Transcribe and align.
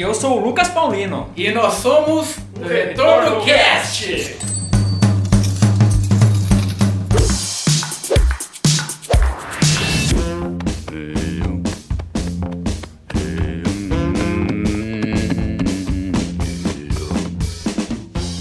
Eu 0.00 0.14
sou 0.14 0.40
o 0.40 0.44
Lucas 0.46 0.68
Paulino. 0.68 1.30
E 1.36 1.50
nós 1.50 1.74
somos 1.74 2.38
o 2.58 2.66
Retorno 2.66 3.44
Cast. 3.44 4.34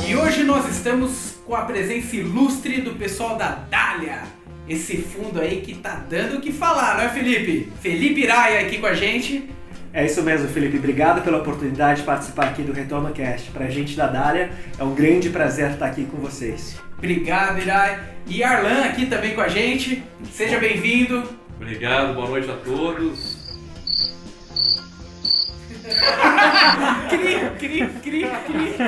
E 0.08 0.16
hoje 0.16 0.44
nós 0.46 0.66
estamos 0.70 1.36
com 1.46 1.54
a 1.54 1.64
presença 1.64 2.16
ilustre 2.16 2.80
do 2.80 2.92
pessoal 2.92 3.36
da 3.36 3.50
Dália. 3.70 4.24
Esse 4.66 4.96
fundo 4.96 5.42
aí 5.42 5.60
que 5.60 5.76
tá 5.76 6.06
dando 6.10 6.38
o 6.38 6.42
que 6.42 6.54
falar, 6.54 6.96
não 6.96 7.04
é, 7.04 7.10
Felipe? 7.10 7.70
Felipe 7.82 8.22
Iraia 8.22 8.62
aqui 8.62 8.78
com 8.78 8.88
a 8.88 8.94
gente. 8.94 9.59
É 9.92 10.06
isso 10.06 10.22
mesmo, 10.22 10.48
Felipe. 10.50 10.78
Obrigado 10.78 11.24
pela 11.24 11.40
oportunidade 11.40 12.02
de 12.02 12.06
participar 12.06 12.46
aqui 12.48 12.62
do 12.62 12.72
Retorno 12.72 13.12
Cast. 13.12 13.50
Pra 13.52 13.70
gente 13.70 13.96
da 13.96 14.08
Dália, 14.08 14.52
é 14.78 14.84
um 14.84 14.94
grande 14.94 15.30
prazer 15.30 15.72
estar 15.72 15.88
aqui 15.88 16.06
com 16.06 16.18
vocês. 16.18 16.80
Obrigado, 16.98 17.60
Irai. 17.60 18.00
E 18.28 18.44
Arlan 18.44 18.86
aqui 18.86 19.08
também 19.08 19.34
com 19.34 19.42
a 19.42 19.48
gente. 19.48 20.04
Seja 20.32 20.60
bem-vindo. 20.60 21.24
Obrigado, 21.56 22.14
boa 22.14 22.30
noite 22.30 22.50
a 22.52 22.56
todos. 22.56 23.40
Cri, 27.10 27.40
cri, 27.58 27.88
cri, 28.04 28.28
cri. 28.46 28.76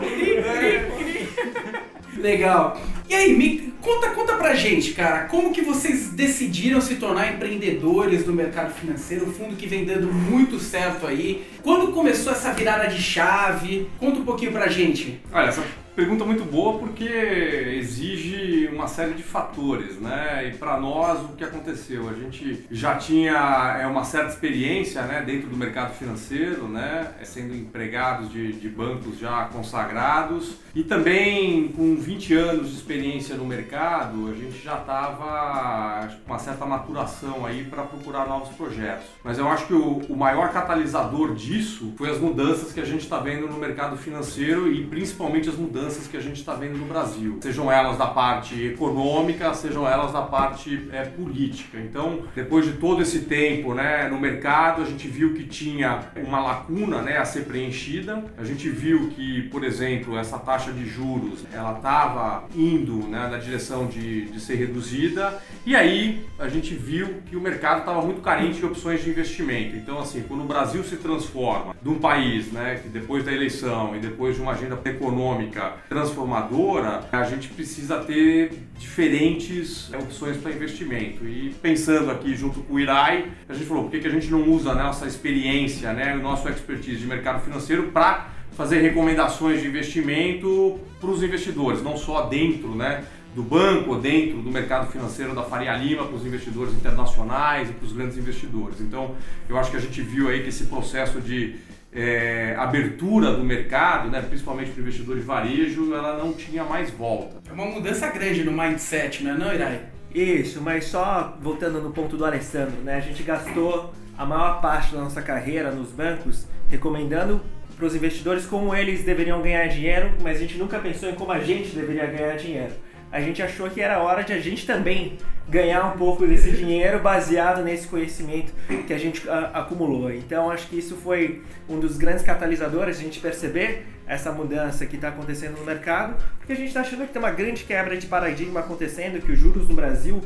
Cri, 0.00 0.42
cri, 0.42 0.72
cri. 0.98 2.20
Legal. 2.20 2.78
E 3.08 3.14
aí, 3.14 3.32
me 3.36 3.72
conta, 3.86 4.10
conta 4.10 4.34
pra 4.34 4.52
gente, 4.56 4.92
cara, 4.92 5.26
como 5.26 5.52
que 5.52 5.62
vocês 5.62 6.10
decidiram 6.10 6.80
se 6.80 6.96
tornar 6.96 7.32
empreendedores 7.32 8.24
do 8.24 8.32
mercado 8.32 8.74
financeiro, 8.74 9.28
um 9.28 9.32
fundo 9.32 9.54
que 9.54 9.68
vem 9.68 9.84
dando 9.84 10.12
muito 10.12 10.58
certo 10.58 11.06
aí. 11.06 11.46
Quando 11.62 11.92
começou 11.92 12.32
essa 12.32 12.52
virada 12.52 12.88
de 12.88 13.00
chave? 13.00 13.88
Conta 13.98 14.18
um 14.18 14.24
pouquinho 14.24 14.50
pra 14.50 14.66
gente. 14.66 15.20
Olha, 15.32 15.48
essa 15.48 15.62
pergunta 15.96 16.24
é 16.24 16.26
muito 16.26 16.44
boa 16.44 16.78
porque 16.78 17.04
exige 17.04 18.68
uma 18.70 18.86
série 18.86 19.14
de 19.14 19.22
fatores, 19.22 19.98
né? 19.98 20.46
E 20.52 20.58
para 20.58 20.78
nós 20.78 21.22
o 21.24 21.28
que 21.28 21.42
aconteceu? 21.42 22.10
A 22.10 22.12
gente 22.12 22.66
já 22.70 22.96
tinha 22.96 23.78
é, 23.80 23.86
uma 23.86 24.04
certa 24.04 24.28
experiência, 24.28 25.00
né, 25.02 25.22
dentro 25.24 25.48
do 25.48 25.56
mercado 25.56 25.94
financeiro, 25.94 26.68
né, 26.68 27.12
sendo 27.24 27.56
empregados 27.56 28.30
de, 28.30 28.52
de 28.52 28.68
bancos 28.68 29.18
já 29.18 29.44
consagrados 29.46 30.56
e 30.74 30.84
também 30.84 31.68
com 31.68 31.96
20 31.96 32.34
anos 32.34 32.68
de 32.68 32.76
experiência 32.76 33.34
no 33.34 33.46
mercado, 33.46 34.28
a 34.28 34.34
gente 34.34 34.62
já 34.62 34.76
estava 34.76 36.08
com 36.26 36.32
uma 36.32 36.38
certa 36.38 36.66
maturação 36.66 37.46
aí 37.46 37.64
para 37.64 37.82
procurar 37.84 38.28
novos 38.28 38.54
projetos. 38.54 39.06
Mas 39.24 39.38
eu 39.38 39.48
acho 39.48 39.66
que 39.66 39.72
o, 39.72 40.02
o 40.10 40.16
maior 40.16 40.52
catalisador 40.52 41.34
disso 41.34 41.94
foi 41.96 42.10
as 42.10 42.18
mudanças 42.18 42.74
que 42.74 42.80
a 42.80 42.84
gente 42.84 43.04
está 43.04 43.18
vendo 43.18 43.48
no 43.48 43.56
mercado 43.56 43.96
financeiro 43.96 44.70
e 44.70 44.84
principalmente 44.84 45.48
as 45.48 45.54
mudanças 45.54 45.85
que 46.10 46.16
a 46.16 46.20
gente 46.20 46.36
está 46.36 46.54
vendo 46.54 46.76
no 46.76 46.86
Brasil, 46.86 47.38
sejam 47.40 47.70
elas 47.70 47.96
da 47.96 48.06
parte 48.06 48.60
econômica, 48.66 49.54
sejam 49.54 49.86
elas 49.86 50.12
da 50.12 50.22
parte 50.22 50.88
é, 50.92 51.04
política. 51.04 51.78
Então, 51.78 52.20
depois 52.34 52.64
de 52.64 52.72
todo 52.72 53.02
esse 53.02 53.20
tempo 53.20 53.74
né, 53.74 54.08
no 54.08 54.18
mercado, 54.18 54.82
a 54.82 54.84
gente 54.84 55.06
viu 55.06 55.34
que 55.34 55.44
tinha 55.44 56.00
uma 56.16 56.40
lacuna 56.40 57.02
né, 57.02 57.18
a 57.18 57.24
ser 57.24 57.44
preenchida. 57.44 58.24
A 58.36 58.44
gente 58.44 58.68
viu 58.68 59.08
que, 59.10 59.42
por 59.42 59.62
exemplo, 59.62 60.18
essa 60.18 60.38
taxa 60.38 60.72
de 60.72 60.86
juros 60.86 61.44
ela 61.52 61.76
estava 61.76 62.44
indo 62.54 63.06
né, 63.06 63.28
na 63.30 63.38
direção 63.38 63.86
de, 63.86 64.26
de 64.26 64.40
ser 64.40 64.56
reduzida 64.56 65.40
e 65.64 65.74
aí 65.74 66.24
a 66.38 66.48
gente 66.48 66.74
viu 66.74 67.22
que 67.26 67.36
o 67.36 67.40
mercado 67.40 67.80
estava 67.80 68.02
muito 68.02 68.20
carente 68.20 68.58
de 68.58 68.66
opções 68.66 69.02
de 69.02 69.10
investimento. 69.10 69.76
Então, 69.76 69.98
assim, 69.98 70.22
quando 70.26 70.42
o 70.42 70.46
Brasil 70.46 70.82
se 70.84 70.96
transforma 70.96 71.74
de 71.80 71.88
um 71.88 71.98
país 71.98 72.50
né, 72.52 72.80
que 72.82 72.88
depois 72.88 73.24
da 73.24 73.32
eleição 73.32 73.94
e 73.96 73.98
depois 73.98 74.36
de 74.36 74.42
uma 74.42 74.52
agenda 74.52 74.78
econômica 74.84 75.74
transformadora, 75.88 77.04
a 77.12 77.24
gente 77.24 77.48
precisa 77.48 77.98
ter 77.98 78.52
diferentes 78.78 79.92
é, 79.92 79.98
opções 79.98 80.36
para 80.36 80.52
investimento. 80.52 81.26
E 81.26 81.54
pensando 81.62 82.10
aqui 82.10 82.34
junto 82.34 82.60
com 82.60 82.74
o 82.74 82.80
IRAI, 82.80 83.30
a 83.48 83.54
gente 83.54 83.66
falou, 83.66 83.84
por 83.84 83.92
que, 83.92 84.06
a 84.06 84.10
gente 84.10 84.30
não 84.30 84.48
usa 84.48 84.72
a 84.72 84.74
nossa 84.74 85.06
experiência, 85.06 85.92
né, 85.92 86.14
o 86.14 86.20
nosso 86.20 86.48
expertise 86.48 86.98
de 86.98 87.06
mercado 87.06 87.42
financeiro 87.42 87.84
para 87.84 88.28
fazer 88.56 88.80
recomendações 88.80 89.60
de 89.60 89.68
investimento 89.68 90.80
para 91.00 91.10
os 91.10 91.22
investidores, 91.22 91.82
não 91.82 91.96
só 91.96 92.22
dentro 92.26 92.74
né, 92.74 93.04
do 93.34 93.42
banco, 93.42 93.96
dentro 93.96 94.38
do 94.38 94.50
mercado 94.50 94.90
financeiro 94.90 95.34
da 95.34 95.42
Faria 95.42 95.76
Lima, 95.76 96.06
para 96.06 96.16
os 96.16 96.24
investidores 96.24 96.72
internacionais 96.72 97.68
e 97.68 97.72
para 97.74 97.84
os 97.84 97.92
grandes 97.92 98.16
investidores. 98.16 98.80
Então, 98.80 99.14
eu 99.46 99.58
acho 99.58 99.70
que 99.70 99.76
a 99.76 99.80
gente 99.80 100.00
viu 100.00 100.30
aí 100.30 100.42
que 100.42 100.48
esse 100.48 100.64
processo 100.64 101.20
de 101.20 101.56
é, 101.96 102.54
abertura 102.58 103.32
do 103.32 103.42
mercado, 103.42 104.10
né, 104.10 104.20
principalmente 104.20 104.70
para 104.70 104.80
o 104.80 104.82
investidor 104.82 105.16
de 105.16 105.22
varejo, 105.22 105.94
ela 105.94 106.18
não 106.18 106.34
tinha 106.34 106.62
mais 106.62 106.90
volta. 106.90 107.36
É 107.48 107.52
uma 107.52 107.64
mudança 107.64 108.08
grande 108.08 108.44
no 108.44 108.52
mindset, 108.52 109.24
não 109.24 109.30
é 109.30 109.38
não, 109.38 109.54
Irai? 109.54 109.80
Isso, 110.14 110.60
mas 110.60 110.84
só 110.84 111.36
voltando 111.40 111.80
no 111.80 111.90
ponto 111.90 112.16
do 112.16 112.24
Alessandro, 112.24 112.76
né? 112.82 112.96
A 112.96 113.00
gente 113.00 113.22
gastou 113.22 113.94
a 114.16 114.26
maior 114.26 114.60
parte 114.60 114.94
da 114.94 115.00
nossa 115.00 115.22
carreira 115.22 115.70
nos 115.70 115.90
bancos 115.90 116.46
recomendando 116.68 117.40
para 117.76 117.86
os 117.86 117.94
investidores 117.94 118.44
como 118.44 118.74
eles 118.74 119.02
deveriam 119.02 119.40
ganhar 119.40 119.66
dinheiro, 119.66 120.12
mas 120.22 120.36
a 120.36 120.40
gente 120.40 120.58
nunca 120.58 120.78
pensou 120.78 121.08
em 121.08 121.14
como 121.14 121.32
a 121.32 121.40
gente 121.40 121.74
deveria 121.74 122.06
ganhar 122.06 122.36
dinheiro. 122.36 122.72
A 123.10 123.20
gente 123.20 123.42
achou 123.42 123.70
que 123.70 123.80
era 123.80 124.02
hora 124.02 124.22
de 124.22 124.32
a 124.32 124.40
gente 124.40 124.66
também 124.66 125.16
ganhar 125.48 125.84
um 125.84 125.96
pouco 125.96 126.26
desse 126.26 126.50
dinheiro 126.50 126.98
baseado 126.98 127.62
nesse 127.62 127.86
conhecimento 127.86 128.52
que 128.86 128.92
a 128.92 128.98
gente 128.98 129.28
a, 129.28 129.60
acumulou. 129.60 130.10
Então 130.12 130.50
acho 130.50 130.66
que 130.66 130.78
isso 130.78 130.96
foi 130.96 131.42
um 131.68 131.78
dos 131.78 131.96
grandes 131.96 132.24
catalisadores 132.24 132.98
a 132.98 133.02
gente 133.02 133.20
perceber 133.20 133.86
essa 134.06 134.32
mudança 134.32 134.86
que 134.86 134.96
está 134.96 135.08
acontecendo 135.08 135.56
no 135.58 135.64
mercado, 135.64 136.16
porque 136.38 136.52
a 136.52 136.56
gente 136.56 136.68
está 136.68 136.80
achando 136.80 137.06
que 137.06 137.12
tem 137.12 137.22
uma 137.22 137.30
grande 137.30 137.64
quebra 137.64 137.96
de 137.96 138.06
paradigma 138.06 138.60
acontecendo, 138.60 139.24
que 139.24 139.32
os 139.32 139.38
juros 139.38 139.68
no 139.68 139.74
Brasil 139.74 140.20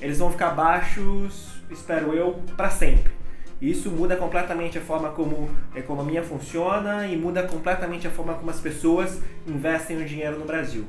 eles 0.00 0.18
vão 0.18 0.30
ficar 0.30 0.50
baixos, 0.50 1.62
espero 1.70 2.12
eu, 2.12 2.42
para 2.56 2.70
sempre. 2.70 3.12
Isso 3.62 3.90
muda 3.90 4.16
completamente 4.16 4.76
a 4.76 4.80
forma 4.80 5.10
como 5.10 5.48
a 5.74 5.78
economia 5.78 6.22
funciona 6.22 7.06
e 7.06 7.16
muda 7.16 7.44
completamente 7.44 8.06
a 8.06 8.10
forma 8.10 8.34
como 8.34 8.50
as 8.50 8.60
pessoas 8.60 9.20
investem 9.46 9.96
o 9.96 10.04
dinheiro 10.04 10.38
no 10.38 10.44
Brasil 10.44 10.84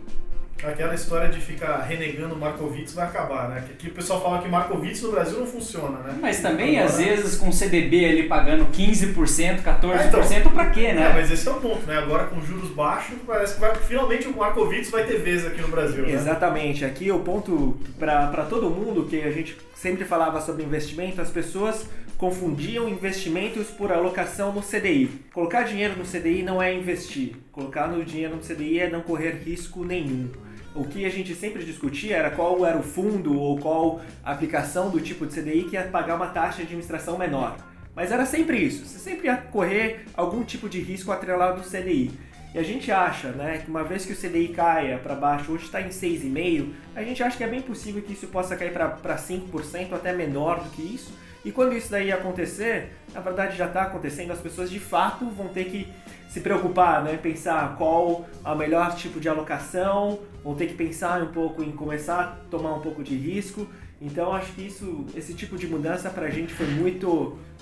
aquela 0.64 0.96
história 0.96 1.30
de 1.30 1.40
ficar 1.40 1.82
renegando 1.82 2.36
Markowitz 2.36 2.94
vai 2.94 3.06
acabar, 3.06 3.50
né? 3.50 3.64
Aqui 3.70 3.88
o 3.88 3.92
pessoal 3.92 4.22
fala 4.22 4.42
que 4.42 4.48
Markowitz 4.48 5.02
no 5.02 5.12
Brasil 5.12 5.40
não 5.40 5.46
funciona, 5.46 6.00
né? 6.00 6.18
Mas 6.22 6.40
também, 6.40 6.80
Agora... 6.80 6.94
às 6.94 6.98
vezes, 6.98 7.36
com 7.38 7.52
CDB 7.52 8.06
ali 8.06 8.24
pagando 8.24 8.66
15%, 8.66 9.62
14%, 9.62 10.32
é, 10.32 10.40
então, 10.40 10.52
pra 10.52 10.70
quê, 10.70 10.94
né? 10.94 11.10
É, 11.10 11.14
mas 11.14 11.32
esse 11.32 11.48
é 11.48 11.52
o 11.52 11.56
ponto, 11.56 11.86
né? 11.86 11.98
Agora 11.98 12.26
com 12.26 12.42
juros 12.42 12.70
baixos, 12.70 13.16
parece 13.26 13.56
que 13.56 13.60
vai, 13.60 13.76
finalmente 13.76 14.28
o 14.28 14.36
Markowitz 14.36 14.90
vai 14.90 15.06
ter 15.06 15.20
vez 15.20 15.46
aqui 15.46 15.62
no 15.62 15.68
Brasil, 15.68 16.04
né? 16.04 16.14
Exatamente. 16.14 16.86
Aqui 16.86 17.12
o 17.12 17.20
ponto 17.20 17.78
para 18.00 18.46
todo 18.50 18.70
mundo 18.70 19.06
que 19.06 19.22
a 19.22 19.32
gente 19.32 19.58
sempre 19.76 20.06
falava 20.06 20.40
sobre 20.42 20.64
investimento, 20.64 21.22
as 21.22 21.30
pessoas 21.30 21.86
confundiam 22.18 22.88
investimentos 22.88 23.68
por 23.68 23.92
alocação 23.92 24.54
no 24.54 24.62
CDI. 24.62 25.10
Colocar 25.34 25.64
dinheiro 25.64 25.96
no 25.98 26.06
CDI 26.06 26.44
não 26.44 26.62
é 26.62 26.74
investir. 26.74 27.36
Colocar 27.52 27.88
no 27.88 28.04
dinheiro 28.04 28.36
no 28.36 28.42
CDI 28.42 28.80
é 28.80 28.90
não 28.90 29.02
correr 29.02 29.42
risco 29.44 29.84
nenhum. 29.84 30.30
O 30.74 30.86
que 30.86 31.06
a 31.06 31.10
gente 31.10 31.34
sempre 31.36 31.64
discutia 31.64 32.18
era 32.18 32.30
qual 32.30 32.66
era 32.66 32.78
o 32.78 32.84
fundo 32.84 33.40
ou 33.40 33.58
qual 33.60 34.02
aplicação 34.24 34.90
do 34.90 35.00
tipo 35.00 35.26
de 35.26 35.34
CDI 35.34 35.64
que 35.64 35.76
ia 35.76 35.84
pagar 35.84 36.16
uma 36.16 36.28
taxa 36.28 36.58
de 36.58 36.64
administração 36.64 37.18
menor. 37.18 37.58
Mas 37.96 38.12
era 38.12 38.26
sempre 38.26 38.58
isso, 38.58 38.86
você 38.86 39.00
sempre 39.00 39.28
ia 39.28 39.38
correr 39.38 40.06
algum 40.14 40.44
tipo 40.44 40.68
de 40.68 40.82
risco 40.82 41.14
atrelado 41.14 41.62
ao 41.62 41.66
CDI. 41.66 42.12
E 42.54 42.60
a 42.60 42.64
gente 42.64 42.92
acha, 42.92 43.30
né, 43.30 43.62
que 43.64 43.70
uma 43.70 43.84
vez 43.84 44.06
que 44.06 44.14
o 44.14 44.16
CDI 44.16 44.50
caia 44.50 44.98
para 44.98 45.16
baixo, 45.16 45.52
hoje 45.52 45.66
está 45.66 45.82
em 45.82 45.90
6,5%, 45.90 46.70
a 46.94 47.04
gente 47.04 47.24
acha 47.24 47.38
que 47.38 47.44
é 47.44 47.48
bem 47.48 47.62
possível 47.62 48.02
que 48.02 48.14
isso 48.14 48.28
possa 48.28 48.56
cair 48.56 48.72
para 48.72 49.18
5%, 49.18 49.94
até 49.94 50.12
menor 50.14 50.62
do 50.62 50.70
que 50.72 50.82
isso. 50.82 51.14
E 51.46 51.52
quando 51.52 51.74
isso 51.74 51.92
daí 51.92 52.12
acontecer, 52.12 52.92
na 53.14 53.22
verdade 53.22 53.56
já 53.56 53.68
está 53.68 53.84
acontecendo, 53.84 54.32
as 54.32 54.40
pessoas 54.40 54.68
de 54.68 54.80
fato 54.80 55.26
vão 55.30 55.48
ter 55.48 55.66
que 55.66 55.88
se 56.28 56.42
preocupar, 56.42 57.04
né? 57.04 57.18
Pensar 57.22 57.78
qual 57.78 58.26
a 58.44 58.56
melhor 58.56 58.96
tipo 58.96 59.20
de 59.20 59.30
alocação, 59.30 60.20
vão 60.44 60.56
ter 60.56 60.66
que 60.66 60.74
pensar 60.74 61.22
um 61.22 61.28
pouco 61.28 61.64
em 61.64 61.72
começar 61.72 62.20
a 62.20 62.26
tomar 62.50 62.74
um 62.74 62.82
pouco 62.82 63.04
de 63.04 63.16
risco. 63.16 63.68
Então 64.02 64.34
acho 64.34 64.52
que 64.54 64.64
isso, 64.64 65.06
esse 65.16 65.34
tipo 65.36 65.56
de 65.56 65.68
mudança 65.68 66.10
para 66.10 66.26
a 66.26 66.30
gente 66.30 66.52
foi 66.52 66.66
muito 66.66 67.08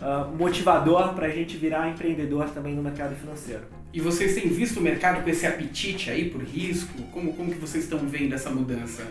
uh, 0.01 0.35
motivador 0.35 1.13
para 1.13 1.27
a 1.27 1.29
gente 1.29 1.57
virar 1.57 1.89
empreendedor 1.89 2.49
também 2.49 2.73
no 2.73 2.81
mercado 2.81 3.15
financeiro. 3.15 3.63
E 3.93 3.99
vocês 3.99 4.33
têm 4.33 4.47
visto 4.47 4.77
o 4.77 4.81
mercado 4.81 5.23
com 5.23 5.29
esse 5.29 5.45
apetite 5.45 6.09
aí 6.09 6.29
por 6.29 6.41
risco? 6.41 7.03
Como, 7.11 7.33
como 7.33 7.51
que 7.51 7.59
vocês 7.59 7.83
estão 7.83 7.99
vendo 7.99 8.33
essa 8.33 8.49
mudança? 8.49 9.05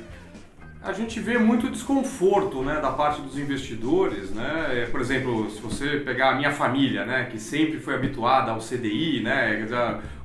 A 0.84 0.93
gente 0.93 1.20
vê 1.20 1.38
muito 1.38 1.70
desconforto 1.70 2.62
né, 2.62 2.81
da 2.81 2.90
parte 2.90 3.23
dos 3.23 3.38
investidores. 3.38 4.31
Né? 4.31 4.82
É, 4.82 4.87
por 4.87 5.00
exemplo, 5.00 5.49
se 5.49 5.61
você 5.61 5.99
pegar 5.99 6.31
a 6.31 6.34
minha 6.34 6.50
família, 6.50 7.05
né, 7.05 7.29
que 7.31 7.38
sempre 7.38 7.79
foi 7.79 7.94
habituada 7.94 8.50
ao 8.50 8.58
CDI, 8.58 9.20
né, 9.23 9.67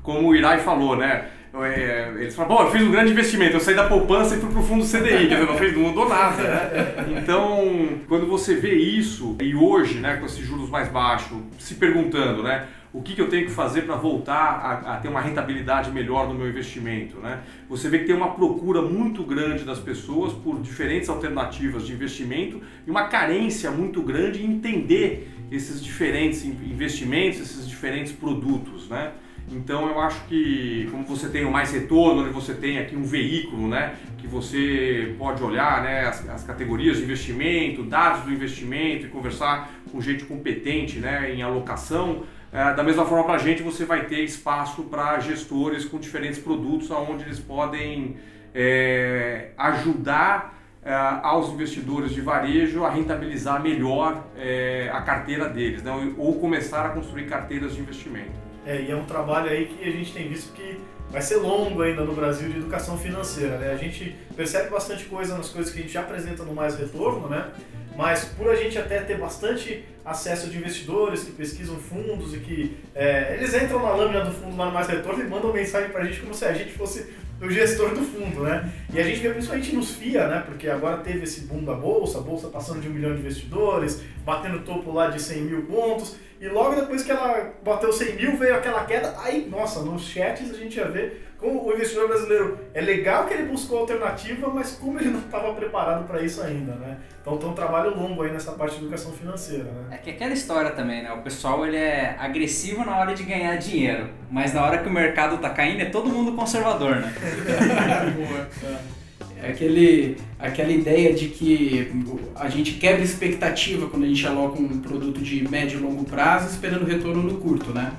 como 0.01 0.29
o 0.29 0.35
Irai 0.35 0.59
falou, 0.59 0.95
né, 0.95 1.27
é, 1.63 2.13
eles 2.17 2.35
falam, 2.35 2.55
bom, 2.55 2.63
eu 2.63 2.71
fiz 2.71 2.81
um 2.81 2.91
grande 2.91 3.11
investimento, 3.11 3.55
eu 3.55 3.59
saí 3.59 3.75
da 3.75 3.87
poupança 3.87 4.35
e 4.35 4.39
fui 4.39 4.49
pro 4.51 4.61
fundo 4.61 4.85
CDI, 4.85 5.27
quer 5.27 5.35
dizer, 5.35 5.45
não, 5.45 5.57
fez, 5.57 5.73
não 5.75 5.83
mudou 5.83 6.07
nada, 6.07 6.43
né? 6.43 7.17
Então, 7.17 7.99
quando 8.07 8.27
você 8.27 8.55
vê 8.55 8.75
isso, 8.75 9.35
e 9.41 9.55
hoje, 9.55 9.99
né, 9.99 10.17
com 10.17 10.25
esses 10.25 10.45
juros 10.45 10.69
mais 10.69 10.87
baixos, 10.89 11.37
se 11.57 11.75
perguntando, 11.75 12.43
né, 12.43 12.67
o 12.97 13.01
que, 13.03 13.13
que 13.13 13.21
eu 13.21 13.29
tenho 13.29 13.45
que 13.45 13.51
fazer 13.51 13.83
para 13.83 13.95
voltar 13.95 14.35
a, 14.35 14.95
a, 14.95 14.97
ter 14.97 15.07
uma 15.07 15.21
rentabilidade 15.21 15.91
melhor 15.91 16.27
no 16.27 16.33
meu 16.33 16.49
investimento, 16.49 17.17
né? 17.17 17.41
Você 17.69 17.89
vê 17.89 17.99
que 17.99 18.05
tem 18.05 18.15
uma 18.15 18.31
procura 18.31 18.81
muito 18.81 19.23
grande 19.23 19.63
das 19.63 19.77
pessoas 19.77 20.33
por 20.33 20.59
diferentes 20.59 21.07
alternativas 21.07 21.85
de 21.85 21.93
investimento 21.93 22.59
e 22.85 22.89
uma 22.89 23.07
carência 23.07 23.69
muito 23.69 24.01
grande 24.01 24.43
em 24.43 24.51
entender 24.51 25.31
esses 25.51 25.83
diferentes 25.83 26.43
investimentos, 26.43 27.39
esses 27.39 27.69
diferentes 27.69 28.11
produtos, 28.11 28.89
né? 28.89 29.11
Então 29.49 29.87
eu 29.87 29.99
acho 30.01 30.25
que 30.25 30.87
como 30.91 31.05
você 31.05 31.29
tem 31.29 31.45
o 31.45 31.51
mais 31.51 31.71
retorno, 31.71 32.21
onde 32.21 32.31
você 32.31 32.53
tem 32.53 32.79
aqui 32.79 32.95
um 32.95 33.03
veículo, 33.03 33.67
né, 33.67 33.95
que 34.17 34.27
você 34.27 35.15
pode 35.17 35.41
olhar, 35.41 35.83
né, 35.83 36.01
as, 36.01 36.27
as, 36.29 36.43
categorias 36.43 36.97
de 36.97 37.03
investimento, 37.03 37.83
dados 37.83 38.23
do 38.25 38.31
investimento 38.33 39.05
e 39.05 39.09
conversar 39.09 39.71
com 39.89 40.01
gente 40.01 40.25
competente, 40.25 40.99
né, 40.99 41.33
em 41.33 41.41
alocação. 41.41 42.23
É, 42.51 42.73
da 42.73 42.83
mesma 42.83 43.05
forma 43.05 43.25
para 43.25 43.35
a 43.35 43.37
gente 43.37 43.61
você 43.61 43.83
vai 43.83 44.05
ter 44.05 44.23
espaço 44.23 44.83
para 44.83 45.19
gestores 45.19 45.83
com 45.85 45.99
diferentes 45.99 46.39
produtos, 46.39 46.89
onde 46.91 47.23
eles 47.23 47.39
podem 47.39 48.17
é, 48.55 49.49
ajudar 49.57 50.57
é, 50.83 50.93
aos 50.93 51.49
investidores 51.49 52.11
de 52.11 52.21
varejo 52.21 52.85
a 52.85 52.89
rentabilizar 52.89 53.61
melhor 53.61 54.23
é, 54.37 54.89
a 54.93 55.01
carteira 55.01 55.49
deles, 55.49 55.83
né, 55.83 55.91
ou 56.17 56.39
começar 56.39 56.85
a 56.85 56.89
construir 56.89 57.25
carteiras 57.25 57.75
de 57.75 57.81
investimento. 57.81 58.31
É, 58.65 58.81
e 58.81 58.91
é 58.91 58.95
um 58.95 59.05
trabalho 59.05 59.49
aí 59.49 59.65
que 59.65 59.83
a 59.83 59.91
gente 59.91 60.13
tem 60.13 60.27
visto 60.27 60.53
que 60.53 60.79
vai 61.09 61.21
ser 61.21 61.37
longo 61.37 61.81
ainda 61.81 62.03
no 62.03 62.13
Brasil 62.13 62.49
de 62.49 62.57
educação 62.57 62.97
financeira, 62.97 63.57
né? 63.57 63.71
A 63.71 63.77
gente 63.77 64.15
percebe 64.35 64.69
bastante 64.69 65.05
coisa 65.05 65.37
nas 65.37 65.49
coisas 65.49 65.71
que 65.71 65.79
a 65.79 65.81
gente 65.81 65.93
já 65.93 66.01
apresenta 66.01 66.43
no 66.43 66.53
Mais 66.53 66.77
Retorno, 66.77 67.29
né? 67.29 67.49
Mas 67.95 68.25
por 68.25 68.49
a 68.49 68.55
gente 68.55 68.77
até 68.77 68.99
ter 68.99 69.17
bastante 69.17 69.85
acesso 70.07 70.49
de 70.49 70.57
investidores 70.57 71.23
que 71.23 71.31
pesquisam 71.31 71.75
fundos 71.75 72.33
e 72.33 72.39
que 72.39 72.77
é, 72.95 73.35
eles 73.35 73.53
entram 73.53 73.81
na 73.83 73.91
lâmina 73.91 74.23
do 74.23 74.31
fundo 74.31 74.55
lá 74.55 74.67
no 74.67 74.71
Mais 74.71 74.87
Retorno 74.87 75.21
e 75.21 75.27
mandam 75.27 75.51
mensagem 75.51 75.89
pra 75.89 76.05
gente 76.05 76.21
como 76.21 76.33
se 76.33 76.45
a 76.45 76.53
gente 76.53 76.71
fosse 76.71 77.11
o 77.41 77.49
gestor 77.51 77.93
do 77.93 78.01
fundo, 78.01 78.41
né? 78.41 78.71
E 78.91 78.99
a 78.99 79.03
gente 79.03 79.19
vê 79.19 79.29
principalmente 79.29 79.75
nos 79.75 79.91
FIA, 79.91 80.27
né? 80.27 80.43
Porque 80.45 80.67
agora 80.69 80.97
teve 80.97 81.23
esse 81.23 81.41
boom 81.41 81.63
da 81.63 81.73
bolsa, 81.73 82.19
a 82.19 82.21
bolsa 82.21 82.47
passando 82.47 82.81
de 82.81 82.87
um 82.87 82.91
milhão 82.91 83.13
de 83.13 83.19
investidores, 83.19 84.01
batendo 84.25 84.63
topo 84.63 84.91
lá 84.91 85.09
de 85.09 85.21
100 85.21 85.41
mil 85.41 85.61
pontos. 85.63 86.15
E 86.39 86.47
logo 86.47 86.75
depois 86.75 87.03
que 87.03 87.11
ela 87.11 87.53
bateu 87.63 87.91
100 87.91 88.15
mil, 88.15 88.37
veio 88.37 88.55
aquela 88.55 88.85
queda. 88.85 89.13
Aí, 89.19 89.47
nossa, 89.49 89.81
nos 89.81 90.03
chats 90.03 90.51
a 90.51 90.57
gente 90.57 90.75
já 90.75 90.85
vê 90.85 91.17
como 91.39 91.67
o 91.67 91.73
investidor 91.73 92.07
brasileiro 92.07 92.57
é 92.73 92.81
legal 92.81 93.25
que 93.25 93.33
ele 93.33 93.43
buscou 93.43 93.79
alternativa, 93.79 94.49
mas 94.49 94.71
como 94.71 94.99
ele 94.99 95.09
não 95.09 95.19
estava 95.19 95.53
preparado 95.53 96.07
para 96.07 96.21
isso 96.21 96.41
ainda, 96.41 96.73
né? 96.73 96.97
Então 97.21 97.37
tem 97.37 97.47
um 97.47 97.53
trabalho 97.53 97.95
longo 97.95 98.23
aí 98.23 98.31
nessa 98.31 98.53
parte 98.53 98.77
de 98.77 98.81
educação 98.81 99.11
financeira, 99.11 99.65
né? 99.65 99.87
É 99.91 99.97
que 99.97 100.09
aquela 100.09 100.33
história 100.33 100.71
também, 100.71 101.03
né? 101.03 101.11
O 101.13 101.21
pessoal 101.21 101.65
ele 101.65 101.77
é 101.77 102.15
agressivo 102.17 102.83
na 102.83 102.97
hora 102.97 103.13
de 103.13 103.23
ganhar 103.23 103.55
dinheiro, 103.57 104.09
mas 104.31 104.53
na 104.53 104.63
hora 104.63 104.79
que 104.79 104.89
o 104.89 104.91
mercado 104.91 105.37
tá 105.37 105.51
caindo 105.51 105.81
é 105.81 105.85
todo 105.85 106.09
mundo 106.09 106.33
conservador, 106.33 106.95
né? 106.95 107.13
É 109.39 109.51
aquele, 109.51 110.17
aquela 110.39 110.71
ideia 110.71 111.13
de 111.13 111.27
que 111.27 111.91
a 112.35 112.49
gente 112.49 112.73
quebra 112.73 113.03
expectativa 113.03 113.87
quando 113.87 114.03
a 114.03 114.07
gente 114.07 114.25
aloca 114.25 114.59
um 114.59 114.81
produto 114.81 115.21
de 115.21 115.47
médio 115.47 115.79
e 115.79 115.83
longo 115.83 116.03
prazo 116.05 116.49
esperando 116.49 116.85
retorno 116.85 117.21
no 117.21 117.37
curto, 117.37 117.71
né? 117.71 117.93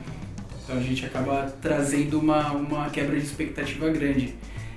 Então 0.69 0.77
a 0.79 0.83
gente 0.83 1.07
acaba 1.07 1.51
trazendo 1.63 2.21
uma, 2.21 2.53
uma 2.53 2.91
quebra 2.91 3.19
de 3.19 3.25
expectativa 3.25 3.89
grande. 3.89 4.35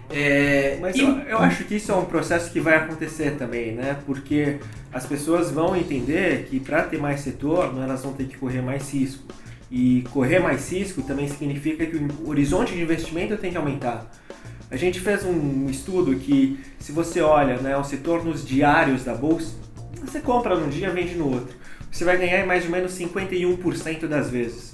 É, 0.10 0.78
Mas 0.80 0.96
e... 0.96 1.02
eu, 1.02 1.10
eu, 1.20 1.38
acho 1.40 1.66
que 1.66 1.76
isso 1.76 1.92
é 1.92 1.96
um 1.96 2.06
processo 2.06 2.50
que 2.50 2.62
vai 2.62 2.78
acontecer 2.78 3.32
também, 3.32 3.74
né? 3.74 3.98
Porque 4.06 4.60
as 4.94 5.06
pessoas 5.06 5.52
vão 5.52 5.76
entender 5.76 6.48
que 6.50 6.62
para 6.62 6.84
ter 6.84 6.98
mais 6.98 7.26
retorno 7.26 7.84
elas 7.84 8.04
vão 8.04 8.14
ter 8.14 8.24
que 8.24 8.38
correr 8.38 8.62
mais 8.62 8.94
risco. 8.94 9.26
E 9.70 10.04
correr 10.12 10.40
mais 10.40 10.72
risco 10.72 11.02
também 11.02 11.28
significa 11.28 11.86
que 11.86 11.98
o 11.98 12.30
horizonte 12.30 12.74
de 12.74 12.82
investimento 12.82 13.36
tem 13.36 13.52
que 13.52 13.58
aumentar. 13.58 14.10
A 14.70 14.78
gente 14.78 14.98
fez 15.02 15.26
um 15.26 15.70
estudo 15.70 16.16
que, 16.16 16.58
se 16.80 16.94
você 16.94 17.20
olha 17.20 17.58
né, 17.58 17.78
os 17.78 17.92
retornos 17.92 18.48
diários 18.48 19.04
da 19.04 19.14
bolsa, 19.14 19.54
você 20.02 20.22
compra 20.22 20.56
num 20.56 20.70
dia 20.70 20.90
vende 20.90 21.16
no 21.16 21.34
outro. 21.34 21.54
Você 21.92 22.06
vai 22.06 22.18
ganhar 22.18 22.46
mais 22.46 22.64
ou 22.64 22.72
menos 22.72 22.98
51% 22.98 24.08
das 24.08 24.30
vezes. 24.30 24.72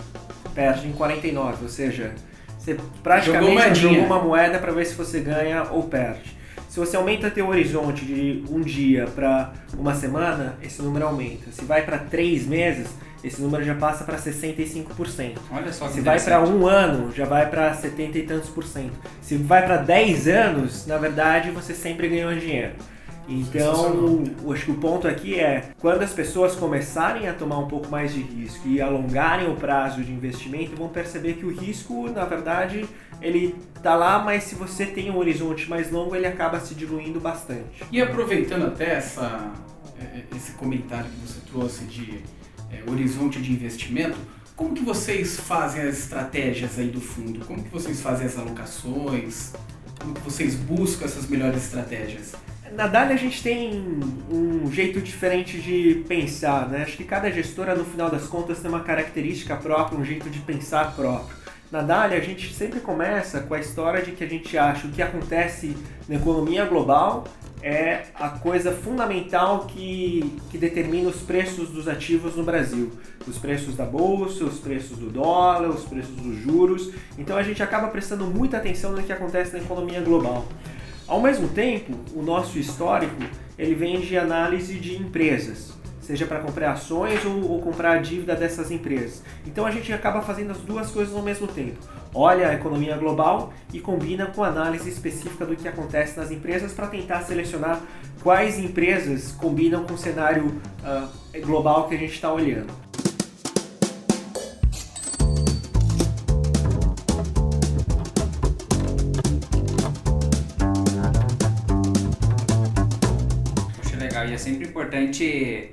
Perde 0.54 0.88
em 0.88 0.94
49%, 0.94 1.62
ou 1.62 1.70
seja, 1.70 2.14
você 2.58 2.78
praticamente 3.02 3.80
jogou 3.80 4.04
uma 4.04 4.22
moeda 4.22 4.60
para 4.60 4.72
ver 4.72 4.86
se 4.86 4.96
você 4.96 5.20
ganha 5.20 5.64
ou 5.72 5.84
perde. 5.84 6.38
Se 6.70 6.80
você 6.80 6.98
aumenta 6.98 7.32
teu 7.32 7.48
horizonte 7.48 8.06
de 8.06 8.44
um 8.50 8.62
dia 8.62 9.06
para 9.16 9.54
uma 9.78 9.96
semana, 9.96 10.58
esse 10.62 10.82
número 10.82 11.06
aumenta. 11.06 11.52
Se 11.52 11.64
vai 11.64 11.84
para 11.84 11.98
três 11.98 12.46
meses, 12.46 12.88
esse 13.24 13.42
número 13.42 13.64
já 13.64 13.74
passa 13.74 14.04
para 14.04 14.18
65%. 14.18 15.38
Olha 15.52 15.74
só 15.74 15.88
Se 15.88 16.02
vai 16.02 16.20
para 16.20 16.42
um 16.44 16.68
ano, 16.68 17.12
já 17.12 17.26
vai 17.26 17.50
para 17.50 17.74
70 17.74 18.18
e 18.18 18.24
tantos 18.24 18.50
por 18.50 18.64
cento. 18.64 18.94
Se 19.22 19.38
vai 19.38 19.66
para 19.66 19.78
10 19.78 20.28
anos, 20.28 20.86
na 20.86 20.98
verdade, 20.98 21.52
você 21.52 21.74
sempre 21.74 22.10
ganhou 22.10 22.34
dinheiro. 22.36 22.74
Então, 23.28 24.24
acho 24.54 24.66
que 24.66 24.72
o 24.72 24.76
ponto 24.76 25.08
aqui 25.08 25.38
é 25.38 25.72
quando 25.80 26.02
as 26.02 26.14
pessoas 26.14 26.56
começarem 26.56 27.28
a 27.28 27.34
tomar 27.34 27.60
um 27.60 27.68
pouco 27.68 27.90
mais 27.90 28.14
de 28.14 28.22
risco 28.22 28.68
e 28.68 28.82
alongarem 28.82 29.50
o 29.50 29.56
prazo 29.56 30.02
de 30.02 30.12
investimento, 30.12 30.76
vão 30.76 30.88
perceber 30.88 31.34
que 31.34 31.46
o 31.46 31.52
risco, 31.52 32.10
na 32.10 32.24
verdade, 32.24 32.88
ele 33.22 33.56
tá 33.84 33.96
lá, 33.96 34.20
mas 34.20 34.44
se 34.44 34.56
você 34.56 34.86
tem 34.86 35.12
um 35.12 35.18
horizonte 35.18 35.70
mais 35.70 35.92
longo, 35.92 36.16
ele 36.16 36.26
acaba 36.26 36.60
se 36.60 36.74
diluindo 36.74 37.20
bastante. 37.20 37.84
E 37.92 38.02
aproveitando 38.02 38.66
até 38.66 38.96
essa, 38.96 39.52
é, 40.00 40.20
é, 40.20 40.24
esse 40.36 40.54
comentário 40.54 41.10
que 41.10 41.28
você 41.28 41.40
trouxe 41.52 41.84
de 41.86 42.24
é, 42.72 42.90
horizonte 42.90 43.42
de 43.42 43.52
investimento, 43.52 44.18
como 44.56 44.74
que 44.74 44.84
vocês 44.84 45.40
fazem 45.40 45.84
as 45.84 46.00
estratégias 46.00 46.80
aí 46.80 46.88
do 46.88 47.02
fundo? 47.02 47.46
Como 47.46 47.62
que 47.62 47.70
vocês 47.70 48.02
fazem 48.02 48.26
as 48.26 48.38
alocações? 48.38 49.54
Como 50.00 50.14
que 50.14 50.22
vocês 50.22 50.56
buscam 50.56 51.06
essas 51.06 51.28
melhores 51.28 51.64
estratégias? 51.64 52.34
Na 52.72 52.88
Dália 52.88 53.16
a 53.16 53.18
gente 53.18 53.42
tem 53.42 54.00
um 54.32 54.72
jeito 54.72 55.02
diferente 55.02 55.60
de 55.60 56.04
pensar, 56.08 56.70
né? 56.70 56.84
Acho 56.84 56.98
que 56.98 57.04
cada 57.04 57.32
gestora, 57.32 57.76
no 57.76 57.86
final 57.86 58.10
das 58.10 58.28
contas, 58.28 58.60
tem 58.60 58.70
uma 58.70 58.82
característica 58.82 59.56
própria, 59.56 59.98
um 59.98 60.06
jeito 60.06 60.30
de 60.30 60.40
pensar 60.40 60.96
próprio. 60.96 61.36
Na 61.72 61.82
Dália 61.82 62.18
a 62.18 62.22
gente 62.22 62.54
sempre 62.54 62.80
começa 62.80 63.42
com 63.42 63.54
a 63.54 63.60
história 63.60 64.02
de 64.02 64.12
que 64.12 64.24
a 64.24 64.28
gente 64.28 64.58
acha 64.58 64.88
o 64.88 64.92
que 64.92 65.02
acontece 65.02 65.76
na 66.08 66.16
economia 66.16 66.66
global 66.66 67.26
é 67.62 68.04
a 68.14 68.30
coisa 68.30 68.72
fundamental 68.72 69.66
que, 69.66 70.40
que 70.52 70.58
determina 70.58 71.10
os 71.10 71.18
preços 71.18 71.70
dos 71.70 71.88
ativos 71.88 72.36
no 72.36 72.44
Brasil. 72.44 72.92
Os 73.28 73.38
preços 73.38 73.76
da 73.76 73.86
bolsa, 73.86 74.46
os 74.46 74.60
preços 74.60 74.98
do 74.98 75.10
dólar, 75.10 75.70
os 75.70 75.84
preços 75.84 76.16
dos 76.16 76.38
juros. 76.38 76.92
Então 77.18 77.36
a 77.36 77.44
gente 77.44 77.62
acaba 77.62 77.88
prestando 77.88 78.26
muita 78.26 78.58
atenção 78.58 78.92
no 78.92 79.02
que 79.02 79.12
acontece 79.12 79.54
na 79.54 79.60
economia 79.60 80.02
global. 80.02 80.46
Ao 81.08 81.22
mesmo 81.22 81.48
tempo, 81.48 81.94
o 82.14 82.22
nosso 82.22 82.60
histórico 82.60 83.16
ele 83.58 83.74
vem 83.74 84.02
de 84.02 84.18
análise 84.18 84.78
de 84.78 84.98
empresas 84.98 85.78
seja 86.08 86.26
para 86.26 86.40
comprar 86.40 86.72
ações 86.72 87.26
ou, 87.26 87.52
ou, 87.52 87.62
comprar 87.62 87.98
a 87.98 87.98
dívida 87.98 88.34
dessas 88.34 88.72
empresas. 88.72 89.22
Então 89.46 89.66
a 89.66 89.72
gente 89.72 89.92
acaba 89.92 90.22
fazendo 90.22 90.52
as 90.52 90.58
duas 90.60 90.90
coisas 90.90 91.14
ao 91.14 91.22
mesmo 91.22 91.48
tempo. 91.48 91.78
Olha 92.14 92.48
a 92.48 92.54
economia 92.54 92.96
global 92.96 93.52
e 93.74 93.82
combina 93.82 94.28
com 94.28 94.42
análise 94.42 94.90
específica 94.90 95.46
do 95.46 95.54
que 95.54 95.68
acontece 95.68 96.18
nas 96.18 96.32
empresas 96.32 96.72
para 96.72 96.88
tentar 96.88 97.24
selecionar 97.24 97.82
quais 98.24 98.58
empresas 98.58 99.34
combinam 99.34 99.84
com 99.84 99.96
o 99.96 99.98
cenário 99.98 100.46
uh, 100.46 101.42
global 101.46 101.90
que 101.90 101.96
a 101.96 101.98
gente 101.98 102.14
está 102.14 102.32
olhando. 102.32 102.87
E 114.78 114.80
é 114.80 114.84
importante 114.84 115.72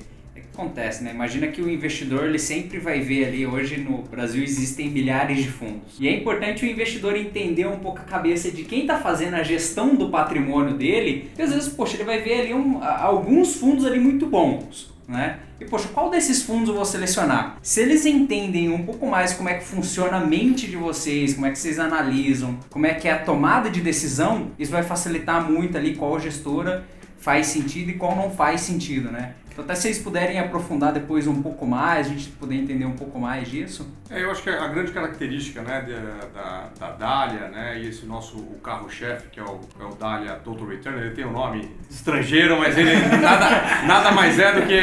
acontece, 0.54 1.02
né? 1.02 1.10
Imagina 1.12 1.48
que 1.48 1.60
o 1.60 1.68
investidor 1.68 2.24
ele 2.24 2.38
sempre 2.38 2.78
vai 2.78 3.00
ver 3.00 3.26
ali, 3.26 3.46
hoje 3.46 3.76
no 3.76 4.02
Brasil 4.02 4.42
existem 4.42 4.88
milhares 4.88 5.38
de 5.38 5.50
fundos. 5.50 5.96
E 5.98 6.08
é 6.08 6.16
importante 6.16 6.64
o 6.64 6.68
investidor 6.68 7.16
entender 7.16 7.66
um 7.66 7.78
pouco 7.78 7.98
a 7.98 8.04
cabeça 8.04 8.50
de 8.50 8.62
quem 8.62 8.82
está 8.82 8.98
fazendo 8.98 9.34
a 9.34 9.42
gestão 9.42 9.94
do 9.94 10.08
patrimônio 10.08 10.74
dele, 10.74 11.24
porque 11.28 11.42
às 11.42 11.52
vezes, 11.52 11.68
poxa, 11.68 11.96
ele 11.96 12.04
vai 12.04 12.22
ver 12.22 12.42
ali 12.42 12.54
um, 12.54 12.82
alguns 12.82 13.56
fundos 13.56 13.84
ali 13.84 13.98
muito 13.98 14.26
bons, 14.26 14.92
né? 15.08 15.40
E 15.60 15.64
poxa, 15.64 15.88
qual 15.92 16.10
desses 16.10 16.42
fundos 16.42 16.68
eu 16.68 16.74
vou 16.74 16.84
selecionar? 16.84 17.58
Se 17.62 17.80
eles 17.80 18.04
entendem 18.04 18.70
um 18.70 18.84
pouco 18.84 19.06
mais 19.06 19.32
como 19.32 19.48
é 19.48 19.54
que 19.54 19.64
funciona 19.64 20.16
a 20.16 20.26
mente 20.26 20.66
de 20.66 20.76
vocês, 20.76 21.34
como 21.34 21.46
é 21.46 21.50
que 21.50 21.58
vocês 21.58 21.78
analisam, 21.78 22.58
como 22.70 22.86
é 22.86 22.94
que 22.94 23.06
é 23.06 23.12
a 23.12 23.18
tomada 23.18 23.70
de 23.70 23.80
decisão, 23.80 24.50
isso 24.58 24.72
vai 24.72 24.82
facilitar 24.82 25.48
muito 25.48 25.76
ali 25.76 25.94
qual 25.94 26.18
gestora 26.18 26.84
faz 27.24 27.46
sentido 27.46 27.90
e 27.90 27.94
qual 27.94 28.14
não 28.14 28.30
faz 28.30 28.60
sentido, 28.60 29.10
né? 29.10 29.34
Então, 29.50 29.64
até 29.64 29.74
se 29.74 29.82
vocês 29.82 29.98
puderem 30.00 30.38
aprofundar 30.38 30.92
depois 30.92 31.26
um 31.26 31.40
pouco 31.40 31.64
mais, 31.64 32.08
a 32.08 32.10
gente 32.10 32.28
poder 32.28 32.56
entender 32.56 32.84
um 32.84 32.96
pouco 32.96 33.18
mais 33.18 33.48
disso. 33.48 33.88
É, 34.10 34.22
eu 34.22 34.30
acho 34.30 34.42
que 34.42 34.50
a 34.50 34.66
grande 34.66 34.92
característica 34.92 35.62
né, 35.62 35.80
da, 35.80 36.26
da, 36.26 36.68
da 36.78 36.90
Dália, 36.96 37.48
né, 37.48 37.80
e 37.80 37.88
esse 37.88 38.04
nosso 38.04 38.36
carro-chefe, 38.62 39.28
que 39.30 39.40
é 39.40 39.42
o, 39.42 39.60
é 39.80 39.84
o 39.84 39.94
Dália 39.94 40.32
Total 40.32 40.66
Return, 40.66 41.00
ele 41.00 41.14
tem 41.14 41.24
um 41.24 41.32
nome 41.32 41.70
estrangeiro, 41.88 42.58
mas 42.58 42.76
ele 42.76 42.94
nada, 43.22 43.84
nada 43.86 44.12
mais 44.12 44.38
é 44.38 44.52
do 44.52 44.66
que 44.66 44.78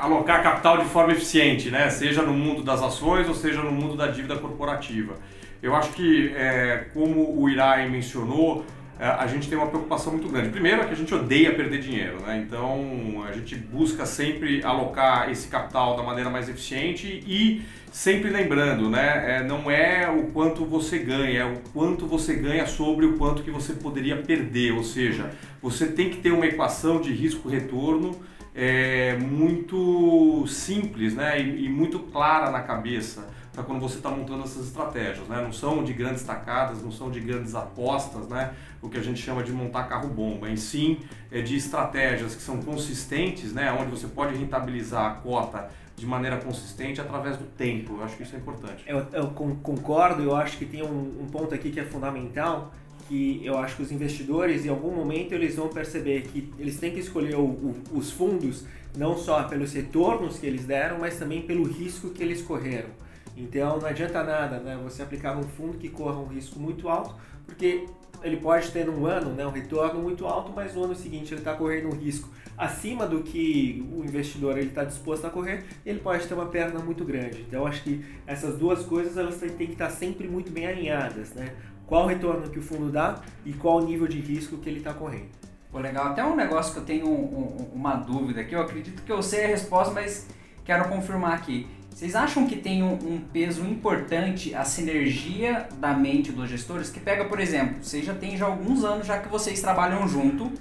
alocar 0.00 0.42
capital 0.42 0.78
de 0.78 0.86
forma 0.86 1.12
eficiente, 1.12 1.70
né, 1.70 1.88
seja 1.90 2.22
no 2.22 2.32
mundo 2.32 2.64
das 2.64 2.82
ações 2.82 3.28
ou 3.28 3.34
seja 3.34 3.62
no 3.62 3.70
mundo 3.70 3.96
da 3.96 4.08
dívida 4.08 4.36
corporativa. 4.36 5.14
Eu 5.62 5.76
acho 5.76 5.90
que, 5.90 6.32
é, 6.34 6.86
como 6.92 7.38
o 7.38 7.48
Irai 7.48 7.88
mencionou, 7.88 8.64
a 8.98 9.26
gente 9.26 9.48
tem 9.48 9.58
uma 9.58 9.66
preocupação 9.66 10.12
muito 10.12 10.28
grande. 10.28 10.48
Primeiro 10.48 10.80
é 10.80 10.84
que 10.86 10.92
a 10.92 10.96
gente 10.96 11.14
odeia 11.14 11.54
perder 11.54 11.80
dinheiro, 11.80 12.20
né? 12.22 12.42
então 12.46 13.24
a 13.28 13.32
gente 13.32 13.54
busca 13.54 14.06
sempre 14.06 14.64
alocar 14.64 15.30
esse 15.30 15.48
capital 15.48 15.96
da 15.96 16.02
maneira 16.02 16.30
mais 16.30 16.48
eficiente 16.48 17.22
e 17.26 17.62
sempre 17.92 18.30
lembrando, 18.30 18.90
né? 18.90 19.36
É, 19.36 19.42
não 19.42 19.70
é 19.70 20.08
o 20.08 20.24
quanto 20.30 20.64
você 20.64 20.98
ganha, 20.98 21.40
é 21.40 21.44
o 21.44 21.58
quanto 21.72 22.06
você 22.06 22.34
ganha 22.34 22.66
sobre 22.66 23.06
o 23.06 23.16
quanto 23.16 23.42
que 23.42 23.50
você 23.50 23.72
poderia 23.72 24.16
perder, 24.16 24.72
ou 24.72 24.84
seja, 24.84 25.30
você 25.62 25.86
tem 25.86 26.10
que 26.10 26.18
ter 26.18 26.30
uma 26.30 26.46
equação 26.46 27.00
de 27.00 27.12
risco-retorno 27.12 28.18
é, 28.54 29.16
muito 29.18 30.46
simples 30.46 31.14
né? 31.14 31.40
e, 31.40 31.66
e 31.66 31.68
muito 31.68 31.98
clara 31.98 32.50
na 32.50 32.60
cabeça 32.60 33.28
para 33.56 33.64
quando 33.64 33.80
você 33.80 33.96
está 33.96 34.10
montando 34.10 34.44
essas 34.44 34.66
estratégias. 34.66 35.26
Né? 35.26 35.40
Não 35.42 35.50
são 35.50 35.82
de 35.82 35.94
grandes 35.94 36.22
tacadas, 36.22 36.82
não 36.82 36.92
são 36.92 37.10
de 37.10 37.20
grandes 37.20 37.54
apostas, 37.54 38.28
né? 38.28 38.52
o 38.82 38.90
que 38.90 38.98
a 38.98 39.02
gente 39.02 39.20
chama 39.20 39.42
de 39.42 39.50
montar 39.50 39.84
carro-bomba. 39.84 40.50
Em 40.50 40.56
sim, 40.56 40.98
é 41.32 41.40
de 41.40 41.56
estratégias 41.56 42.34
que 42.34 42.42
são 42.42 42.58
consistentes, 42.60 43.54
né? 43.54 43.72
onde 43.72 43.90
você 43.90 44.06
pode 44.08 44.36
rentabilizar 44.36 45.10
a 45.10 45.14
cota 45.14 45.70
de 45.96 46.04
maneira 46.04 46.36
consistente 46.36 47.00
através 47.00 47.38
do 47.38 47.44
tempo. 47.44 47.94
Eu 47.94 48.04
acho 48.04 48.18
que 48.18 48.24
isso 48.24 48.36
é 48.36 48.38
importante. 48.38 48.84
Eu, 48.86 49.06
eu 49.10 49.28
concordo, 49.28 50.22
eu 50.22 50.36
acho 50.36 50.58
que 50.58 50.66
tem 50.66 50.82
um, 50.82 51.22
um 51.22 51.26
ponto 51.32 51.54
aqui 51.54 51.70
que 51.70 51.80
é 51.80 51.84
fundamental, 51.84 52.74
que 53.08 53.40
eu 53.42 53.56
acho 53.56 53.76
que 53.76 53.82
os 53.82 53.90
investidores, 53.90 54.66
em 54.66 54.68
algum 54.68 54.94
momento, 54.94 55.32
eles 55.32 55.56
vão 55.56 55.70
perceber 55.70 56.24
que 56.24 56.52
eles 56.58 56.78
têm 56.78 56.92
que 56.92 57.00
escolher 57.00 57.36
o, 57.36 57.44
o, 57.44 57.82
os 57.94 58.10
fundos 58.10 58.66
não 58.94 59.16
só 59.16 59.44
pelos 59.44 59.72
retornos 59.72 60.38
que 60.38 60.46
eles 60.46 60.66
deram, 60.66 60.98
mas 60.98 61.18
também 61.18 61.40
pelo 61.40 61.64
risco 61.64 62.10
que 62.10 62.22
eles 62.22 62.42
correram. 62.42 63.05
Então 63.36 63.78
não 63.78 63.86
adianta 63.86 64.22
nada 64.22 64.58
né, 64.58 64.78
você 64.82 65.02
aplicar 65.02 65.36
um 65.36 65.42
fundo 65.42 65.76
que 65.76 65.88
corra 65.88 66.18
um 66.18 66.26
risco 66.26 66.58
muito 66.58 66.88
alto, 66.88 67.14
porque 67.44 67.86
ele 68.22 68.38
pode 68.38 68.70
ter 68.70 68.86
num 68.86 69.06
ano 69.06 69.30
né, 69.30 69.46
um 69.46 69.50
retorno 69.50 70.00
muito 70.00 70.26
alto, 70.26 70.52
mas 70.54 70.74
no 70.74 70.84
ano 70.84 70.94
seguinte 70.94 71.32
ele 71.34 71.40
está 71.40 71.54
correndo 71.54 71.88
um 71.88 71.96
risco 71.98 72.28
acima 72.56 73.06
do 73.06 73.22
que 73.22 73.86
o 73.92 74.02
investidor 74.02 74.58
está 74.58 74.82
disposto 74.82 75.26
a 75.26 75.30
correr, 75.30 75.64
ele 75.84 76.00
pode 76.00 76.26
ter 76.26 76.34
uma 76.34 76.46
perda 76.46 76.78
muito 76.78 77.04
grande. 77.04 77.44
Então 77.46 77.66
acho 77.66 77.82
que 77.82 78.04
essas 78.26 78.56
duas 78.56 78.84
coisas 78.84 79.16
elas 79.16 79.36
têm 79.36 79.50
que 79.50 79.72
estar 79.72 79.90
sempre 79.90 80.26
muito 80.26 80.50
bem 80.50 80.66
alinhadas. 80.66 81.34
Né? 81.34 81.54
Qual 81.86 82.04
o 82.04 82.06
retorno 82.06 82.48
que 82.48 82.58
o 82.58 82.62
fundo 82.62 82.90
dá 82.90 83.20
e 83.44 83.52
qual 83.52 83.78
o 83.78 83.84
nível 83.84 84.08
de 84.08 84.18
risco 84.18 84.56
que 84.56 84.68
ele 84.68 84.78
está 84.78 84.94
correndo. 84.94 85.28
Pô, 85.70 85.78
legal. 85.78 86.06
Até 86.06 86.24
um 86.24 86.34
negócio 86.34 86.72
que 86.72 86.78
eu 86.78 86.84
tenho 86.84 87.06
um, 87.06 87.12
um, 87.12 87.70
uma 87.74 87.96
dúvida 87.96 88.40
aqui, 88.40 88.54
eu 88.54 88.60
acredito 88.60 89.02
que 89.02 89.12
eu 89.12 89.22
sei 89.22 89.44
a 89.44 89.48
resposta, 89.48 89.92
mas 89.92 90.26
quero 90.64 90.88
confirmar 90.88 91.34
aqui. 91.34 91.66
Vocês 91.96 92.14
acham 92.14 92.46
que 92.46 92.56
tem 92.56 92.82
um, 92.82 92.92
um, 92.92 93.18
peso 93.32 93.64
importante 93.64 94.54
a 94.54 94.64
sinergia 94.64 95.66
da 95.80 95.94
mente 95.94 96.30
dos 96.30 96.46
gestores? 96.46 96.90
Que 96.90 97.00
pega, 97.00 97.24
por 97.24 97.40
exemplo, 97.40 97.76
vocês 97.80 98.04
já 98.04 98.12
têm 98.12 98.36
já 98.36 98.44
alguns 98.44 98.84
anos 98.84 99.06
já 99.06 99.18
que 99.18 99.30
vocês 99.30 99.62
trabalham 99.62 100.06
junto 100.06 100.52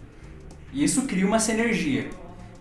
e 0.72 0.82
isso 0.82 1.01
cria 1.01 1.27
uma 1.27 1.38
sinergia. 1.38 2.08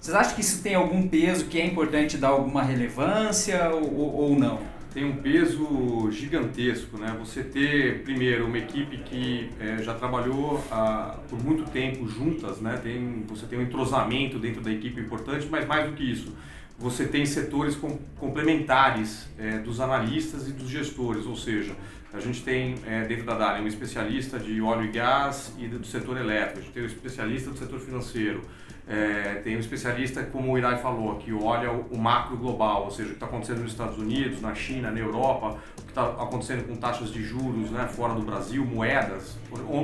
Vocês 0.00 0.16
acham 0.16 0.34
que 0.34 0.40
isso 0.40 0.60
tem 0.60 0.74
algum 0.74 1.06
peso 1.06 1.44
que 1.44 1.60
é 1.60 1.64
importante 1.64 2.18
dar 2.18 2.30
alguma 2.30 2.64
relevância 2.64 3.70
ou, 3.70 4.12
ou 4.12 4.36
não? 4.36 4.58
Tem 4.92 5.04
um 5.04 5.18
peso 5.18 6.10
gigantesco, 6.10 6.98
né? 6.98 7.14
Você 7.20 7.44
ter, 7.44 8.02
primeiro, 8.02 8.44
uma 8.46 8.58
equipe 8.58 8.98
que 8.98 9.50
é, 9.60 9.84
já 9.84 9.94
trabalhou 9.94 10.60
ah, 10.68 11.20
por 11.30 11.40
muito 11.40 11.62
tempo 11.70 12.08
juntas, 12.08 12.60
né? 12.60 12.80
Tem, 12.82 13.24
você 13.28 13.46
tem 13.46 13.56
um 13.56 13.62
entrosamento 13.62 14.36
dentro 14.36 14.60
da 14.60 14.72
equipe 14.72 15.00
importante, 15.00 15.46
mas 15.48 15.64
mais 15.64 15.88
do 15.88 15.94
que 15.94 16.02
isso, 16.02 16.34
você 16.78 17.06
tem 17.06 17.24
setores 17.24 17.76
com, 17.76 17.98
complementares 18.18 19.28
é, 19.38 19.58
dos 19.58 19.80
analistas 19.80 20.48
e 20.48 20.52
dos 20.52 20.68
gestores, 20.68 21.24
ou 21.26 21.36
seja, 21.36 21.74
a 22.12 22.20
gente 22.20 22.42
tem 22.42 22.76
é, 22.86 23.04
dentro 23.04 23.24
da 23.24 23.34
DARE 23.34 23.62
um 23.62 23.66
especialista 23.66 24.38
de 24.38 24.60
óleo 24.60 24.84
e 24.84 24.88
gás 24.88 25.52
e 25.58 25.66
do 25.66 25.84
setor 25.84 26.16
elétrico, 26.16 26.60
a 26.60 26.62
gente 26.62 26.72
tem 26.72 26.82
um 26.82 26.86
especialista 26.86 27.50
do 27.50 27.58
setor 27.58 27.80
financeiro, 27.80 28.42
é, 28.86 29.40
tem 29.42 29.56
um 29.56 29.60
especialista, 29.60 30.22
como 30.24 30.52
o 30.52 30.58
Irai 30.58 30.78
falou, 30.78 31.16
que 31.16 31.32
olha 31.32 31.72
o, 31.72 31.86
o 31.90 31.98
macro 31.98 32.36
global, 32.36 32.84
ou 32.84 32.90
seja, 32.90 33.08
o 33.08 33.12
que 33.12 33.16
está 33.16 33.26
acontecendo 33.26 33.62
nos 33.62 33.72
Estados 33.72 33.98
Unidos, 33.98 34.42
na 34.42 34.54
China, 34.54 34.90
na 34.90 35.00
Europa, 35.00 35.58
o 35.78 35.82
que 35.82 35.88
está 35.88 36.04
acontecendo 36.04 36.68
com 36.68 36.76
taxas 36.76 37.10
de 37.10 37.22
juros 37.22 37.70
né, 37.70 37.88
fora 37.88 38.14
do 38.14 38.22
Brasil, 38.22 38.64
moedas, 38.64 39.38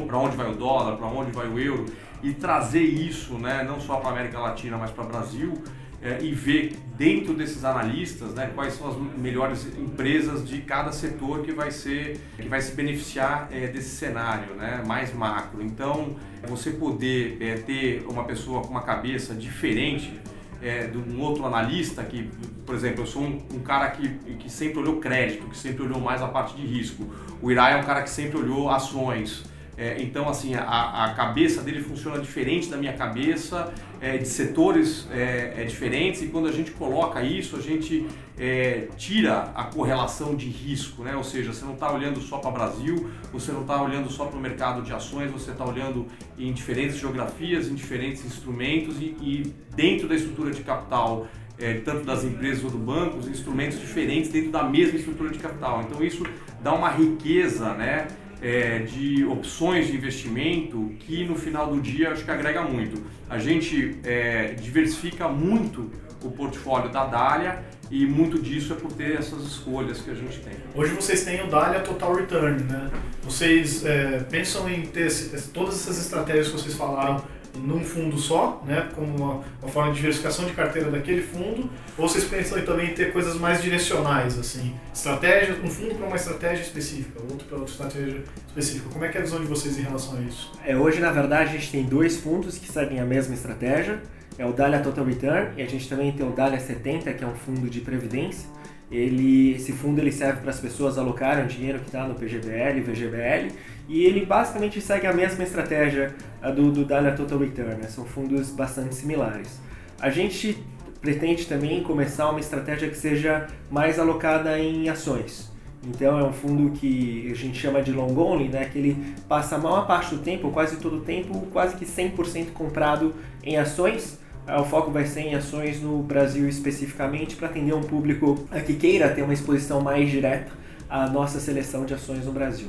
para 0.06 0.18
onde 0.18 0.36
vai 0.36 0.50
o 0.50 0.54
dólar, 0.54 0.96
para 0.96 1.06
onde 1.06 1.32
vai 1.32 1.48
o 1.48 1.58
euro, 1.58 1.86
e 2.22 2.34
trazer 2.34 2.82
isso 2.82 3.34
né, 3.38 3.64
não 3.66 3.80
só 3.80 3.96
para 3.96 4.10
a 4.10 4.12
América 4.12 4.38
Latina, 4.38 4.76
mas 4.76 4.90
para 4.90 5.04
o 5.04 5.08
Brasil, 5.08 5.54
é, 6.02 6.18
e 6.22 6.32
ver 6.32 6.76
dentro 6.96 7.34
desses 7.34 7.64
analistas 7.64 8.34
né, 8.34 8.50
quais 8.54 8.74
são 8.74 8.88
as 8.88 8.96
melhores 9.18 9.66
empresas 9.78 10.46
de 10.46 10.62
cada 10.62 10.92
setor 10.92 11.42
que 11.42 11.52
vai 11.52 11.70
ser 11.70 12.18
que 12.36 12.48
vai 12.48 12.60
se 12.60 12.74
beneficiar 12.74 13.48
é, 13.50 13.66
desse 13.66 13.96
cenário 13.96 14.54
né, 14.54 14.82
mais 14.86 15.14
macro. 15.14 15.62
Então, 15.62 16.16
você 16.48 16.70
poder 16.70 17.36
é, 17.40 17.54
ter 17.56 18.04
uma 18.08 18.24
pessoa 18.24 18.62
com 18.62 18.68
uma 18.68 18.82
cabeça 18.82 19.34
diferente 19.34 20.18
é, 20.62 20.86
de 20.86 20.98
um 20.98 21.20
outro 21.20 21.44
analista 21.46 22.02
que, 22.04 22.30
por 22.66 22.74
exemplo, 22.74 23.02
eu 23.02 23.06
sou 23.06 23.22
um, 23.22 23.42
um, 23.54 23.60
cara 23.60 23.90
que, 23.90 24.08
que 24.34 24.50
sempre 24.50 24.78
olhou 24.78 24.96
crédito, 24.96 25.46
que 25.48 25.56
sempre 25.56 25.82
olhou 25.82 26.00
mais 26.00 26.22
a 26.22 26.28
parte 26.28 26.54
de 26.54 26.66
risco. 26.66 27.06
O 27.40 27.50
Irai 27.50 27.74
é 27.74 27.76
um 27.76 27.84
cara 27.84 28.02
que 28.02 28.10
sempre 28.10 28.38
olhou 28.38 28.68
ações. 28.70 29.44
É, 29.76 30.02
então, 30.02 30.28
assim, 30.28 30.54
a, 30.54 31.04
a, 31.04 31.14
cabeça 31.14 31.62
dele 31.62 31.80
funciona 31.80 32.18
diferente 32.20 32.68
da 32.68 32.76
minha 32.76 32.92
cabeça, 32.92 33.72
é, 34.00 34.18
de 34.18 34.28
setores 34.28 35.08
é, 35.10 35.54
é, 35.56 35.64
diferentes, 35.64 36.22
e 36.22 36.26
quando 36.26 36.48
a 36.48 36.52
gente 36.52 36.70
coloca 36.72 37.22
isso, 37.22 37.56
a 37.56 37.60
gente 37.60 38.06
é, 38.38 38.88
tira 38.96 39.50
a 39.54 39.64
correlação 39.64 40.34
de 40.34 40.48
risco, 40.48 41.02
né? 41.02 41.16
ou 41.16 41.24
seja, 41.24 41.52
você 41.52 41.64
não 41.64 41.74
está 41.74 41.92
olhando 41.92 42.20
só 42.20 42.38
para 42.38 42.50
o 42.50 42.52
Brasil, 42.52 43.10
você 43.32 43.52
não 43.52 43.62
está 43.62 43.80
olhando 43.82 44.10
só 44.10 44.26
para 44.26 44.38
o 44.38 44.40
mercado 44.40 44.82
de 44.82 44.92
ações, 44.92 45.30
você 45.30 45.52
está 45.52 45.64
olhando 45.64 46.06
em 46.38 46.52
diferentes 46.52 46.98
geografias, 46.98 47.68
em 47.68 47.74
diferentes 47.74 48.24
instrumentos 48.24 49.00
e, 49.00 49.16
e 49.20 49.54
dentro 49.74 50.08
da 50.08 50.14
estrutura 50.14 50.50
de 50.50 50.62
capital 50.62 51.26
é, 51.60 51.74
tanto 51.74 52.04
das 52.04 52.24
empresas 52.24 52.64
ou 52.64 52.70
do 52.70 52.78
banco, 52.78 53.18
instrumentos 53.28 53.78
diferentes 53.78 54.30
dentro 54.30 54.50
da 54.50 54.62
mesma 54.62 54.98
estrutura 54.98 55.30
de 55.30 55.38
capital. 55.38 55.82
Então 55.82 56.02
isso 56.02 56.24
dá 56.62 56.72
uma 56.72 56.88
riqueza 56.88 57.74
né, 57.74 58.08
é, 58.42 58.80
de 58.80 59.24
opções 59.24 59.86
de 59.86 59.96
investimento 59.96 60.92
que 61.00 61.24
no 61.24 61.34
final 61.34 61.66
do 61.66 61.80
dia 61.80 62.10
acho 62.10 62.24
que 62.24 62.30
agrega 62.30 62.62
muito. 62.62 63.02
A 63.28 63.38
gente 63.38 63.98
é, 64.04 64.54
diversifica 64.54 65.28
muito 65.28 65.90
o 66.22 66.30
portfólio 66.30 66.90
da 66.90 67.06
Dália 67.06 67.64
e 67.90 68.06
muito 68.06 68.40
disso 68.40 68.72
é 68.72 68.76
por 68.76 68.92
ter 68.92 69.18
essas 69.18 69.42
escolhas 69.42 70.00
que 70.00 70.10
a 70.10 70.14
gente 70.14 70.38
tem. 70.40 70.52
Hoje 70.74 70.94
vocês 70.94 71.24
têm 71.24 71.42
o 71.42 71.48
Dália 71.48 71.80
Total 71.80 72.14
Return, 72.14 72.62
né? 72.64 72.90
Vocês 73.22 73.84
é, 73.84 74.20
pensam 74.30 74.68
em 74.70 74.82
ter 74.82 75.10
todas 75.52 75.74
essas 75.74 75.98
estratégias 75.98 76.48
que 76.48 76.52
vocês 76.52 76.74
falaram 76.74 77.22
num 77.56 77.84
fundo 77.84 78.16
só, 78.18 78.62
né, 78.66 78.88
como 78.94 79.16
uma, 79.16 79.40
uma, 79.60 79.70
forma 79.70 79.90
de 79.90 79.96
diversificação 79.96 80.44
de 80.44 80.52
carteira 80.52 80.90
daquele 80.90 81.22
fundo, 81.22 81.68
ou 81.96 82.08
vocês 82.08 82.24
pensam 82.24 82.60
também 82.62 82.90
em 82.90 82.94
ter 82.94 83.12
coisas 83.12 83.36
mais 83.36 83.62
direcionais, 83.62 84.38
assim, 84.38 84.74
estratégia, 84.92 85.56
um 85.62 85.68
fundo 85.68 85.94
para 85.94 86.06
uma 86.06 86.16
estratégia 86.16 86.62
específica, 86.62 87.20
outro 87.20 87.46
para 87.46 87.58
outra 87.58 87.72
estratégia 87.72 88.22
específica. 88.48 88.88
Como 88.92 89.04
é 89.04 89.08
que 89.08 89.18
é 89.18 89.20
a 89.20 89.24
visão 89.24 89.40
de 89.40 89.46
vocês 89.46 89.78
em 89.78 89.82
relação 89.82 90.16
a 90.16 90.20
isso? 90.20 90.52
É, 90.64 90.76
hoje, 90.76 91.00
na 91.00 91.12
verdade, 91.12 91.50
a 91.50 91.52
gente 91.52 91.70
tem 91.70 91.84
dois 91.84 92.16
fundos 92.18 92.58
que 92.58 92.70
seguem 92.70 93.00
a 93.00 93.04
mesma 93.04 93.34
estratégia, 93.34 94.00
é 94.38 94.46
o 94.46 94.52
Dália 94.52 94.80
Total 94.80 95.04
Return 95.04 95.50
e 95.56 95.62
a 95.62 95.66
gente 95.66 95.88
também 95.88 96.12
tem 96.12 96.26
o 96.26 96.30
Dália 96.30 96.58
70, 96.58 97.12
que 97.12 97.22
é 97.22 97.26
um 97.26 97.34
fundo 97.34 97.68
de 97.68 97.80
previdência. 97.80 98.48
Ele, 98.90 99.54
esse 99.54 99.72
fundo 99.72 100.00
ele 100.00 100.10
serve 100.10 100.40
para 100.40 100.50
as 100.50 100.58
pessoas 100.58 100.98
alocarem 100.98 101.44
o 101.44 101.46
dinheiro 101.46 101.78
que 101.78 101.86
está 101.86 102.08
no 102.08 102.14
PGBL 102.14 102.80
VGBL 102.80 103.52
e 103.88 104.04
ele 104.04 104.24
basicamente 104.24 104.80
segue 104.80 105.06
a 105.06 105.12
mesma 105.12 105.42
estratégia 105.42 106.14
do, 106.54 106.70
do 106.70 106.84
Dahlia 106.84 107.12
Total 107.12 107.38
Return, 107.38 107.74
né? 107.76 107.88
são 107.88 108.04
fundos 108.04 108.50
bastante 108.50 108.94
similares. 108.94 109.60
A 110.00 110.10
gente 110.10 110.64
pretende 111.00 111.46
também 111.46 111.82
começar 111.82 112.30
uma 112.30 112.40
estratégia 112.40 112.88
que 112.88 112.96
seja 112.96 113.48
mais 113.70 113.98
alocada 113.98 114.58
em 114.58 114.88
ações. 114.88 115.50
Então 115.82 116.18
é 116.18 116.24
um 116.24 116.32
fundo 116.32 116.70
que 116.72 117.30
a 117.32 117.34
gente 117.34 117.58
chama 117.58 117.82
de 117.82 117.90
long 117.90 118.16
only, 118.16 118.48
né? 118.48 118.66
que 118.66 118.78
ele 118.78 119.14
passa 119.28 119.56
a 119.56 119.58
maior 119.58 119.86
parte 119.86 120.14
do 120.14 120.20
tempo, 120.20 120.50
quase 120.50 120.76
todo 120.76 120.98
o 120.98 121.00
tempo, 121.00 121.46
quase 121.52 121.76
que 121.76 121.84
100% 121.84 122.52
comprado 122.52 123.14
em 123.42 123.56
ações, 123.56 124.19
o 124.58 124.64
foco 124.64 124.90
vai 124.90 125.04
ser 125.06 125.20
em 125.20 125.34
ações 125.34 125.80
no 125.80 126.02
Brasil 126.02 126.48
especificamente 126.48 127.36
para 127.36 127.48
atender 127.48 127.74
um 127.74 127.82
público 127.82 128.48
que 128.66 128.74
queira 128.74 129.08
ter 129.10 129.22
uma 129.22 129.34
exposição 129.34 129.80
mais 129.80 130.10
direta 130.10 130.50
à 130.88 131.08
nossa 131.08 131.38
seleção 131.38 131.84
de 131.84 131.94
ações 131.94 132.24
no 132.24 132.32
Brasil. 132.32 132.68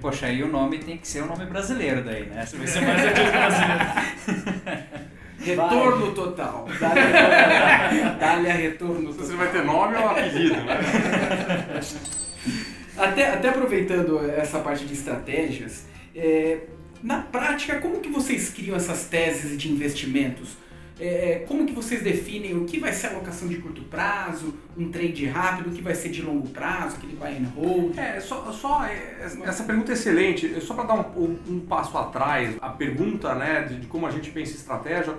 Poxa, 0.00 0.26
aí 0.26 0.42
o 0.42 0.48
nome 0.48 0.78
tem 0.78 0.96
que 0.96 1.06
ser 1.06 1.20
o 1.20 1.24
um 1.24 1.28
nome 1.28 1.46
brasileiro 1.46 2.02
daí, 2.02 2.26
né? 2.26 2.46
Vai 2.52 2.66
ser 2.66 2.80
mais 2.80 3.00
brasileiro. 3.30 3.80
Retorno 5.40 6.12
total. 6.12 6.66
Dália 8.18 8.52
retorno 8.52 9.08
total. 9.08 9.26
Você 9.26 9.36
vai 9.36 9.50
ter 9.50 9.64
nome 9.64 9.96
ou 9.96 10.08
apelido, 10.08 10.56
né? 10.56 11.80
Até, 12.96 13.32
até 13.32 13.48
aproveitando 13.48 14.20
essa 14.30 14.58
parte 14.58 14.84
de 14.84 14.92
estratégias, 14.92 15.86
é, 16.14 16.58
na 17.02 17.22
prática, 17.22 17.80
como 17.80 18.00
que 18.00 18.10
vocês 18.10 18.50
criam 18.50 18.76
essas 18.76 19.04
teses 19.04 19.56
de 19.56 19.72
investimentos? 19.72 20.58
É, 21.00 21.44
como 21.48 21.66
que 21.66 21.72
vocês 21.72 22.02
definem 22.02 22.54
o 22.54 22.66
que 22.66 22.78
vai 22.78 22.92
ser 22.92 23.06
alocação 23.06 23.48
de 23.48 23.56
curto 23.56 23.82
prazo, 23.84 24.54
um 24.76 24.90
trade 24.90 25.24
rápido, 25.26 25.70
o 25.70 25.72
que 25.72 25.80
vai 25.80 25.94
ser 25.94 26.10
de 26.10 26.20
longo 26.20 26.48
prazo, 26.50 26.96
aquele 26.96 27.16
buy 27.16 27.28
and 27.28 27.48
hold? 27.56 27.98
É, 27.98 28.20
só, 28.20 28.52
só 28.52 28.84
é, 28.84 29.26
essa 29.44 29.64
pergunta 29.64 29.92
é 29.92 29.94
excelente. 29.94 30.60
Só 30.60 30.74
para 30.74 30.84
dar 30.84 30.94
um, 31.16 31.38
um, 31.48 31.60
passo 31.60 31.96
atrás, 31.96 32.54
a 32.60 32.68
pergunta 32.68 33.34
né, 33.34 33.62
de, 33.62 33.80
de 33.80 33.86
como 33.86 34.06
a 34.06 34.10
gente 34.10 34.30
pensa 34.30 34.52
estratégia. 34.52 35.14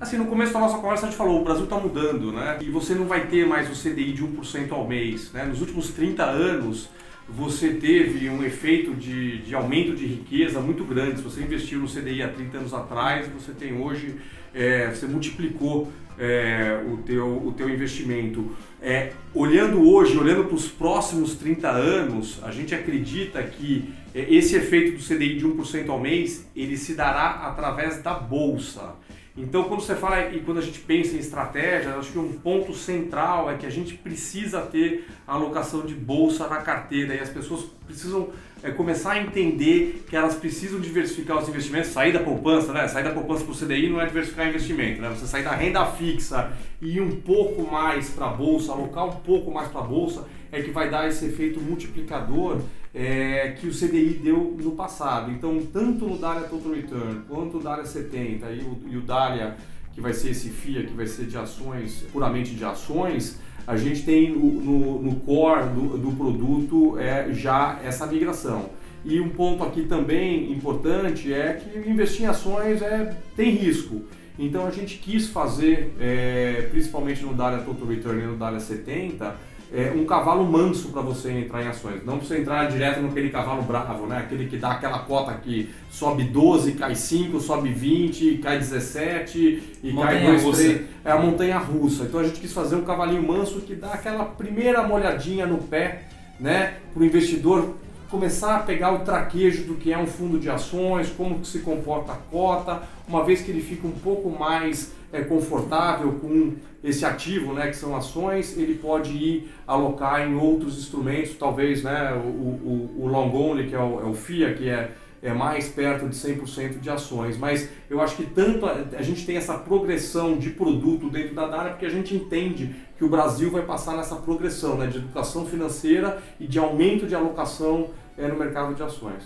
Assim, 0.00 0.18
no 0.18 0.26
começo 0.26 0.52
da 0.52 0.58
nossa 0.58 0.78
conversa 0.78 1.06
a 1.06 1.08
gente 1.08 1.16
falou, 1.16 1.40
o 1.40 1.44
Brasil 1.44 1.64
está 1.64 1.76
mudando, 1.76 2.32
né? 2.32 2.58
E 2.60 2.68
você 2.68 2.94
não 2.94 3.06
vai 3.06 3.28
ter 3.28 3.46
mais 3.46 3.70
o 3.70 3.80
CDI 3.80 4.12
de 4.12 4.24
1% 4.24 4.72
ao 4.72 4.86
mês. 4.86 5.30
Né? 5.32 5.44
Nos 5.44 5.60
últimos 5.60 5.90
30 5.90 6.24
anos, 6.24 6.90
você 7.28 7.70
teve 7.70 8.28
um 8.28 8.42
efeito 8.44 8.94
de, 8.94 9.38
de 9.38 9.54
aumento 9.54 9.94
de 9.94 10.04
riqueza 10.04 10.60
muito 10.60 10.84
grande. 10.84 11.18
Se 11.18 11.22
você 11.22 11.40
investiu 11.40 11.78
no 11.78 11.88
CDI 11.88 12.22
há 12.22 12.28
30 12.28 12.58
anos 12.58 12.74
atrás, 12.74 13.26
você 13.28 13.52
tem 13.52 13.80
hoje, 13.80 14.16
é, 14.54 14.88
você 14.88 15.06
multiplicou 15.06 15.90
é, 16.18 16.80
o, 16.86 16.98
teu, 16.98 17.46
o 17.46 17.52
teu 17.52 17.68
investimento. 17.68 18.54
É, 18.80 19.12
olhando 19.34 19.88
hoje, 19.88 20.16
olhando 20.16 20.44
para 20.44 20.54
os 20.54 20.68
próximos 20.68 21.34
30 21.34 21.70
anos, 21.70 22.40
a 22.42 22.50
gente 22.50 22.74
acredita 22.74 23.42
que 23.42 23.92
é, 24.14 24.32
esse 24.32 24.54
efeito 24.56 24.98
do 24.98 25.02
CDI 25.02 25.38
de 25.38 25.46
1% 25.46 25.88
ao 25.88 25.98
mês, 25.98 26.48
ele 26.54 26.76
se 26.76 26.94
dará 26.94 27.48
através 27.48 28.02
da 28.02 28.14
Bolsa. 28.14 28.94
Então, 29.36 29.64
quando 29.64 29.80
você 29.80 29.96
fala 29.96 30.32
e 30.32 30.40
quando 30.40 30.58
a 30.58 30.62
gente 30.62 30.78
pensa 30.78 31.16
em 31.16 31.18
estratégia, 31.18 31.96
acho 31.96 32.12
que 32.12 32.18
um 32.18 32.34
ponto 32.34 32.72
central 32.72 33.50
é 33.50 33.56
que 33.56 33.66
a 33.66 33.70
gente 33.70 33.94
precisa 33.94 34.60
ter 34.60 35.08
a 35.26 35.34
alocação 35.34 35.82
de 35.84 35.92
bolsa 35.92 36.46
na 36.46 36.58
carteira 36.58 37.16
e 37.16 37.18
as 37.18 37.30
pessoas 37.30 37.64
precisam 37.84 38.28
é, 38.62 38.70
começar 38.70 39.12
a 39.12 39.20
entender 39.20 40.04
que 40.08 40.14
elas 40.14 40.36
precisam 40.36 40.78
diversificar 40.78 41.36
os 41.36 41.48
investimentos, 41.48 41.90
sair 41.90 42.12
da 42.12 42.20
poupança, 42.20 42.72
né? 42.72 42.86
Sair 42.86 43.02
da 43.02 43.10
poupança 43.10 43.44
para 43.44 43.52
o 43.52 43.56
CDI 43.56 43.90
não 43.90 44.00
é 44.00 44.06
diversificar 44.06 44.48
investimento, 44.48 45.02
né? 45.02 45.10
Você 45.10 45.26
sair 45.26 45.42
da 45.42 45.52
renda 45.52 45.84
fixa 45.84 46.52
e 46.80 46.96
ir 46.96 47.00
um 47.00 47.20
pouco 47.20 47.68
mais 47.68 48.10
para 48.10 48.26
a 48.26 48.30
bolsa, 48.30 48.70
alocar 48.70 49.04
um 49.04 49.16
pouco 49.16 49.50
mais 49.50 49.66
para 49.66 49.80
a 49.80 49.84
bolsa, 49.84 50.28
é 50.52 50.62
que 50.62 50.70
vai 50.70 50.88
dar 50.88 51.08
esse 51.08 51.26
efeito 51.26 51.60
multiplicador 51.60 52.60
é, 52.94 53.56
que 53.58 53.66
o 53.66 53.72
CDI 53.72 54.20
deu 54.22 54.56
no 54.60 54.72
passado. 54.72 55.30
Então, 55.32 55.60
tanto 55.72 56.06
no 56.06 56.16
Dália 56.16 56.48
Total 56.48 56.72
Return 56.72 57.22
quanto 57.28 57.56
no 57.56 57.62
Dália 57.62 57.84
70 57.84 58.50
e 58.52 58.60
o, 58.60 58.78
e 58.88 58.96
o 58.96 59.00
Dália, 59.00 59.56
que 59.92 60.00
vai 60.00 60.12
ser 60.12 60.30
esse 60.30 60.48
FIA, 60.48 60.84
que 60.84 60.94
vai 60.94 61.06
ser 61.06 61.26
de 61.26 61.36
ações, 61.36 62.04
puramente 62.12 62.54
de 62.54 62.64
ações, 62.64 63.40
a 63.66 63.76
gente 63.76 64.02
tem 64.04 64.30
no, 64.30 65.02
no 65.02 65.16
core 65.16 65.68
do, 65.70 65.98
do 65.98 66.12
produto 66.12 66.98
é, 66.98 67.32
já 67.32 67.80
essa 67.82 68.06
migração. 68.06 68.70
E 69.04 69.20
um 69.20 69.28
ponto 69.28 69.62
aqui 69.64 69.82
também 69.82 70.50
importante 70.52 71.32
é 71.32 71.54
que 71.54 71.90
investir 71.90 72.22
em 72.22 72.26
ações 72.26 72.80
é, 72.80 73.16
tem 73.36 73.50
risco. 73.50 74.02
Então 74.38 74.66
a 74.66 74.70
gente 74.70 74.98
quis 74.98 75.28
fazer, 75.28 75.94
é, 76.00 76.68
principalmente 76.70 77.22
no 77.22 77.34
Dália 77.34 77.58
Total 77.60 77.86
Return 77.86 78.22
e 78.22 78.26
no 78.26 78.36
Dália 78.36 78.60
70, 78.60 79.34
é, 79.74 79.92
um 79.92 80.04
cavalo 80.04 80.44
manso 80.44 80.88
para 80.90 81.02
você 81.02 81.32
entrar 81.32 81.62
em 81.62 81.66
ações. 81.66 82.04
Não 82.04 82.18
para 82.18 82.26
você 82.28 82.38
entrar 82.38 82.70
direto 82.70 83.02
naquele 83.02 83.28
cavalo 83.30 83.62
bravo, 83.62 84.06
né? 84.06 84.18
aquele 84.18 84.46
que 84.46 84.56
dá 84.56 84.72
aquela 84.72 85.00
cota 85.00 85.34
que 85.34 85.68
sobe 85.90 86.22
12, 86.24 86.72
cai 86.74 86.94
5, 86.94 87.40
sobe 87.40 87.70
20, 87.70 88.38
cai 88.38 88.58
17 88.58 89.78
e 89.82 89.92
montanha 89.92 90.20
cai 90.20 90.26
2, 90.26 90.42
russa. 90.44 90.62
3. 90.62 90.80
É 91.04 91.10
a 91.10 91.18
montanha 91.18 91.58
russa. 91.58 92.04
Então 92.04 92.20
a 92.20 92.24
gente 92.24 92.40
quis 92.40 92.52
fazer 92.52 92.76
um 92.76 92.84
cavalinho 92.84 93.26
manso 93.26 93.60
que 93.60 93.74
dá 93.74 93.92
aquela 93.94 94.24
primeira 94.24 94.86
molhadinha 94.86 95.44
no 95.44 95.58
pé 95.58 96.04
né? 96.38 96.74
para 96.92 97.02
o 97.02 97.04
investidor 97.04 97.74
começar 98.14 98.54
a 98.54 98.58
pegar 98.60 98.92
o 98.92 99.00
traquejo 99.00 99.64
do 99.64 99.74
que 99.74 99.92
é 99.92 99.98
um 99.98 100.06
fundo 100.06 100.38
de 100.38 100.48
ações, 100.48 101.10
como 101.10 101.44
se 101.44 101.58
comporta 101.58 102.12
a 102.12 102.16
cota, 102.16 102.82
uma 103.08 103.24
vez 103.24 103.42
que 103.42 103.50
ele 103.50 103.60
fica 103.60 103.88
um 103.88 103.92
pouco 103.92 104.30
mais 104.30 104.92
é, 105.12 105.20
confortável 105.22 106.12
com 106.20 106.52
esse 106.84 107.04
ativo, 107.04 107.52
né, 107.52 107.66
que 107.66 107.76
são 107.76 107.96
ações, 107.96 108.56
ele 108.56 108.76
pode 108.76 109.10
ir 109.10 109.50
alocar 109.66 110.24
em 110.28 110.36
outros 110.36 110.78
instrumentos, 110.78 111.34
talvez 111.34 111.82
né, 111.82 112.12
o, 112.14 112.28
o, 112.28 112.94
o 113.00 113.08
long 113.08 113.34
only, 113.34 113.66
que 113.66 113.74
é 113.74 113.80
o, 113.80 114.00
é 114.00 114.04
o 114.04 114.14
FIA, 114.14 114.54
que 114.54 114.68
é, 114.68 114.92
é 115.20 115.34
mais 115.34 115.66
perto 115.66 116.08
de 116.08 116.14
100% 116.14 116.78
de 116.78 116.88
ações. 116.88 117.36
Mas 117.36 117.68
eu 117.90 118.00
acho 118.00 118.14
que 118.14 118.26
tanto 118.26 118.64
a, 118.64 118.84
a, 118.96 119.02
gente 119.02 119.26
tem 119.26 119.36
essa 119.36 119.54
progressão 119.54 120.38
de 120.38 120.50
produto 120.50 121.10
dentro 121.10 121.34
da 121.34 121.48
DARA, 121.48 121.70
porque 121.70 121.86
a 121.86 121.90
gente 121.90 122.14
entende 122.14 122.76
que 122.96 123.04
o 123.04 123.08
Brasil 123.08 123.50
vai 123.50 123.62
passar 123.62 123.96
nessa 123.96 124.14
progressão 124.14 124.76
né, 124.76 124.86
de 124.86 124.98
educação 124.98 125.44
financeira 125.44 126.22
e 126.38 126.46
de 126.46 126.60
aumento 126.60 127.08
de 127.08 127.14
alocação 127.16 127.88
é, 128.16 128.28
no 128.28 128.36
mercado 128.36 128.74
de 128.74 128.82
ações. 128.82 129.24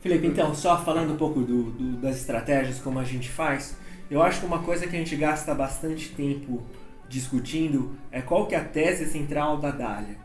Felipe, 0.00 0.26
então, 0.26 0.54
só 0.54 0.82
falando 0.82 1.12
um 1.12 1.16
pouco 1.16 1.40
do, 1.40 1.70
do, 1.70 1.96
das 1.98 2.16
estratégias, 2.16 2.80
como 2.80 2.98
a 2.98 3.04
gente 3.04 3.28
faz, 3.28 3.76
eu 4.10 4.20
acho 4.20 4.40
que 4.40 4.46
uma 4.46 4.58
coisa 4.58 4.86
que 4.86 4.96
a 4.96 4.98
gente 4.98 5.14
gasta 5.14 5.54
bastante 5.54 6.08
tempo 6.10 6.62
discutindo 7.08 7.96
é 8.10 8.20
qual 8.20 8.46
que 8.46 8.54
é 8.54 8.58
a 8.58 8.64
tese 8.64 9.06
central 9.06 9.58
da 9.58 9.70
Dália. 9.70 10.16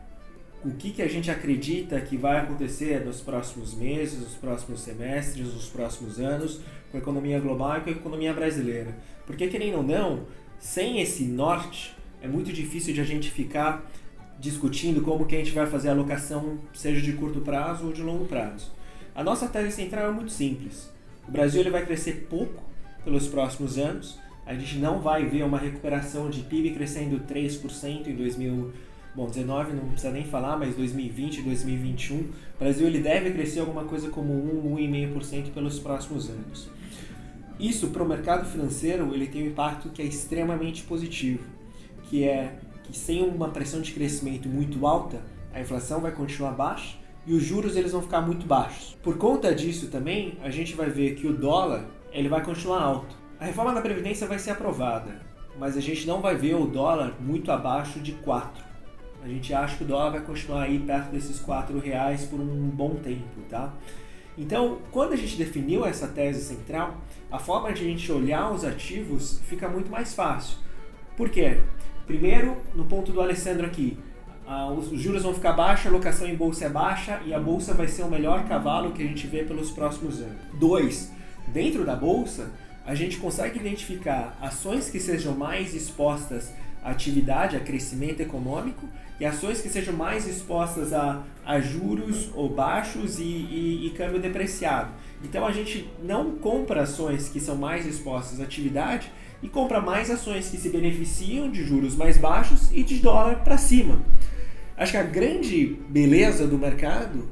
O 0.64 0.72
que, 0.72 0.90
que 0.90 1.00
a 1.00 1.08
gente 1.08 1.30
acredita 1.30 2.00
que 2.00 2.16
vai 2.16 2.38
acontecer 2.38 3.04
nos 3.04 3.20
próximos 3.20 3.74
meses, 3.74 4.18
nos 4.18 4.34
próximos 4.34 4.80
semestres, 4.80 5.54
nos 5.54 5.68
próximos 5.68 6.18
anos 6.18 6.60
com 6.90 6.96
a 6.96 7.00
economia 7.00 7.38
global 7.38 7.78
e 7.78 7.80
com 7.82 7.90
a 7.90 7.92
economia 7.92 8.32
brasileira. 8.32 8.96
Porque, 9.26 9.46
querendo 9.46 9.76
ou 9.76 9.82
não, 9.82 10.26
sem 10.58 11.00
esse 11.00 11.24
norte, 11.24 11.94
é 12.20 12.26
muito 12.26 12.52
difícil 12.52 12.92
de 12.92 13.00
a 13.00 13.04
gente 13.04 13.30
ficar 13.30 13.88
discutindo 14.38 15.02
como 15.02 15.26
que 15.26 15.34
a 15.34 15.38
gente 15.38 15.52
vai 15.52 15.66
fazer 15.66 15.88
a 15.88 15.92
alocação, 15.92 16.58
seja 16.72 17.00
de 17.00 17.12
curto 17.12 17.40
prazo 17.40 17.86
ou 17.86 17.92
de 17.92 18.02
longo 18.02 18.24
prazo. 18.24 18.70
A 19.14 19.24
nossa 19.24 19.48
tese 19.48 19.72
central 19.72 20.10
é 20.10 20.12
muito 20.12 20.30
simples. 20.30 20.90
O 21.26 21.30
Brasil 21.30 21.60
ele 21.60 21.70
vai 21.70 21.84
crescer 21.84 22.26
pouco 22.30 22.62
pelos 23.04 23.26
próximos 23.26 23.76
anos. 23.76 24.18
A 24.46 24.54
gente 24.54 24.76
não 24.76 25.00
vai 25.00 25.26
ver 25.26 25.42
uma 25.42 25.58
recuperação 25.58 26.30
de 26.30 26.42
PIB 26.42 26.70
crescendo 26.70 27.20
3% 27.20 28.06
em 28.06 28.14
2019, 28.14 29.72
não 29.72 29.88
precisa 29.88 30.12
nem 30.12 30.24
falar, 30.24 30.56
mas 30.56 30.74
2020 30.74 31.38
e 31.38 31.42
2021. 31.42 32.16
O 32.16 32.32
Brasil 32.58 32.86
ele 32.86 33.00
deve 33.00 33.32
crescer 33.32 33.60
alguma 33.60 33.84
coisa 33.84 34.08
como 34.08 34.32
1, 34.32 34.76
1,5% 34.76 35.52
pelos 35.52 35.78
próximos 35.78 36.30
anos. 36.30 36.70
Isso 37.58 37.88
para 37.88 38.04
o 38.04 38.08
mercado 38.08 38.48
financeiro 38.48 39.12
ele 39.12 39.26
tem 39.26 39.42
um 39.42 39.46
impacto 39.48 39.88
que 39.88 40.00
é 40.00 40.04
extremamente 40.04 40.84
positivo, 40.84 41.42
que 42.08 42.22
é 42.22 42.54
que 42.88 42.96
sem 42.96 43.22
uma 43.22 43.50
pressão 43.50 43.80
de 43.80 43.92
crescimento 43.92 44.48
muito 44.48 44.86
alta, 44.86 45.20
a 45.52 45.60
inflação 45.60 46.00
vai 46.00 46.10
continuar 46.10 46.52
baixa 46.52 46.96
e 47.26 47.34
os 47.34 47.42
juros 47.42 47.76
eles 47.76 47.92
vão 47.92 48.00
ficar 48.02 48.22
muito 48.22 48.46
baixos. 48.46 48.96
Por 49.02 49.18
conta 49.18 49.54
disso 49.54 49.88
também, 49.88 50.38
a 50.42 50.50
gente 50.50 50.74
vai 50.74 50.88
ver 50.88 51.14
que 51.14 51.26
o 51.26 51.36
dólar 51.36 51.84
ele 52.10 52.28
vai 52.28 52.42
continuar 52.42 52.82
alto. 52.82 53.14
A 53.38 53.44
reforma 53.44 53.74
da 53.74 53.82
Previdência 53.82 54.26
vai 54.26 54.38
ser 54.38 54.50
aprovada, 54.50 55.20
mas 55.58 55.76
a 55.76 55.80
gente 55.80 56.06
não 56.06 56.22
vai 56.22 56.34
ver 56.34 56.54
o 56.54 56.66
dólar 56.66 57.14
muito 57.20 57.52
abaixo 57.52 58.00
de 58.00 58.12
4. 58.12 58.64
A 59.22 59.28
gente 59.28 59.52
acha 59.52 59.76
que 59.76 59.84
o 59.84 59.86
dólar 59.86 60.10
vai 60.10 60.20
continuar 60.22 60.62
aí 60.62 60.78
perto 60.78 61.10
desses 61.10 61.38
4 61.40 61.78
reais 61.78 62.24
por 62.24 62.40
um 62.40 62.68
bom 62.68 62.94
tempo, 62.94 63.42
tá? 63.50 63.74
Então, 64.38 64.78
quando 64.92 65.12
a 65.12 65.16
gente 65.16 65.36
definiu 65.36 65.84
essa 65.84 66.06
tese 66.06 66.42
central, 66.42 66.96
a 67.30 67.38
forma 67.38 67.72
de 67.72 67.82
a 67.82 67.84
gente 67.84 68.10
olhar 68.10 68.52
os 68.52 68.64
ativos 68.64 69.40
fica 69.44 69.68
muito 69.68 69.90
mais 69.90 70.14
fácil. 70.14 70.58
Por 71.16 71.28
quê? 71.28 71.60
Primeiro, 72.08 72.56
no 72.74 72.86
ponto 72.86 73.12
do 73.12 73.20
Alessandro 73.20 73.66
aqui, 73.66 73.98
ah, 74.46 74.70
os 74.70 74.98
juros 74.98 75.24
vão 75.24 75.34
ficar 75.34 75.52
baixos, 75.52 75.86
a 75.86 75.90
alocação 75.90 76.26
em 76.26 76.34
bolsa 76.34 76.64
é 76.64 76.68
baixa 76.70 77.20
e 77.26 77.34
a 77.34 77.38
bolsa 77.38 77.74
vai 77.74 77.86
ser 77.86 78.02
o 78.02 78.08
melhor 78.08 78.48
cavalo 78.48 78.92
que 78.92 79.02
a 79.02 79.06
gente 79.06 79.26
vê 79.26 79.44
pelos 79.44 79.70
próximos 79.70 80.18
anos. 80.18 80.38
Dois, 80.54 81.12
dentro 81.48 81.84
da 81.84 81.94
bolsa, 81.94 82.50
a 82.86 82.94
gente 82.94 83.18
consegue 83.18 83.58
identificar 83.58 84.38
ações 84.40 84.88
que 84.88 84.98
sejam 84.98 85.34
mais 85.34 85.74
expostas 85.74 86.50
à 86.82 86.92
atividade, 86.92 87.56
a 87.56 87.60
crescimento 87.60 88.20
econômico, 88.20 88.88
e 89.20 89.26
ações 89.26 89.60
que 89.60 89.68
sejam 89.68 89.92
mais 89.92 90.26
expostas 90.26 90.94
a, 90.94 91.22
a 91.44 91.60
juros 91.60 92.30
ou 92.34 92.48
baixos 92.48 93.18
e, 93.18 93.22
e, 93.22 93.86
e 93.86 93.90
câmbio 93.90 94.18
depreciado. 94.18 94.92
Então 95.22 95.44
a 95.44 95.52
gente 95.52 95.86
não 96.02 96.36
compra 96.36 96.84
ações 96.84 97.28
que 97.28 97.38
são 97.38 97.56
mais 97.56 97.84
expostas 97.84 98.40
à 98.40 98.44
atividade 98.44 99.12
e 99.42 99.48
compra 99.48 99.80
mais 99.80 100.10
ações 100.10 100.48
que 100.48 100.56
se 100.56 100.68
beneficiam 100.68 101.50
de 101.50 101.64
juros 101.64 101.94
mais 101.94 102.16
baixos 102.16 102.70
e 102.72 102.82
de 102.82 102.98
dólar 102.98 103.44
para 103.44 103.56
cima. 103.56 104.02
Acho 104.76 104.92
que 104.92 104.98
a 104.98 105.02
grande 105.02 105.78
beleza 105.88 106.46
do 106.46 106.58
mercado, 106.58 107.28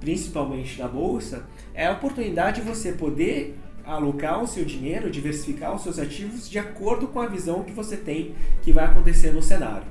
principalmente 0.00 0.78
da 0.78 0.88
bolsa, 0.88 1.44
é 1.74 1.86
a 1.86 1.92
oportunidade 1.92 2.60
de 2.60 2.66
você 2.66 2.92
poder 2.92 3.58
alocar 3.84 4.42
o 4.42 4.46
seu 4.46 4.64
dinheiro, 4.64 5.10
diversificar 5.10 5.74
os 5.74 5.82
seus 5.82 5.98
ativos 5.98 6.48
de 6.48 6.58
acordo 6.58 7.08
com 7.08 7.20
a 7.20 7.26
visão 7.26 7.62
que 7.62 7.72
você 7.72 7.96
tem 7.96 8.34
que 8.62 8.72
vai 8.72 8.84
acontecer 8.84 9.32
no 9.32 9.42
cenário. 9.42 9.86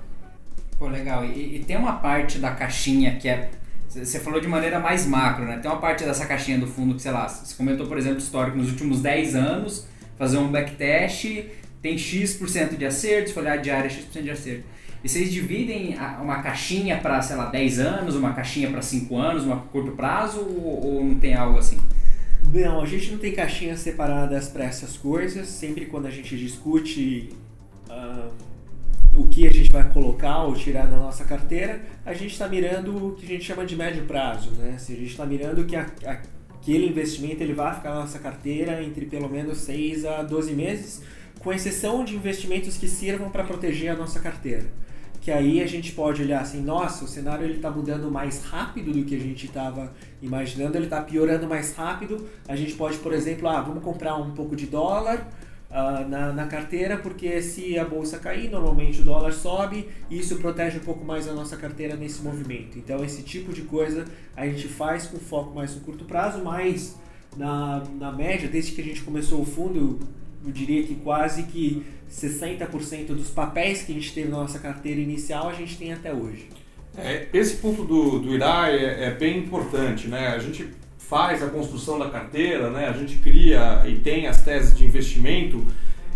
Pô, 0.78 0.88
legal. 0.88 1.26
E, 1.26 1.58
e 1.58 1.64
tem 1.64 1.78
uma 1.78 1.94
parte 1.94 2.40
da 2.40 2.52
caixinha 2.52 3.18
que 3.18 3.28
é 3.28 3.52
você 3.88 4.22
falou 4.22 4.40
de 4.40 4.48
maneira 4.48 4.80
mais 4.80 5.06
macro, 5.06 5.44
né? 5.44 5.58
Tem 5.58 5.70
uma 5.70 5.80
parte 5.80 6.06
dessa 6.06 6.26
caixinha 6.26 6.58
do 6.58 6.66
fundo 6.66 6.96
que, 6.96 7.02
sei 7.02 7.12
lá, 7.12 7.28
você 7.28 7.54
comentou, 7.56 7.86
por 7.88 7.98
exemplo, 7.98 8.20
histórico 8.20 8.58
nos 8.58 8.70
últimos 8.70 9.02
10 9.02 9.36
anos, 9.36 9.86
fazer 10.22 10.38
um 10.38 10.52
backtest, 10.52 11.46
tem 11.82 11.98
X% 11.98 12.78
de 12.78 12.86
acertos, 12.86 13.34
folhar 13.34 13.60
diária 13.60 13.90
X% 13.90 14.22
de 14.22 14.30
acerto. 14.30 14.64
E 15.04 15.10
vocês 15.10 15.32
dividem 15.32 15.96
uma 16.22 16.44
caixinha 16.44 17.00
para, 17.00 17.20
sei 17.24 17.36
lá, 17.36 17.50
10 17.50 17.80
anos, 17.80 18.16
uma 18.16 18.32
caixinha 18.32 18.70
para 18.70 18.84
5 18.84 19.18
anos, 19.18 19.46
uma 19.46 19.58
curto 19.58 19.94
prazo 19.94 20.42
ou, 20.42 20.86
ou 20.86 21.04
não 21.04 21.16
tem 21.16 21.34
algo 21.34 21.58
assim? 21.58 21.80
Não, 22.54 22.82
a 22.82 22.86
gente 22.86 23.10
não 23.10 23.18
tem 23.18 23.34
caixinhas 23.34 23.80
separadas 23.80 24.48
para 24.48 24.64
essas 24.64 24.96
coisas. 24.96 25.48
Sempre 25.48 25.88
quando 25.88 26.06
a 26.06 26.12
gente 26.12 26.38
discute 26.38 27.30
uh, 27.90 28.32
o 29.18 29.28
que 29.28 29.48
a 29.48 29.52
gente 29.52 29.72
vai 29.72 29.90
colocar 29.90 30.44
ou 30.44 30.54
tirar 30.54 30.86
da 30.86 30.98
nossa 30.98 31.26
carteira, 31.26 31.82
a 32.06 32.14
gente 32.14 32.34
está 32.34 32.48
mirando 32.48 33.08
o 33.08 33.16
que 33.16 33.26
a 33.26 33.30
gente 33.30 33.44
chama 33.44 33.66
de 33.66 33.76
médio 33.76 34.04
prazo. 34.04 34.52
Né? 34.52 34.76
Se 34.78 34.94
a 34.94 34.96
gente 34.96 35.10
está 35.10 35.26
mirando 35.26 35.66
que 35.66 35.76
a, 35.76 35.88
a, 36.06 36.18
aquele 36.62 36.88
investimento 36.88 37.42
ele 37.42 37.54
vai 37.54 37.74
ficar 37.74 37.90
na 37.90 38.02
nossa 38.02 38.20
carteira 38.20 38.84
entre 38.84 39.08
pelo 39.08 39.28
menos 39.28 39.58
6 39.60 40.06
a 40.06 40.22
12 40.22 40.54
meses, 40.54 41.02
com 41.40 41.52
exceção 41.52 42.06
de 42.06 42.16
investimentos 42.16 42.78
que 42.78 42.88
sirvam 42.88 43.32
para 43.32 43.44
proteger 43.44 43.92
a 43.92 43.96
nossa 43.96 44.20
carteira 44.20 44.66
que 45.22 45.30
aí 45.30 45.62
a 45.62 45.68
gente 45.68 45.92
pode 45.92 46.24
olhar 46.24 46.42
assim, 46.42 46.62
nossa, 46.62 47.06
o 47.06 47.08
cenário 47.08 47.46
ele 47.46 47.58
está 47.58 47.70
mudando 47.70 48.10
mais 48.10 48.44
rápido 48.44 48.92
do 48.92 49.06
que 49.06 49.16
a 49.16 49.20
gente 49.20 49.46
estava 49.46 49.94
imaginando, 50.20 50.76
ele 50.76 50.86
está 50.86 51.00
piorando 51.00 51.48
mais 51.48 51.76
rápido. 51.76 52.28
A 52.48 52.56
gente 52.56 52.74
pode, 52.74 52.98
por 52.98 53.14
exemplo, 53.14 53.48
ah, 53.48 53.62
vamos 53.62 53.84
comprar 53.84 54.16
um 54.16 54.32
pouco 54.32 54.56
de 54.56 54.66
dólar 54.66 55.30
uh, 55.72 56.08
na, 56.08 56.32
na 56.34 56.48
carteira, 56.48 56.98
porque 56.98 57.42
se 57.42 57.80
a 57.80 57.86
bolsa 57.86 58.20
cair, 58.20 58.50
normalmente 58.52 59.02
o 59.02 59.04
dólar 59.04 59.32
sobe 59.32 59.88
e 60.10 60.20
isso 60.20 60.36
protege 60.38 60.78
um 60.78 60.82
pouco 60.82 61.04
mais 61.04 61.28
a 61.28 61.34
nossa 61.34 61.58
carteira 61.58 61.96
nesse 61.96 62.22
movimento. 62.22 62.78
Então, 62.78 63.04
esse 63.04 63.24
tipo 63.24 63.52
de 63.54 63.62
coisa 63.62 64.06
a 64.36 64.46
gente 64.46 64.68
faz 64.68 65.08
com 65.08 65.18
foco 65.18 65.56
mais 65.56 65.74
no 65.76 65.82
curto 65.82 66.06
prazo, 66.06 66.44
mas 66.44 66.96
na, 67.36 67.84
na 67.98 68.12
média, 68.12 68.50
desde 68.50 68.74
que 68.74 68.82
a 68.82 68.84
gente 68.84 69.02
começou 69.02 69.42
o 69.42 69.46
fundo, 69.46 70.00
eu 70.46 70.52
diria 70.52 70.84
que 70.84 70.96
quase 70.96 71.44
que 71.44 71.84
60% 72.12 73.08
dos 73.08 73.30
papéis 73.30 73.84
que 73.84 73.92
a 73.92 73.96
gente 73.96 74.14
teve 74.14 74.30
na 74.30 74.38
nossa 74.38 74.60
carteira 74.60 75.00
inicial 75.00 75.48
a 75.48 75.54
gente 75.54 75.78
tem 75.78 75.94
até 75.94 76.14
hoje. 76.14 76.50
É, 76.98 77.28
esse 77.34 77.56
ponto 77.56 77.86
do, 77.86 78.20
do 78.20 78.34
IRA 78.34 78.70
é, 78.70 79.06
é, 79.06 79.12
bem 79.12 79.38
importante, 79.38 80.08
né? 80.10 80.28
A 80.28 80.40
gente 80.40 80.68
faz 81.12 81.44
a 81.44 81.48
construção 81.48 82.00
da 82.00 82.10
carteira, 82.10 82.70
né? 82.70 82.88
A 82.88 82.94
gente 82.94 83.18
cria 83.18 83.84
e 83.86 83.96
tem 83.96 84.28
as 84.28 84.44
teses 84.44 84.74
de 84.74 84.86
investimento, 84.86 85.68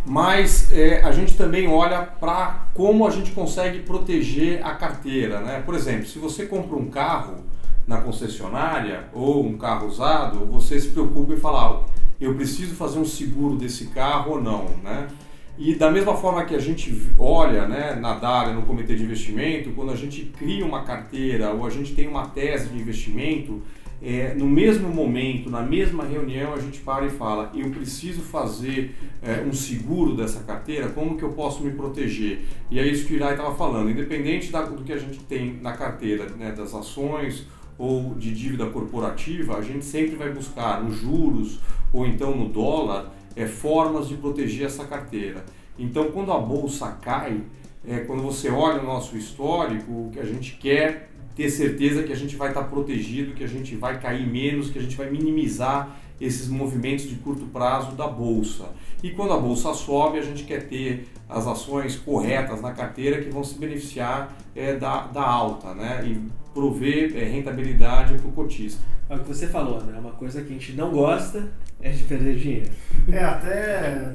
mas 0.06 0.72
é, 0.72 1.02
a 1.02 1.12
gente 1.12 1.36
também 1.36 1.68
olha 1.68 2.02
para 2.02 2.70
como 2.74 3.06
a 3.06 3.12
gente 3.12 3.32
consegue 3.32 3.80
proteger 3.80 4.66
a 4.66 4.74
carteira, 4.74 5.42
né? 5.42 5.62
Por 5.66 5.76
exemplo, 5.76 6.06
se 6.06 6.18
você 6.18 6.46
compra 6.46 6.78
um 6.78 6.86
carro 6.86 7.44
na 7.86 7.98
concessionária 7.98 9.10
ou 9.12 9.46
um 9.46 9.58
carro 9.58 9.86
usado, 9.86 10.46
você 10.46 10.80
se 10.80 10.88
preocupa 10.88 11.34
em 11.34 11.38
falar, 11.38 11.82
eu 12.22 12.34
preciso 12.34 12.74
fazer 12.74 12.98
um 12.98 13.06
seguro 13.06 13.58
desse 13.58 13.88
carro 13.88 14.36
ou 14.36 14.42
não, 14.42 14.70
né? 14.82 15.10
E 15.58 15.76
da 15.76 15.92
mesma 15.92 16.16
forma 16.16 16.46
que 16.46 16.56
a 16.56 16.60
gente 16.60 17.12
olha 17.20 17.68
né, 17.68 17.96
na 17.96 18.14
DARA, 18.14 18.54
no 18.54 18.62
Comitê 18.62 18.96
de 18.96 19.04
Investimento, 19.04 19.72
quando 19.72 19.92
a 19.92 19.96
gente 19.96 20.24
cria 20.38 20.66
uma 20.66 20.84
carteira 20.84 21.52
ou 21.52 21.66
a 21.66 21.70
gente 21.70 21.94
tem 21.94 22.08
uma 22.08 22.28
tese 22.28 22.70
de 22.70 22.80
investimento, 22.80 23.62
é, 24.02 24.34
no 24.34 24.46
mesmo 24.46 24.90
momento, 24.90 25.50
na 25.50 25.62
mesma 25.62 26.04
reunião, 26.04 26.54
a 26.54 26.60
gente 26.60 26.80
para 26.82 27.06
e 27.06 27.10
fala: 27.10 27.52
eu 27.56 27.70
preciso 27.70 28.22
fazer 28.22 28.96
é, 29.22 29.42
um 29.42 29.54
seguro 29.54 30.16
dessa 30.16 30.42
carteira, 30.42 30.90
como 30.90 31.18
que 31.18 31.24
eu 31.24 31.32
posso 31.32 31.64
me 31.64 31.72
proteger? 31.72 32.46
E 32.70 32.80
é 32.80 32.86
isso 32.86 33.06
que 33.06 33.14
o 33.14 33.16
Irai 33.16 33.32
estava 33.32 33.56
falando, 33.56 33.90
independente 33.90 34.52
da, 34.52 34.64
do 34.64 34.84
que 34.84 34.94
a 34.94 34.98
gente 34.98 35.20
tem 35.20 35.60
na 35.62 35.74
carteira, 35.74 36.30
né, 36.30 36.52
das 36.52 36.74
ações 36.74 37.48
ou 37.78 38.16
de 38.16 38.34
dívida 38.34 38.68
corporativa, 38.68 39.58
a 39.58 39.62
gente 39.62 39.84
sempre 39.84 40.16
vai 40.16 40.32
buscar 40.32 40.82
nos 40.82 40.96
juros 40.96 41.60
ou 41.92 42.06
então 42.06 42.36
no 42.36 42.48
dólar 42.48 43.14
é, 43.36 43.46
formas 43.46 44.08
de 44.08 44.16
proteger 44.16 44.66
essa 44.66 44.86
carteira. 44.86 45.44
Então, 45.78 46.12
quando 46.12 46.32
a 46.32 46.40
bolsa 46.40 46.88
cai, 47.02 47.42
é, 47.86 48.00
quando 48.00 48.24
você 48.24 48.50
olha 48.50 48.82
o 48.82 48.86
nosso 48.86 49.18
histórico, 49.18 49.92
o 49.92 50.10
que 50.12 50.20
a 50.20 50.26
gente 50.26 50.56
quer 50.56 51.10
ter 51.36 51.50
certeza 51.50 52.04
que 52.04 52.14
a 52.14 52.16
gente 52.16 52.36
vai 52.36 52.50
estar 52.50 52.64
protegido, 52.64 53.34
que 53.34 53.44
a 53.44 53.48
gente 53.48 53.76
vai 53.76 54.00
cair 54.00 54.26
menos, 54.26 54.70
que 54.70 54.80
a 54.80 54.82
gente 54.82 54.96
vai 54.96 55.10
minimizar 55.10 55.98
esses 56.20 56.48
movimentos 56.48 57.10
de 57.10 57.16
curto 57.16 57.46
prazo 57.48 57.92
da 57.92 58.08
bolsa. 58.08 58.70
E 59.04 59.12
quando 59.12 59.34
a 59.34 59.38
bolsa 59.38 59.74
sobe, 59.74 60.18
a 60.18 60.22
gente 60.22 60.44
quer 60.44 60.68
ter 60.68 61.08
as 61.28 61.46
ações 61.46 61.98
corretas 61.98 62.62
na 62.62 62.72
carteira 62.72 63.22
que 63.22 63.30
vão 63.30 63.44
se 63.44 63.60
beneficiar 63.60 64.34
é, 64.56 64.76
da, 64.76 65.08
da 65.08 65.22
alta 65.22 65.74
né? 65.74 66.04
e 66.06 66.45
prover 66.56 67.12
é, 67.18 67.26
rentabilidade 67.26 68.14
para 68.18 68.30
o 68.30 68.32
cotista. 68.32 68.82
É 69.10 69.16
o 69.16 69.20
que 69.20 69.28
você 69.28 69.46
falou, 69.46 69.84
né? 69.84 70.00
Uma 70.00 70.14
coisa 70.14 70.42
que 70.42 70.48
a 70.48 70.54
gente 70.54 70.72
não 70.72 70.90
gosta 70.90 71.52
é 71.80 71.92
de 71.92 72.04
perder 72.06 72.38
dinheiro. 72.38 72.72
É, 73.12 73.24
até 73.24 74.14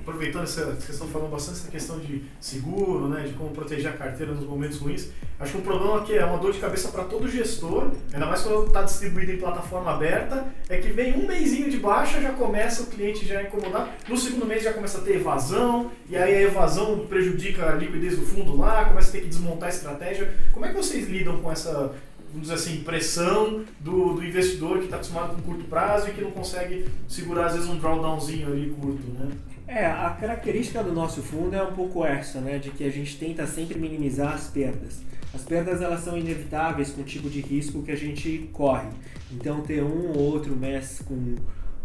aproveitando 0.00 0.42
essa 0.42 0.76
questão, 0.84 1.06
falando 1.06 1.30
bastante 1.30 1.58
essa 1.58 1.70
questão 1.70 1.98
de 2.00 2.24
seguro, 2.40 3.06
né, 3.06 3.22
de 3.22 3.34
como 3.34 3.50
proteger 3.50 3.92
a 3.92 3.92
carteira 3.92 4.32
nos 4.32 4.44
momentos 4.44 4.78
ruins. 4.78 5.10
Acho 5.38 5.52
que 5.52 5.58
um 5.58 5.60
problema 5.60 6.02
que 6.02 6.14
é 6.14 6.24
uma 6.24 6.38
dor 6.38 6.52
de 6.52 6.58
cabeça 6.58 6.88
para 6.88 7.04
todo 7.04 7.28
gestor, 7.28 7.92
ainda 8.12 8.26
mais 8.26 8.40
quando 8.40 8.66
está 8.66 8.82
distribuído 8.82 9.32
em 9.32 9.36
plataforma 9.36 9.92
aberta, 9.92 10.46
é 10.68 10.78
que 10.78 10.88
vem 10.88 11.14
um 11.14 11.26
mêsinho 11.26 11.70
de 11.70 11.76
baixa, 11.76 12.20
já 12.20 12.32
começa 12.32 12.82
o 12.82 12.86
cliente 12.86 13.26
já 13.26 13.40
a 13.40 13.42
incomodar, 13.42 13.94
no 14.08 14.16
segundo 14.16 14.46
mês 14.46 14.64
já 14.64 14.72
começa 14.72 14.98
a 14.98 15.02
ter 15.02 15.16
evasão, 15.16 15.92
e 16.08 16.16
aí 16.16 16.36
a 16.36 16.42
evasão 16.42 17.06
prejudica 17.06 17.70
a 17.70 17.74
liquidez 17.74 18.18
do 18.18 18.24
fundo 18.24 18.56
lá, 18.56 18.86
começa 18.86 19.10
a 19.10 19.12
ter 19.12 19.20
que 19.20 19.28
desmontar 19.28 19.68
a 19.68 19.72
estratégia. 19.72 20.34
Como 20.52 20.64
é 20.64 20.70
que 20.70 20.74
vocês 20.74 21.06
lidam 21.08 21.40
com 21.40 21.52
essa 21.52 21.65
vamos 21.72 22.42
dizer 22.42 22.54
assim, 22.54 22.82
pressão 22.82 23.64
do, 23.80 24.14
do 24.14 24.24
investidor 24.24 24.78
que 24.78 24.84
está 24.84 24.96
acostumado 24.96 25.34
com 25.36 25.42
curto 25.42 25.64
prazo 25.64 26.08
e 26.08 26.12
que 26.12 26.20
não 26.20 26.30
consegue 26.30 26.86
segurar, 27.08 27.46
às 27.46 27.54
vezes, 27.54 27.68
um 27.68 27.78
drawdownzinho 27.78 28.48
ali 28.48 28.70
curto, 28.70 29.06
né? 29.12 29.30
É, 29.68 29.86
a 29.86 30.10
característica 30.10 30.82
do 30.82 30.92
nosso 30.92 31.22
fundo 31.22 31.54
é 31.56 31.62
um 31.62 31.72
pouco 31.72 32.04
essa, 32.04 32.40
né, 32.40 32.58
de 32.58 32.70
que 32.70 32.84
a 32.84 32.90
gente 32.90 33.18
tenta 33.18 33.46
sempre 33.46 33.78
minimizar 33.78 34.32
as 34.32 34.48
perdas. 34.48 35.02
As 35.34 35.42
perdas 35.42 35.82
elas 35.82 36.00
são 36.00 36.16
inevitáveis 36.16 36.90
com 36.90 37.00
o 37.00 37.04
tipo 37.04 37.28
de 37.28 37.40
risco 37.40 37.82
que 37.82 37.90
a 37.90 37.96
gente 37.96 38.48
corre. 38.52 38.88
Então 39.32 39.60
ter 39.62 39.82
um 39.82 40.12
ou 40.12 40.18
outro 40.18 40.54
mês 40.54 41.02
com 41.04 41.34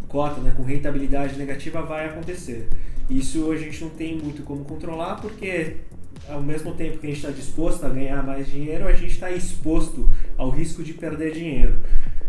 cota, 0.07 0.39
né, 0.41 0.53
com 0.55 0.61
rentabilidade 0.61 1.35
negativa 1.37 1.81
vai 1.81 2.07
acontecer. 2.07 2.69
Isso 3.09 3.51
a 3.51 3.57
gente 3.57 3.83
não 3.83 3.89
tem 3.89 4.15
muito 4.17 4.43
como 4.43 4.63
controlar 4.63 5.15
porque 5.15 5.77
ao 6.29 6.41
mesmo 6.41 6.73
tempo 6.73 6.97
que 6.97 7.07
a 7.07 7.09
gente 7.09 7.19
está 7.19 7.31
disposto 7.31 7.85
a 7.85 7.89
ganhar 7.89 8.23
mais 8.23 8.47
dinheiro, 8.47 8.87
a 8.87 8.93
gente 8.93 9.13
está 9.13 9.31
exposto 9.31 10.09
ao 10.37 10.49
risco 10.49 10.83
de 10.83 10.93
perder 10.93 11.33
dinheiro. 11.33 11.77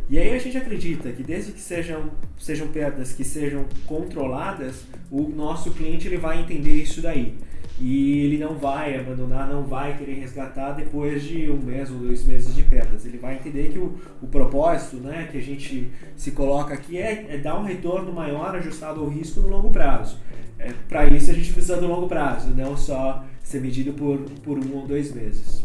E 0.08 0.18
aí 0.18 0.34
a 0.34 0.38
gente 0.38 0.58
acredita 0.58 1.10
que 1.10 1.22
desde 1.22 1.52
que 1.52 1.60
sejam, 1.60 2.10
sejam 2.38 2.68
perdas 2.68 3.12
que 3.12 3.24
sejam 3.24 3.64
controladas, 3.86 4.84
o 5.10 5.22
nosso 5.28 5.70
cliente 5.70 6.06
ele 6.06 6.18
vai 6.18 6.40
entender 6.40 6.72
isso 6.72 7.00
daí. 7.00 7.34
E 7.80 8.20
ele 8.26 8.38
não 8.38 8.54
vai 8.54 8.98
abandonar, 8.98 9.48
não 9.48 9.64
vai 9.64 9.96
querer 9.96 10.14
resgatar 10.14 10.72
depois 10.72 11.22
de 11.22 11.50
um 11.50 11.56
mês 11.56 11.90
ou 11.90 11.98
dois 11.98 12.24
meses 12.24 12.54
de 12.54 12.62
perdas. 12.62 13.06
Ele 13.06 13.18
vai 13.18 13.36
entender 13.36 13.70
que 13.70 13.78
o, 13.78 13.98
o 14.20 14.26
propósito 14.26 14.96
né, 14.96 15.28
que 15.32 15.38
a 15.38 15.40
gente 15.40 15.90
se 16.14 16.32
coloca 16.32 16.74
aqui 16.74 16.98
é, 16.98 17.26
é 17.30 17.38
dar 17.38 17.58
um 17.58 17.64
retorno 17.64 18.12
maior 18.12 18.54
ajustado 18.54 19.00
ao 19.00 19.08
risco 19.08 19.40
no 19.40 19.48
longo 19.48 19.70
prazo. 19.70 20.18
É, 20.62 20.72
Para 20.88 21.06
isso 21.06 21.30
a 21.30 21.34
gente 21.34 21.52
precisa 21.52 21.76
do 21.76 21.88
longo 21.88 22.06
prazo, 22.06 22.54
não 22.54 22.76
só 22.76 23.24
ser 23.42 23.60
medido 23.60 23.92
por, 23.92 24.18
por 24.42 24.58
um 24.58 24.76
ou 24.76 24.86
dois 24.86 25.12
meses. 25.12 25.64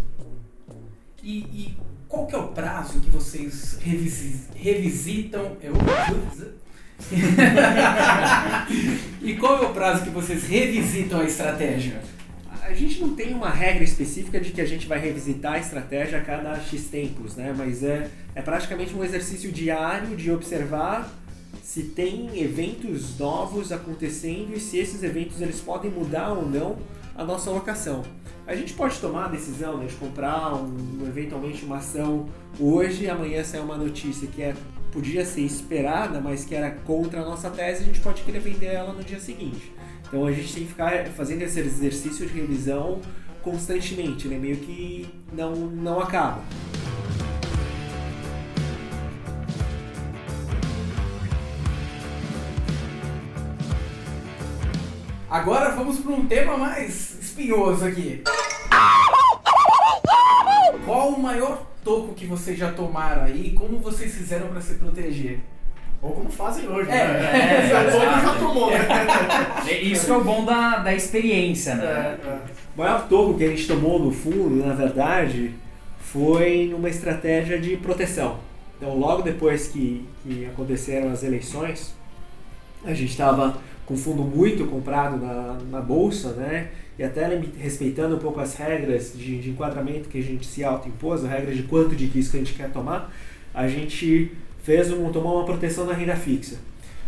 E, 1.22 1.40
e 1.40 1.78
qual 2.08 2.26
que 2.26 2.34
é 2.34 2.38
o 2.38 2.48
prazo 2.48 3.00
que 3.00 3.12
vocês 3.12 3.78
revisi, 3.82 4.48
revisitam? 4.56 5.56
Eu... 5.62 5.74
e 9.22 9.36
qual 9.36 9.64
é 9.64 9.68
o 9.68 9.74
prazo 9.74 10.04
que 10.04 10.10
vocês 10.10 10.48
revisitam 10.48 11.22
a 11.22 11.26
estratégia? 11.26 12.02
A 12.64 12.74
gente 12.74 13.00
não 13.00 13.14
tem 13.14 13.36
uma 13.36 13.52
regra 13.52 13.84
específica 13.84 14.40
de 14.40 14.52
que 14.52 14.60
a 14.60 14.66
gente 14.66 14.88
vai 14.88 15.00
revisitar 15.00 15.54
a 15.54 15.60
estratégia 15.60 16.18
a 16.18 16.22
cada 16.22 16.60
X 16.60 16.86
tempos, 16.86 17.36
né? 17.36 17.54
Mas 17.56 17.84
é, 17.84 18.10
é 18.34 18.42
praticamente 18.42 18.96
um 18.96 19.04
exercício 19.04 19.52
diário 19.52 20.18
de 20.18 20.32
observar 20.32 21.08
se 21.68 21.84
tem 21.84 22.42
eventos 22.42 23.20
novos 23.20 23.74
acontecendo 23.74 24.54
e 24.56 24.60
se 24.60 24.78
esses 24.78 25.04
eventos 25.04 25.42
eles 25.42 25.60
podem 25.60 25.92
mudar 25.92 26.32
ou 26.32 26.48
não 26.48 26.78
a 27.14 27.26
nossa 27.26 27.50
alocação. 27.50 28.04
A 28.48 28.56
gente 28.56 28.74
pode 28.74 28.98
tomar 29.00 29.26
a 29.26 29.28
decisão 29.28 29.78
né, 29.78 29.86
de 29.86 29.96
comprar 29.96 30.56
um, 30.56 31.06
eventualmente 31.06 31.66
uma 31.66 31.80
ação 31.80 32.30
hoje 32.58 33.10
amanhã 33.10 33.44
sair 33.44 33.60
uma 33.60 33.76
notícia 33.76 34.30
que 34.30 34.42
é, 34.42 34.56
podia 34.94 35.26
ser 35.26 35.42
esperada, 35.42 36.22
mas 36.22 36.46
que 36.46 36.56
era 36.56 36.72
contra 36.72 37.20
a 37.20 37.26
nossa 37.26 37.50
tese, 37.50 37.84
a 37.84 37.86
gente 37.86 38.00
pode 38.00 38.22
querer 38.22 38.40
vender 38.40 38.68
ela 38.68 38.94
no 38.94 39.04
dia 39.04 39.20
seguinte. 39.20 39.70
Então 40.08 40.26
a 40.26 40.32
gente 40.32 40.54
tem 40.54 40.64
que 40.64 40.70
ficar 40.70 41.06
fazendo 41.08 41.42
esse 41.42 41.60
exercício 41.60 42.26
de 42.26 42.34
revisão 42.34 43.02
constantemente, 43.44 44.30
né? 44.30 44.38
meio 44.38 44.56
que 44.56 45.06
não, 45.34 45.54
não 45.54 46.00
acaba. 46.00 46.42
Agora 55.30 55.72
vamos 55.72 56.00
para 56.00 56.12
um 56.13 56.26
tema 56.26 56.58
mais 56.58 57.18
espinhoso 57.20 57.86
aqui. 57.86 58.24
Qual 60.86 61.10
o 61.10 61.22
maior 61.22 61.63
toco 61.84 62.13
que 62.13 62.26
vocês 62.26 62.58
já 62.58 62.72
tomaram 62.72 63.24
aí? 63.24 63.52
Como 63.52 63.78
vocês 63.80 64.13
fizeram 64.16 64.48
para 64.48 64.62
se 64.62 64.76
proteger? 64.76 65.40
Ou 66.02 66.12
como 66.12 66.30
fazem 66.30 66.68
hoje, 66.70 66.90
É, 66.92 66.94
né? 67.08 67.70
é, 67.72 67.88
o 67.90 67.92
povo 67.92 68.22
já 68.22 68.36
tomou, 68.40 68.72
né? 68.72 68.88
É 69.68 69.82
Isso 69.82 70.13
é 70.13 70.16
o 70.16 70.24
bom 70.24 70.46
da, 70.46 70.78
da 70.78 70.94
experiência, 70.94 71.76
né? 71.76 71.84
É, 72.24 72.28
é. 72.28 72.40
O 72.76 72.80
maior 72.80 73.08
toco 73.10 73.34
que 73.38 73.44
a 73.44 73.50
gente 73.50 73.68
tomou 73.68 74.00
no 74.00 74.12
fundo, 74.12 74.63
na 74.66 74.74
verdade, 74.74 75.54
foi 76.00 76.68
numa 76.72 76.88
estratégia 76.88 77.60
de 77.60 77.76
proteção. 77.78 78.38
Então, 78.78 78.96
logo 78.98 79.24
depois 79.24 79.68
que, 79.68 80.08
que 80.24 80.46
aconteceram 80.46 81.12
as 81.12 81.24
eleições, 81.24 81.94
a 82.86 82.94
gente 82.94 83.10
estava 83.10 83.58
com 83.88 83.93
o 83.93 83.97
fundo 83.97 84.21
muito 84.21 84.65
comprado 84.65 85.17
na, 85.17 85.58
na 85.71 85.82
bolsa, 85.82 86.34
né? 86.34 86.67
E 87.00 87.04
até 87.04 87.26
respeitando 87.58 88.17
um 88.17 88.19
pouco 88.19 88.39
as 88.39 88.56
regras 88.56 89.13
de, 89.15 89.39
de 89.39 89.50
enquadramento 89.50 90.10
que 90.10 90.19
a 90.19 90.21
gente 90.21 90.45
se 90.45 90.63
autoimpôs, 90.63 91.23
as 91.23 91.30
regras 91.30 91.56
de 91.56 91.63
quanto 91.63 91.95
de 91.95 92.06
risco 92.06 92.36
a 92.36 92.39
gente 92.39 92.54
quer 92.54 92.69
tomar, 92.69 93.13
a 93.54 93.67
gente 93.67 94.32
fez 94.62 94.91
um, 94.91 95.10
tomou 95.10 95.38
uma 95.38 95.45
proteção 95.45 95.86
na 95.86 95.93
renda 95.93 96.15
fixa. 96.15 96.58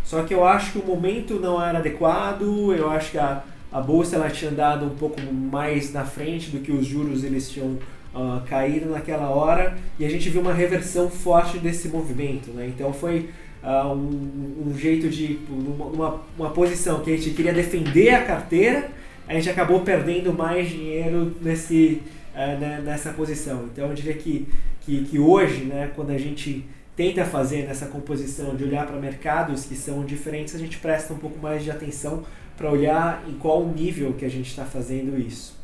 Só 0.06 0.24
que 0.24 0.34
eu 0.34 0.46
acho 0.46 0.72
que 0.72 0.80
o 0.80 0.86
momento 0.86 1.36
não 1.36 1.62
era 1.62 1.80
adequado, 1.80 2.74
eu 2.74 2.90
acho 2.90 3.12
que 3.12 3.18
a, 3.18 3.44
a 3.72 3.82
bolsa 3.82 4.16
ela 4.16 4.30
tinha 4.30 4.50
andado 4.50 4.86
um 4.86 4.96
pouco 4.96 5.22
mais 5.22 5.92
na 5.92 6.06
frente 6.06 6.50
do 6.50 6.60
que 6.60 6.72
os 6.72 6.86
juros 6.86 7.24
eles 7.26 7.50
tinham 7.50 7.78
ah, 8.16 8.42
caído 8.48 8.90
naquela 8.90 9.30
hora 9.30 9.78
e 10.00 10.06
a 10.06 10.10
gente 10.10 10.30
viu 10.30 10.42
uma 10.42 10.54
reversão 10.54 11.10
forte 11.10 11.60
desse 11.60 11.90
movimento, 11.90 12.52
né? 12.52 12.72
Então 12.74 12.94
foi 12.94 13.30
ah, 13.64 13.88
um, 13.88 14.68
um 14.68 14.78
jeito 14.78 15.10
de 15.10 15.40
uma, 15.50 15.86
uma, 15.86 16.22
uma 16.38 16.50
posição 16.52 17.02
que 17.02 17.12
a 17.12 17.16
gente 17.16 17.32
queria 17.32 17.54
defender 17.54 18.10
a 18.12 18.24
carteira, 18.24 18.90
a 19.28 19.34
gente 19.34 19.50
acabou 19.50 19.82
perdendo 19.82 20.34
mais 20.34 20.70
dinheiro 20.70 21.36
nesse 21.42 22.02
ah, 22.36 22.56
né, 22.56 22.82
nessa 22.84 23.12
posição. 23.12 23.66
Então 23.72 23.88
eu 23.88 23.94
diria 23.94 24.14
que 24.14 24.48
que, 24.90 25.04
que 25.06 25.20
hoje, 25.20 25.66
né, 25.66 25.92
quando 25.96 26.10
a 26.10 26.18
gente 26.18 26.66
tenta 26.96 27.24
fazer 27.24 27.68
nessa 27.68 27.86
composição 27.86 28.56
de 28.56 28.64
olhar 28.64 28.88
para 28.88 28.98
mercados 28.98 29.66
que 29.66 29.76
são 29.76 30.04
diferentes, 30.04 30.56
a 30.56 30.58
gente 30.58 30.78
presta 30.78 31.14
um 31.14 31.18
pouco 31.18 31.38
mais 31.40 31.64
de 31.64 31.72
atenção 31.72 32.24
para 32.58 32.70
olhar 32.70 33.24
em 33.28 33.34
qual 33.34 33.66
nível 33.66 34.14
que 34.14 34.26
a 34.26 34.30
gente 34.30 34.50
está 34.50 34.66
fazendo 34.66 35.18
isso. 35.18 35.58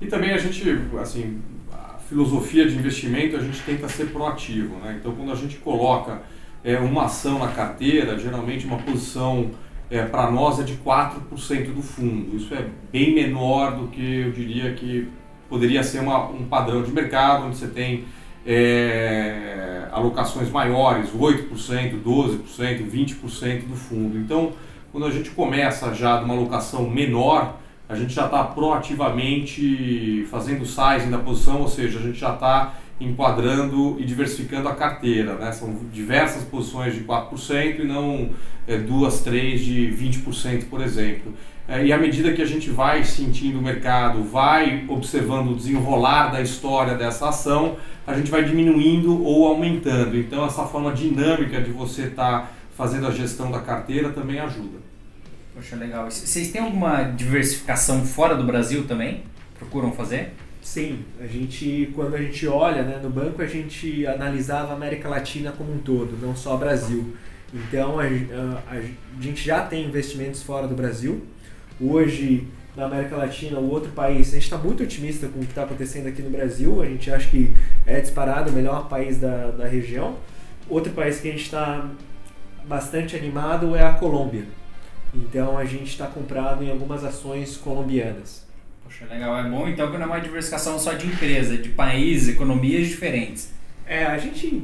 E 0.00 0.06
também 0.06 0.32
a 0.32 0.38
gente, 0.38 0.64
assim, 1.00 1.40
a 1.70 1.98
filosofia 2.08 2.66
de 2.66 2.74
investimento, 2.74 3.36
a 3.36 3.40
gente 3.40 3.60
tenta 3.62 3.88
ser 3.88 4.06
proativo, 4.06 4.76
né? 4.78 4.96
Então, 4.98 5.14
quando 5.14 5.30
a 5.30 5.36
gente 5.36 5.58
coloca 5.58 6.22
é, 6.64 6.78
uma 6.78 7.04
ação 7.04 7.38
na 7.38 7.48
carteira, 7.48 8.18
geralmente 8.18 8.66
uma 8.66 8.78
posição 8.78 9.50
é, 9.90 10.02
para 10.02 10.30
nós 10.30 10.58
é 10.58 10.62
de 10.62 10.74
4% 10.74 11.74
do 11.74 11.82
fundo. 11.82 12.36
Isso 12.36 12.54
é 12.54 12.66
bem 12.90 13.14
menor 13.14 13.76
do 13.76 13.88
que 13.88 14.20
eu 14.20 14.32
diria 14.32 14.72
que 14.72 15.08
poderia 15.48 15.82
ser 15.82 16.00
uma, 16.00 16.28
um 16.30 16.44
padrão 16.44 16.82
de 16.82 16.90
mercado, 16.90 17.46
onde 17.46 17.56
você 17.56 17.66
tem 17.66 18.04
é, 18.46 19.86
alocações 19.92 20.50
maiores, 20.50 21.10
8%, 21.10 22.02
12%, 22.02 22.90
20% 22.90 23.66
do 23.66 23.76
fundo. 23.76 24.18
Então, 24.18 24.52
quando 24.90 25.06
a 25.06 25.10
gente 25.10 25.30
começa 25.30 25.92
já 25.92 26.18
de 26.18 26.24
uma 26.24 26.34
alocação 26.34 26.88
menor, 26.88 27.56
a 27.88 27.94
gente 27.94 28.14
já 28.14 28.24
está 28.24 28.42
proativamente 28.44 30.26
fazendo 30.30 30.64
sizing 30.64 31.10
da 31.10 31.18
posição, 31.18 31.60
ou 31.60 31.68
seja, 31.68 31.98
a 31.98 32.02
gente 32.02 32.18
já 32.18 32.32
está 32.32 32.74
enquadrando 33.04 33.96
e 33.98 34.04
diversificando 34.04 34.68
a 34.68 34.74
carteira. 34.74 35.34
Né? 35.34 35.52
São 35.52 35.74
diversas 35.92 36.44
posições 36.44 36.94
de 36.94 37.00
4% 37.00 37.80
e 37.80 37.84
não 37.84 38.30
é, 38.66 38.76
duas, 38.78 39.20
três 39.20 39.60
de 39.60 39.88
20%, 39.90 40.64
por 40.68 40.80
exemplo. 40.80 41.32
É, 41.68 41.84
e 41.84 41.92
à 41.92 41.98
medida 41.98 42.32
que 42.32 42.42
a 42.42 42.46
gente 42.46 42.70
vai 42.70 43.04
sentindo 43.04 43.58
o 43.58 43.62
mercado, 43.62 44.22
vai 44.24 44.84
observando 44.88 45.50
o 45.52 45.54
desenrolar 45.54 46.28
da 46.28 46.40
história 46.40 46.94
dessa 46.94 47.28
ação, 47.28 47.76
a 48.06 48.14
gente 48.14 48.30
vai 48.30 48.44
diminuindo 48.44 49.22
ou 49.22 49.46
aumentando. 49.46 50.16
Então, 50.16 50.44
essa 50.44 50.64
forma 50.64 50.92
dinâmica 50.92 51.60
de 51.60 51.70
você 51.70 52.02
estar 52.02 52.40
tá 52.40 52.50
fazendo 52.76 53.06
a 53.06 53.10
gestão 53.10 53.50
da 53.50 53.60
carteira 53.60 54.10
também 54.10 54.40
ajuda. 54.40 54.78
Poxa, 55.54 55.76
legal. 55.76 56.10
Vocês 56.10 56.50
têm 56.50 56.62
alguma 56.62 57.02
diversificação 57.02 58.04
fora 58.04 58.34
do 58.34 58.44
Brasil 58.44 58.84
também? 58.84 59.22
Procuram 59.58 59.92
fazer? 59.92 60.34
Sim, 60.62 61.04
a 61.20 61.26
gente 61.26 61.92
quando 61.92 62.14
a 62.14 62.22
gente 62.22 62.46
olha 62.46 62.84
né, 62.84 63.00
no 63.02 63.10
banco 63.10 63.42
a 63.42 63.46
gente 63.46 64.06
analisava 64.06 64.72
a 64.72 64.76
América 64.76 65.08
Latina 65.08 65.50
como 65.50 65.74
um 65.74 65.78
todo, 65.78 66.16
não 66.24 66.36
só 66.36 66.54
o 66.54 66.58
Brasil. 66.58 67.16
Então 67.52 67.98
a, 67.98 68.04
a, 68.04 68.78
a 68.78 68.82
gente 69.20 69.44
já 69.44 69.66
tem 69.66 69.84
investimentos 69.84 70.42
fora 70.42 70.68
do 70.68 70.74
Brasil. 70.76 71.26
Hoje 71.80 72.46
na 72.76 72.86
América 72.86 73.16
Latina, 73.16 73.58
o 73.58 73.70
outro 73.70 73.90
país, 73.90 74.28
a 74.30 74.34
gente 74.34 74.44
está 74.44 74.56
muito 74.56 74.82
otimista 74.82 75.28
com 75.28 75.40
o 75.40 75.42
que 75.42 75.50
está 75.50 75.64
acontecendo 75.64 76.06
aqui 76.06 76.22
no 76.22 76.30
Brasil. 76.30 76.80
A 76.80 76.86
gente 76.86 77.10
acha 77.10 77.28
que 77.28 77.54
é 77.84 78.00
disparado 78.00 78.50
o 78.50 78.52
melhor 78.52 78.88
país 78.88 79.18
da, 79.18 79.50
da 79.50 79.66
região. 79.66 80.16
Outro 80.70 80.92
país 80.92 81.20
que 81.20 81.28
a 81.28 81.32
gente 81.32 81.42
está 81.42 81.90
bastante 82.66 83.16
animado 83.16 83.76
é 83.76 83.82
a 83.82 83.92
Colômbia. 83.92 84.44
Então 85.12 85.58
a 85.58 85.64
gente 85.64 85.88
está 85.88 86.06
comprado 86.06 86.64
em 86.64 86.70
algumas 86.70 87.04
ações 87.04 87.56
colombianas. 87.56 88.46
Poxa, 88.92 89.06
legal. 89.12 89.38
É 89.38 89.48
bom 89.48 89.68
então 89.68 89.90
que 89.90 89.96
não 89.96 90.04
é 90.04 90.06
uma 90.06 90.20
diversificação 90.20 90.78
só 90.78 90.92
de 90.92 91.06
empresa, 91.06 91.56
de 91.56 91.70
países, 91.70 92.28
economias 92.28 92.88
diferentes. 92.88 93.50
É, 93.86 94.04
a 94.04 94.18
gente. 94.18 94.62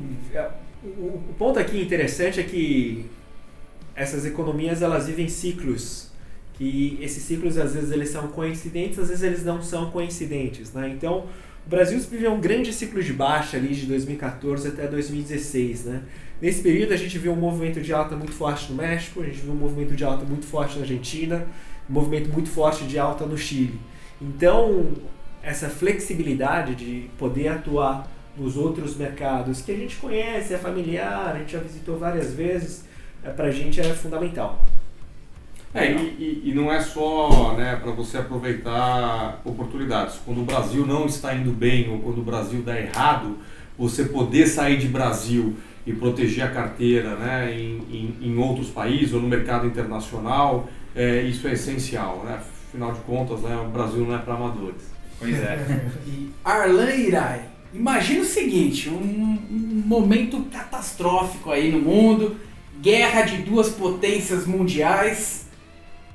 O, 0.82 1.22
o 1.30 1.34
ponto 1.38 1.58
aqui 1.58 1.80
interessante 1.80 2.40
é 2.40 2.42
que 2.42 3.06
essas 3.94 4.26
economias 4.26 4.82
elas 4.82 5.06
vivem 5.06 5.28
ciclos. 5.28 6.10
Que 6.54 6.98
esses 7.00 7.22
ciclos 7.22 7.56
às 7.56 7.74
vezes 7.74 7.90
eles 7.90 8.10
são 8.10 8.28
coincidentes, 8.28 8.98
às 8.98 9.08
vezes 9.08 9.22
eles 9.22 9.44
não 9.44 9.62
são 9.62 9.90
coincidentes. 9.90 10.72
Né? 10.72 10.90
Então, 10.90 11.26
o 11.66 11.70
Brasil 11.70 11.98
viveu 12.00 12.32
um 12.32 12.40
grande 12.40 12.72
ciclo 12.72 13.02
de 13.02 13.12
baixa 13.12 13.56
ali 13.56 13.74
de 13.74 13.86
2014 13.86 14.68
até 14.68 14.88
2016. 14.88 15.84
Né? 15.84 16.02
Nesse 16.42 16.60
período 16.62 16.92
a 16.92 16.96
gente 16.96 17.16
viu 17.16 17.32
um 17.32 17.36
movimento 17.36 17.80
de 17.80 17.92
alta 17.92 18.16
muito 18.16 18.32
forte 18.32 18.70
no 18.70 18.76
México, 18.76 19.22
a 19.22 19.24
gente 19.24 19.38
viu 19.38 19.52
um 19.52 19.56
movimento 19.56 19.94
de 19.94 20.02
alta 20.02 20.24
muito 20.24 20.46
forte 20.46 20.76
na 20.76 20.82
Argentina, 20.82 21.46
um 21.88 21.92
movimento 21.92 22.28
muito 22.30 22.48
forte 22.48 22.84
de 22.84 22.98
alta 22.98 23.24
no 23.24 23.38
Chile. 23.38 23.78
Então, 24.20 24.88
essa 25.42 25.68
flexibilidade 25.68 26.74
de 26.74 27.10
poder 27.18 27.48
atuar 27.48 28.08
nos 28.36 28.56
outros 28.56 28.96
mercados 28.96 29.60
que 29.62 29.72
a 29.72 29.76
gente 29.76 29.96
conhece, 29.96 30.54
é 30.54 30.58
familiar, 30.58 31.34
a 31.34 31.38
gente 31.38 31.52
já 31.52 31.58
visitou 31.58 31.98
várias 31.98 32.34
vezes, 32.34 32.84
é, 33.22 33.30
para 33.30 33.46
a 33.46 33.50
gente 33.50 33.80
é 33.80 33.84
fundamental. 33.94 34.64
É, 35.74 35.92
e, 35.92 36.42
e, 36.46 36.54
não 36.54 36.72
é 36.72 36.80
só 36.80 37.54
né, 37.54 37.76
para 37.76 37.92
você 37.92 38.16
aproveitar 38.18 39.40
oportunidades. 39.44 40.18
Quando 40.24 40.40
o 40.40 40.44
Brasil 40.44 40.86
não 40.86 41.04
está 41.04 41.34
indo 41.34 41.50
bem 41.50 41.90
ou 41.90 41.98
quando 41.98 42.18
o 42.18 42.24
Brasil 42.24 42.62
dá 42.62 42.78
errado, 42.80 43.36
você 43.76 44.06
poder 44.06 44.46
sair 44.46 44.78
de 44.78 44.88
Brasil 44.88 45.56
e 45.86 45.92
proteger 45.92 46.44
a 46.44 46.50
carteira 46.50 47.16
né, 47.16 47.54
em, 47.54 47.82
em, 47.90 48.16
em 48.22 48.38
outros 48.38 48.70
países 48.70 49.12
ou 49.12 49.20
no 49.20 49.28
mercado 49.28 49.66
internacional, 49.66 50.68
é, 50.96 51.20
isso 51.22 51.46
é 51.46 51.52
essencial. 51.52 52.22
Né? 52.24 52.40
Afinal 52.68 52.92
de 52.92 53.00
contas, 53.00 53.40
né, 53.40 53.56
o 53.56 53.70
Brasil 53.70 54.04
não 54.04 54.14
é 54.14 54.18
para 54.18 54.34
amadores. 54.34 54.82
Pois 55.18 55.34
é. 55.34 55.58
E 56.06 56.30
Arlan 56.44 56.94
Irai, 56.94 57.42
imagina 57.72 58.20
o 58.20 58.26
seguinte, 58.26 58.88
um, 58.90 59.38
um 59.50 59.82
momento 59.86 60.42
catastrófico 60.52 61.50
aí 61.50 61.72
no 61.72 61.80
mundo, 61.80 62.36
guerra 62.80 63.22
de 63.22 63.38
duas 63.38 63.70
potências 63.70 64.46
mundiais. 64.46 65.46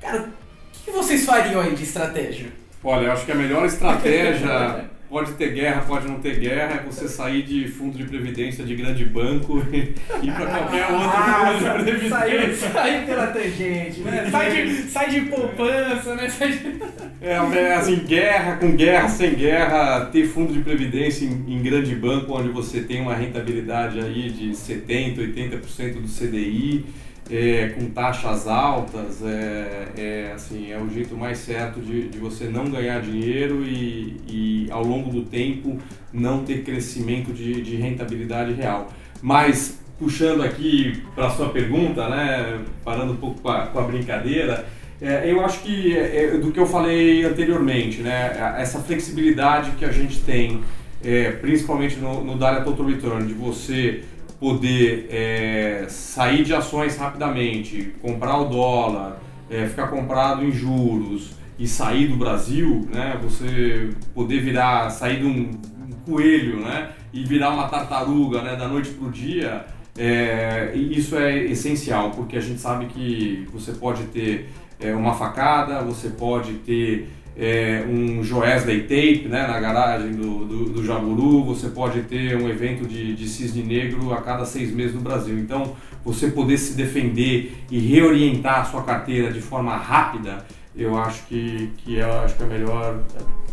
Cara, 0.00 0.22
o 0.22 0.84
que 0.84 0.90
vocês 0.90 1.24
fariam 1.24 1.60
aí 1.60 1.74
de 1.74 1.82
estratégia? 1.82 2.52
Olha, 2.82 3.06
eu 3.06 3.12
acho 3.12 3.24
que 3.24 3.32
a 3.32 3.36
melhor 3.36 3.66
estratégia 3.66 4.90
pode 5.14 5.34
ter 5.34 5.52
guerra, 5.52 5.82
pode 5.82 6.08
não 6.08 6.18
ter 6.18 6.40
guerra, 6.40 6.80
é 6.80 6.84
você 6.84 7.06
sair 7.06 7.44
de 7.44 7.68
fundo 7.68 7.96
de 7.96 8.02
previdência 8.02 8.64
de 8.64 8.74
grande 8.74 9.04
banco 9.04 9.62
e 9.72 10.26
ir 10.26 10.32
para 10.32 10.46
qualquer 10.46 10.90
outro 10.90 11.08
fundo 11.08 11.84
de 11.84 11.84
previdência. 11.84 12.10
Saiu, 12.10 12.72
saiu 12.72 13.06
pela 13.06 13.26
tangente, 13.28 14.00
né? 14.00 14.28
Sai 14.28 14.50
de, 14.50 14.72
sai 14.90 15.10
de 15.10 15.20
poupança, 15.20 16.16
né? 16.16 16.28
Sai 16.28 16.48
de... 16.48 16.82
É, 17.22 17.74
assim, 17.74 18.04
guerra 18.04 18.56
com 18.56 18.74
guerra, 18.74 19.08
sem 19.08 19.34
guerra, 19.34 20.06
ter 20.06 20.26
fundo 20.26 20.52
de 20.52 20.58
previdência 20.58 21.24
em, 21.24 21.44
em, 21.46 21.62
grande 21.62 21.94
banco, 21.94 22.36
onde 22.36 22.48
você 22.48 22.80
tem 22.80 23.00
uma 23.00 23.14
rentabilidade 23.14 24.00
aí 24.00 24.30
de 24.30 24.50
70%, 24.50 25.16
80% 25.32 25.92
do 26.00 26.08
CDI, 26.08 26.86
é, 27.30 27.68
com 27.68 27.86
taxas 27.86 28.46
altas, 28.46 29.22
é, 29.24 29.88
é, 29.96 30.32
assim, 30.34 30.70
é 30.70 30.78
o 30.78 30.88
jeito 30.90 31.16
mais 31.16 31.38
certo 31.38 31.80
de, 31.80 32.08
de 32.08 32.18
você 32.18 32.44
não 32.44 32.66
ganhar 32.66 33.00
dinheiro 33.00 33.64
e, 33.64 34.20
e, 34.28 34.66
ao 34.70 34.84
longo 34.84 35.10
do 35.10 35.22
tempo, 35.22 35.78
não 36.12 36.44
ter 36.44 36.62
crescimento 36.62 37.32
de, 37.32 37.62
de 37.62 37.76
rentabilidade 37.76 38.52
real. 38.52 38.88
Mas, 39.22 39.80
puxando 39.98 40.42
aqui 40.42 41.02
para 41.14 41.28
a 41.28 41.30
sua 41.30 41.48
pergunta, 41.48 42.08
né, 42.08 42.60
parando 42.84 43.14
um 43.14 43.16
pouco 43.16 43.40
com 43.40 43.48
a, 43.48 43.66
com 43.66 43.78
a 43.78 43.82
brincadeira, 43.82 44.66
é, 45.00 45.30
eu 45.30 45.42
acho 45.44 45.60
que 45.60 45.96
é, 45.96 46.36
do 46.36 46.52
que 46.52 46.58
eu 46.58 46.66
falei 46.66 47.24
anteriormente, 47.24 48.02
né, 48.02 48.54
essa 48.58 48.78
flexibilidade 48.80 49.70
que 49.72 49.84
a 49.84 49.90
gente 49.90 50.20
tem, 50.20 50.60
é, 51.02 51.30
principalmente 51.32 51.96
no, 51.96 52.22
no 52.22 52.36
Data 52.36 52.62
Total 52.62 52.86
Return, 52.86 53.26
de 53.26 53.34
você 53.34 54.02
poder 54.40 55.08
é, 55.10 55.86
sair 55.88 56.44
de 56.44 56.54
ações 56.54 56.96
rapidamente, 56.96 57.92
comprar 58.02 58.38
o 58.38 58.44
dólar, 58.44 59.20
é, 59.50 59.66
ficar 59.66 59.88
comprado 59.88 60.44
em 60.44 60.50
juros 60.50 61.32
e 61.58 61.66
sair 61.66 62.08
do 62.08 62.16
Brasil, 62.16 62.88
né, 62.92 63.18
você 63.22 63.90
poder 64.14 64.40
virar, 64.40 64.90
sair 64.90 65.20
de 65.20 65.26
um, 65.26 65.50
um 65.50 65.92
coelho, 66.04 66.60
né, 66.60 66.90
e 67.12 67.24
virar 67.24 67.50
uma 67.50 67.68
tartaruga, 67.68 68.42
né, 68.42 68.56
da 68.56 68.66
noite 68.68 68.90
para 68.90 69.08
o 69.08 69.10
dia, 69.10 69.64
É, 69.96 70.74
isso 70.74 71.16
é 71.16 71.44
essencial, 71.44 72.10
porque 72.10 72.36
a 72.36 72.40
gente 72.40 72.60
sabe 72.60 72.86
que 72.86 73.46
você 73.52 73.70
pode 73.70 74.02
ter 74.06 74.48
é, 74.80 74.92
uma 74.92 75.14
facada, 75.14 75.82
você 75.82 76.08
pode 76.08 76.54
ter 76.66 77.08
é, 77.36 77.84
um 77.88 78.22
Joesley 78.22 78.82
Tape 78.82 79.26
né, 79.28 79.46
na 79.46 79.58
garagem 79.58 80.12
do, 80.12 80.44
do, 80.44 80.64
do, 80.66 80.84
Jaburu, 80.84 81.44
você 81.44 81.68
pode 81.68 82.02
ter 82.02 82.36
um 82.36 82.48
evento 82.48 82.86
de, 82.86 83.14
de 83.14 83.28
cisne 83.28 83.62
negro 83.62 84.12
a 84.12 84.20
cada 84.20 84.44
seis 84.44 84.72
meses 84.72 84.94
no 84.94 85.00
Brasil. 85.00 85.38
Então, 85.38 85.74
você 86.04 86.30
poder 86.30 86.58
se 86.58 86.74
defender 86.74 87.52
e 87.70 87.78
reorientar 87.78 88.60
a 88.60 88.64
sua 88.64 88.82
carteira 88.82 89.32
de 89.32 89.40
forma 89.40 89.76
rápida, 89.76 90.44
eu 90.76 90.96
acho 90.96 91.26
que, 91.26 91.70
que, 91.78 91.98
é, 91.98 92.04
acho 92.04 92.36
que 92.36 92.42
é 92.42 92.46
a 92.46 92.48
melhor 92.48 93.02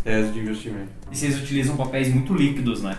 tese 0.03 0.31
de 0.31 0.39
investimento. 0.39 0.89
E 1.11 1.17
vocês 1.17 1.41
utilizam 1.41 1.75
papéis 1.75 2.13
muito 2.13 2.33
líquidos, 2.33 2.81
né? 2.81 2.97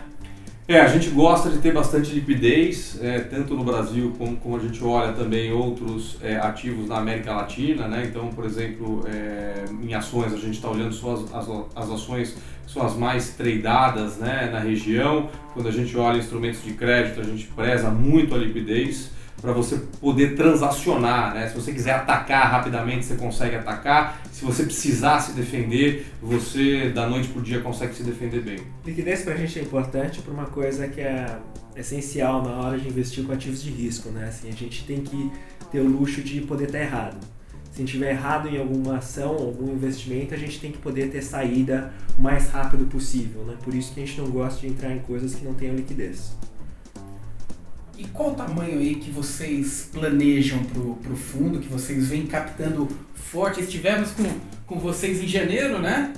É, 0.73 0.81
a 0.81 0.87
gente 0.87 1.11
gosta 1.11 1.51
de 1.51 1.59
ter 1.59 1.71
bastante 1.71 2.15
liquidez, 2.15 2.99
é, 3.03 3.19
tanto 3.19 3.55
no 3.55 3.63
Brasil 3.63 4.15
como, 4.17 4.39
como 4.39 4.57
a 4.57 4.59
gente 4.59 4.83
olha 4.83 5.13
também 5.13 5.53
outros 5.53 6.17
é, 6.23 6.37
ativos 6.37 6.89
na 6.89 6.97
América 6.97 7.31
Latina, 7.35 7.87
né? 7.87 8.07
Então, 8.09 8.31
por 8.31 8.47
exemplo, 8.47 9.05
é, 9.07 9.67
em 9.83 9.93
ações, 9.93 10.33
a 10.33 10.39
gente 10.39 10.55
está 10.55 10.71
olhando 10.71 10.95
só 10.95 11.13
as, 11.13 11.35
as, 11.35 11.49
as, 11.77 11.91
ações 11.91 12.39
que 12.65 12.73
são 12.73 12.87
as 12.87 12.97
mais 12.97 13.35
tradeadas 13.35 14.17
né, 14.17 14.49
na 14.51 14.61
região. 14.61 15.29
Quando 15.53 15.69
a 15.69 15.71
gente 15.71 15.95
olha 15.95 16.17
instrumentos 16.17 16.65
de 16.65 16.73
crédito, 16.73 17.21
a 17.21 17.25
gente 17.25 17.49
preza 17.49 17.91
muito 17.91 18.35
a 18.35 18.39
liquidez 18.39 19.11
para 19.43 19.53
você 19.53 19.77
poder 20.01 20.37
transacionar, 20.37 21.35
né? 21.35 21.49
Se 21.49 21.55
você 21.55 21.73
quiser 21.73 21.97
atacar 21.97 22.51
rapidamente, 22.51 23.05
você 23.05 23.17
consegue 23.17 23.57
atacar. 23.57 24.22
Se 24.33 24.45
você 24.47 24.65
precisar 24.65 25.21
se 25.21 25.33
defender, 25.33 26.07
você 26.21 26.89
da 26.89 27.07
noite 27.07 27.29
para 27.29 27.41
o 27.41 27.43
dia 27.45 27.61
consegue 27.61 27.95
se 27.95 28.03
defender 28.03 28.41
bem. 28.41 28.59
Liquidez 28.85 29.23
para 29.23 29.35
a 29.35 29.37
gente 29.37 29.59
é 29.59 29.63
importante 29.63 30.23
por 30.23 30.33
uma 30.33 30.47
coisa 30.47 30.89
que 30.89 31.03
é 31.03 31.39
essencial 31.77 32.43
na 32.43 32.51
hora 32.57 32.79
de 32.79 32.89
investir 32.89 33.25
com 33.25 33.33
ativos 33.33 33.63
de 33.63 33.71
risco, 33.71 34.09
né? 34.09 34.29
Assim, 34.29 34.49
a 34.49 34.53
gente 34.53 34.85
tem 34.85 35.03
que 35.03 35.31
ter 35.71 35.81
o 35.81 35.87
luxo 35.87 36.23
de 36.23 36.41
poder 36.41 36.65
estar 36.65 36.81
errado. 36.81 37.19
Se 37.71 37.77
a 37.77 37.79
gente 37.79 37.89
estiver 37.89 38.11
errado 38.11 38.49
em 38.49 38.59
alguma 38.59 38.99
ação, 38.99 39.31
algum 39.31 39.73
investimento, 39.73 40.35
a 40.35 40.39
gente 40.39 40.59
tem 40.59 40.73
que 40.73 40.79
poder 40.79 41.11
ter 41.11 41.23
saída 41.23 41.93
o 42.19 42.23
mais 42.23 42.49
rápido 42.49 42.87
possível, 42.87 43.45
né? 43.45 43.57
Por 43.63 43.75
isso 43.75 43.93
que 43.93 44.03
a 44.03 44.07
gente 44.07 44.19
não 44.19 44.31
gosta 44.31 44.61
de 44.61 44.67
entrar 44.67 44.93
em 44.95 44.99
coisas 45.01 45.35
que 45.35 45.45
não 45.45 45.55
tenham 45.55 45.77
liquidez. 45.77 46.33
E 48.03 48.09
qual 48.09 48.31
o 48.31 48.35
tamanho 48.35 48.81
aí 48.81 48.97
que 48.97 49.13
vocês 49.13 49.89
planejam 49.93 50.65
pro, 50.65 50.97
pro 50.97 51.15
fundo, 51.15 51.61
que 51.61 51.69
vocês 51.69 52.09
vêm 52.09 52.27
captando 52.27 52.89
forte? 53.15 53.61
Estivemos 53.61 54.11
com, 54.11 54.25
com 54.67 54.81
vocês 54.81 55.23
em 55.23 55.29
janeiro, 55.29 55.79
né? 55.79 56.13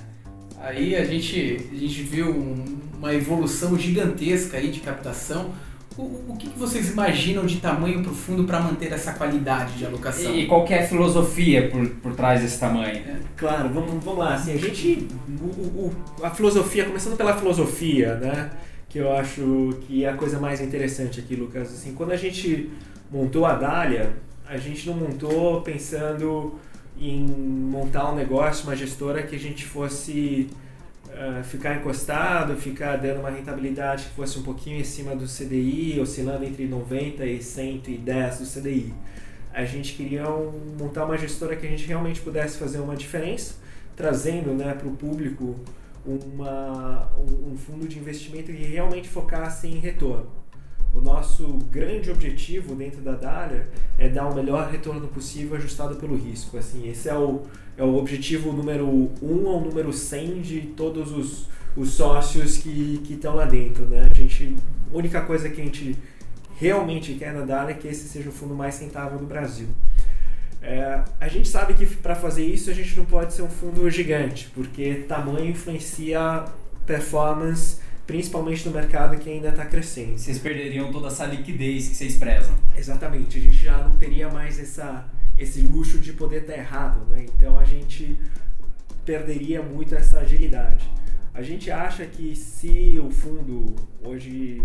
Aí 0.63 0.97
a 0.97 1.05
gente, 1.05 1.69
a 1.71 1.77
gente 1.77 2.03
viu 2.03 2.31
um, 2.31 2.79
uma 2.97 3.13
evolução 3.13 3.79
gigantesca 3.79 4.57
aí 4.57 4.71
de 4.71 4.81
captação. 4.81 5.51
O, 5.99 6.03
o 6.03 6.37
que, 6.39 6.49
que, 6.49 6.59
vocês 6.59 6.91
imaginam 6.91 7.45
de 7.45 7.59
tamanho 7.59 8.03
para 8.03 8.13
o 8.13 8.15
fundo 8.15 8.45
para 8.45 8.61
manter 8.61 8.91
essa 8.91 9.13
qualidade 9.13 9.75
de 9.75 9.85
alocação? 9.85 10.35
E 10.35 10.47
qual 10.47 10.67
é 10.69 10.85
a 10.85 10.89
filosofia 10.89 11.69
por, 11.69 11.87
por 11.87 12.15
trás 12.15 12.41
desse 12.41 12.59
tamanho? 12.59 12.97
É. 12.97 13.21
Claro, 13.37 13.69
vamos, 13.69 14.03
vamos 14.03 14.19
lá. 14.19 14.35
Assim, 14.37 14.55
a 14.55 14.57
gente, 14.57 15.07
o, 15.39 15.45
o, 15.45 15.95
a 16.23 16.31
filosofia, 16.31 16.87
começando 16.87 17.15
pela 17.15 17.37
filosofia, 17.37 18.15
né? 18.15 18.51
Que 18.95 19.01
eu 19.01 19.13
acho 19.13 19.77
que 19.89 20.05
é 20.05 20.09
a 20.09 20.17
coisa 20.17 20.39
mais 20.39 20.61
interessante 20.61 21.19
aqui, 21.19 21.35
Lucas. 21.35 21.67
Assim, 21.67 21.95
quando 21.95 22.13
a 22.13 22.17
gente 22.17 22.71
montou 23.11 23.45
a 23.45 23.55
Dália, 23.55 24.13
a 24.47 24.57
gente 24.57 24.87
não 24.87 24.95
montou 24.95 25.63
pensando 25.63 26.61
em 26.97 27.27
montar 27.27 28.13
um 28.13 28.15
negócio, 28.15 28.63
uma 28.63 28.77
gestora 28.77 29.25
que 29.25 29.35
a 29.35 29.39
gente 29.39 29.67
fosse 29.67 30.49
uh, 31.09 31.43
ficar 31.43 31.75
encostado, 31.75 32.57
ficar 32.57 32.95
dando 32.95 33.19
uma 33.19 33.31
rentabilidade 33.31 34.05
que 34.05 34.11
fosse 34.11 34.39
um 34.39 34.45
pouquinho 34.45 34.79
em 34.79 34.85
cima 34.85 35.17
do 35.17 35.27
CDI, 35.27 35.99
oscilando 35.99 36.45
entre 36.45 36.65
90 36.69 37.27
e 37.27 37.43
110 37.43 38.39
do 38.39 38.47
CDI. 38.47 38.95
A 39.53 39.65
gente 39.65 39.95
queria 39.95 40.31
um, 40.31 40.77
montar 40.79 41.05
uma 41.05 41.19
gestora 41.19 41.57
que 41.57 41.67
a 41.67 41.69
gente 41.69 41.85
realmente 41.85 42.21
pudesse 42.21 42.59
fazer 42.59 42.79
uma 42.79 42.95
diferença, 42.95 43.55
trazendo 43.97 44.55
né, 44.55 44.73
para 44.73 44.87
o 44.87 44.93
público 44.93 45.57
uma, 46.07 47.11
um, 47.19 47.57
fundo 47.57 47.89
de 47.89 47.99
investimento 47.99 48.53
que 48.53 48.65
realmente 48.65 49.09
focasse 49.09 49.67
em 49.67 49.79
retorno. 49.79 50.27
O 50.95 51.01
nosso 51.01 51.59
grande 51.71 52.11
objetivo 52.11 52.75
dentro 52.75 53.01
da 53.01 53.13
Dália 53.13 53.69
é 53.99 54.09
dar 54.09 54.29
o 54.29 54.35
melhor 54.35 54.71
retorno 54.71 55.09
possível 55.09 55.57
ajustado 55.57 55.97
pelo 55.97 56.15
risco. 56.17 56.57
Assim, 56.57 56.89
esse 56.89 57.09
é 57.09 57.15
o, 57.15 57.43
é 57.77 57.83
o 57.83 57.97
objetivo 57.97 58.53
número 58.53 58.87
1 58.87 59.13
um 59.23 59.47
ou 59.47 59.61
número 59.61 59.93
100 59.93 60.41
de 60.41 60.61
todos 60.77 61.11
os, 61.11 61.49
os 61.77 61.91
sócios 61.91 62.59
que 62.59 63.03
estão 63.11 63.35
lá 63.35 63.45
dentro. 63.45 63.85
Né? 63.87 64.07
A, 64.09 64.15
gente, 64.15 64.57
única 64.93 65.21
coisa 65.23 65.49
que 65.49 65.61
a 65.61 65.65
gente 65.65 65.97
realmente 66.57 67.15
quer 67.15 67.33
na 67.33 67.45
Dália 67.45 67.73
é 67.73 67.77
que 67.77 67.89
esse 67.89 68.07
seja 68.09 68.29
o 68.29 68.33
fundo 68.33 68.55
mais 68.55 68.79
rentável 68.79 69.19
do 69.19 69.27
Brasil. 69.27 69.67
É, 70.65 71.05
a 71.21 71.29
gente 71.29 71.47
sabe 71.47 71.75
que 71.75 71.85
para 71.85 72.15
fazer 72.15 72.43
isso 72.43 72.71
a 72.71 72.73
gente 72.73 72.97
não 72.97 73.05
pode 73.05 73.35
ser 73.35 73.43
um 73.43 73.51
fundo 73.51 73.89
gigante, 73.91 74.51
porque 74.55 75.05
tamanho 75.07 75.51
influencia 75.51 76.47
performance, 76.87 77.81
principalmente 78.07 78.67
no 78.67 78.75
mercado 78.75 79.19
que 79.19 79.29
ainda 79.29 79.51
está 79.51 79.67
crescendo. 79.67 80.17
Vocês 80.17 80.39
perderiam 80.39 80.91
toda 80.91 81.09
essa 81.09 81.27
liquidez 81.27 81.89
que 81.89 81.97
vocês 81.97 82.17
prezam. 82.17 82.55
Exatamente, 82.75 83.37
a 83.37 83.41
gente 83.43 83.57
já 83.57 83.77
não 83.77 83.95
teria 83.97 84.31
mais 84.31 84.59
essa, 84.59 85.07
esse 85.39 85.61
luxo 85.61 85.99
de 85.99 86.15
poder 86.15 86.43
estar 86.43 86.55
tá 86.55 86.59
errado, 86.59 87.05
né? 87.11 87.27
então 87.29 87.59
a 87.59 87.65
gente 87.65 88.19
perderia 89.05 89.63
muito 89.63 89.95
essa 89.95 90.21
agilidade. 90.21 90.91
A 91.35 91.43
gente 91.43 91.71
acha 91.71 92.07
que 92.07 92.35
se 92.35 92.99
o 92.99 93.11
fundo 93.11 93.75
hoje 94.03 94.63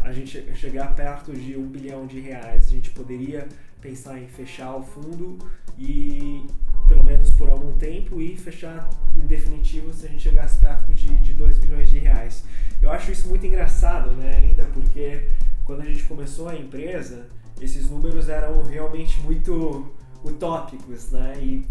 a 0.00 0.12
gente 0.12 0.42
chegar 0.54 0.94
perto 0.94 1.32
de 1.32 1.56
um 1.56 1.66
bilhão 1.66 2.06
de 2.06 2.20
reais, 2.20 2.68
a 2.68 2.70
gente 2.70 2.90
poderia 2.90 3.46
pensar 3.82 4.18
em 4.18 4.28
fechar 4.28 4.76
o 4.76 4.82
fundo 4.82 5.36
e 5.76 6.46
pelo 6.86 7.02
menos 7.04 7.30
por 7.30 7.50
algum 7.50 7.72
tempo 7.76 8.20
e 8.20 8.36
fechar 8.36 8.88
em 9.16 9.26
definitivo 9.26 9.92
se 9.92 10.06
a 10.06 10.08
gente 10.08 10.22
chegasse 10.22 10.58
perto 10.58 10.94
de, 10.94 11.08
de 11.18 11.32
2 11.34 11.58
bilhões 11.58 11.90
de 11.90 11.98
reais. 11.98 12.44
Eu 12.80 12.90
acho 12.90 13.10
isso 13.10 13.28
muito 13.28 13.44
engraçado, 13.44 14.12
né, 14.12 14.36
ainda 14.36 14.64
porque 14.72 15.28
quando 15.64 15.82
a 15.82 15.84
gente 15.84 16.04
começou 16.04 16.48
a 16.48 16.56
empresa, 16.56 17.26
esses 17.60 17.90
números 17.90 18.28
eram 18.28 18.62
realmente 18.64 19.20
muito 19.20 19.92
utópicos, 20.24 21.10
né, 21.10 21.34
e 21.40 21.66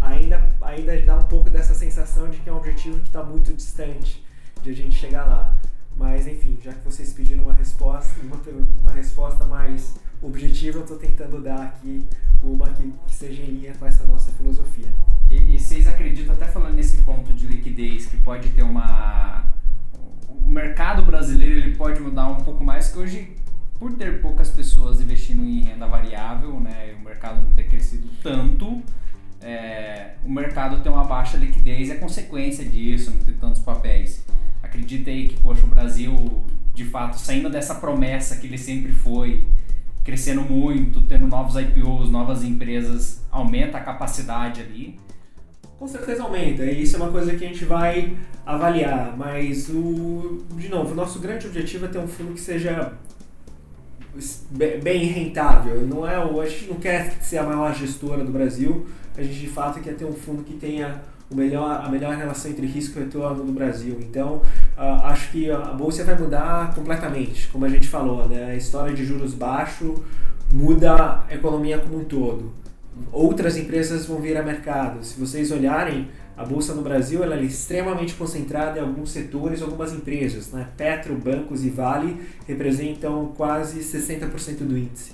ainda, 0.00 0.44
ainda 0.60 1.00
dá 1.02 1.18
um 1.18 1.24
pouco 1.24 1.48
dessa 1.48 1.74
sensação 1.74 2.28
de 2.28 2.38
que 2.38 2.48
é 2.48 2.52
um 2.52 2.56
objetivo 2.56 2.98
que 3.00 3.06
está 3.06 3.22
muito 3.22 3.52
distante 3.52 4.24
de 4.62 4.70
a 4.70 4.74
gente 4.74 4.96
chegar 4.96 5.24
lá. 5.24 5.56
Mas 5.96 6.26
enfim, 6.26 6.58
já 6.62 6.72
que 6.72 6.84
vocês 6.84 7.12
pediram 7.12 7.44
uma 7.44 7.54
resposta, 7.54 8.14
uma, 8.22 8.40
uma 8.80 8.92
resposta 8.92 9.44
mais 9.44 9.94
objetiva, 10.22 10.78
eu 10.78 10.82
estou 10.82 10.96
tentando 10.96 11.40
dar 11.40 11.62
aqui 11.62 12.04
uma 12.42 12.68
que, 12.70 12.92
que, 13.06 13.14
seja 13.14 13.42
em 13.42 13.46
linha 13.46 13.74
com 13.74 13.86
essa 13.86 14.06
nossa 14.06 14.30
filosofia. 14.32 14.88
E, 15.30 15.54
e 15.54 15.58
vocês 15.58 15.86
acreditam, 15.86 16.34
até 16.34 16.46
falando 16.46 16.74
nesse 16.74 16.98
ponto 16.98 17.32
de 17.32 17.46
liquidez, 17.46 18.06
que 18.06 18.16
pode 18.18 18.48
ter 18.50 18.62
uma. 18.62 19.44
O 20.28 20.48
mercado 20.48 21.02
brasileiro 21.02 21.60
ele 21.60 21.76
pode 21.76 22.00
mudar 22.00 22.28
um 22.28 22.36
pouco 22.36 22.64
mais, 22.64 22.90
que 22.90 22.98
hoje, 22.98 23.36
por 23.78 23.92
ter 23.92 24.20
poucas 24.20 24.50
pessoas 24.50 25.00
investindo 25.00 25.44
em 25.44 25.62
renda 25.62 25.86
variável, 25.86 26.58
né, 26.60 26.94
o 26.98 27.04
mercado 27.04 27.42
não 27.42 27.52
ter 27.52 27.64
crescido 27.64 28.08
tanto, 28.22 28.82
é, 29.40 30.14
o 30.24 30.30
mercado 30.30 30.82
ter 30.82 30.88
uma 30.88 31.04
baixa 31.04 31.36
liquidez 31.36 31.90
é 31.90 31.96
consequência 31.96 32.64
disso, 32.64 33.10
não 33.10 33.18
ter 33.24 33.34
tantos 33.34 33.60
papéis. 33.60 34.24
Acredita 34.62 35.10
aí 35.10 35.28
que, 35.28 35.40
poxa, 35.40 35.64
o 35.64 35.68
Brasil, 35.68 36.44
de 36.74 36.84
fato, 36.84 37.18
saindo 37.18 37.50
dessa 37.50 37.74
promessa 37.74 38.36
que 38.36 38.46
ele 38.46 38.58
sempre 38.58 38.92
foi, 38.92 39.46
crescendo 40.04 40.42
muito, 40.42 41.02
tendo 41.02 41.26
novos 41.26 41.56
IPOs, 41.56 42.10
novas 42.10 42.42
empresas, 42.42 43.20
aumenta 43.30 43.78
a 43.78 43.80
capacidade 43.80 44.60
ali? 44.60 44.98
Com 45.78 45.88
certeza 45.88 46.22
aumenta, 46.22 46.64
e 46.64 46.82
isso 46.82 46.96
é 46.96 46.98
uma 47.00 47.10
coisa 47.10 47.34
que 47.34 47.44
a 47.44 47.48
gente 47.48 47.64
vai 47.64 48.16
avaliar, 48.46 49.16
mas 49.16 49.68
o, 49.68 50.44
de 50.56 50.68
novo, 50.68 50.92
o 50.92 50.94
nosso 50.94 51.18
grande 51.18 51.46
objetivo 51.46 51.86
é 51.86 51.88
ter 51.88 51.98
um 51.98 52.06
fundo 52.06 52.34
que 52.34 52.40
seja 52.40 52.92
bem 54.82 55.04
rentável. 55.06 55.86
Não 55.86 56.06
é, 56.06 56.16
a 56.16 56.46
gente 56.46 56.66
não 56.66 56.76
quer 56.76 57.12
ser 57.20 57.38
a 57.38 57.42
maior 57.42 57.74
gestora 57.74 58.24
do 58.24 58.30
Brasil, 58.30 58.86
a 59.16 59.22
gente 59.22 59.38
de 59.38 59.48
fato 59.48 59.80
quer 59.80 59.94
ter 59.94 60.04
um 60.04 60.12
fundo 60.12 60.42
que 60.42 60.54
tenha 60.54 61.02
o 61.30 61.36
melhor, 61.36 61.82
a 61.84 61.88
melhor 61.88 62.14
relação 62.14 62.50
entre 62.50 62.66
risco 62.66 62.98
e 62.98 63.04
retorno 63.04 63.42
no 63.42 63.52
Brasil. 63.52 63.98
Então, 64.00 64.42
uh, 64.76 65.06
acho 65.06 65.30
que 65.30 65.50
a 65.50 65.58
bolsa 65.72 66.04
vai 66.04 66.18
mudar 66.18 66.74
completamente, 66.74 67.48
como 67.48 67.64
a 67.64 67.68
gente 67.68 67.88
falou, 67.88 68.28
né? 68.28 68.52
A 68.52 68.56
história 68.56 68.94
de 68.94 69.04
juros 69.04 69.34
baixos 69.34 69.98
muda 70.52 71.24
a 71.28 71.34
economia 71.34 71.78
como 71.78 72.00
um 72.00 72.04
todo. 72.04 72.52
Outras 73.10 73.56
empresas 73.56 74.06
vão 74.06 74.20
vir 74.20 74.36
a 74.36 74.42
mercado. 74.42 75.02
Se 75.02 75.18
vocês 75.18 75.50
olharem, 75.50 76.08
a 76.36 76.44
bolsa 76.44 76.74
no 76.74 76.82
Brasil 76.82 77.22
ela 77.22 77.36
é 77.36 77.42
extremamente 77.42 78.14
concentrada 78.14 78.78
em 78.78 78.82
alguns 78.82 79.10
setores, 79.10 79.62
algumas 79.62 79.92
empresas. 79.92 80.50
Né? 80.50 80.68
Petro, 80.76 81.14
bancos 81.14 81.64
e 81.64 81.70
Vale 81.70 82.20
representam 82.46 83.32
quase 83.36 83.80
60% 83.80 84.58
do 84.58 84.76
índice. 84.76 85.12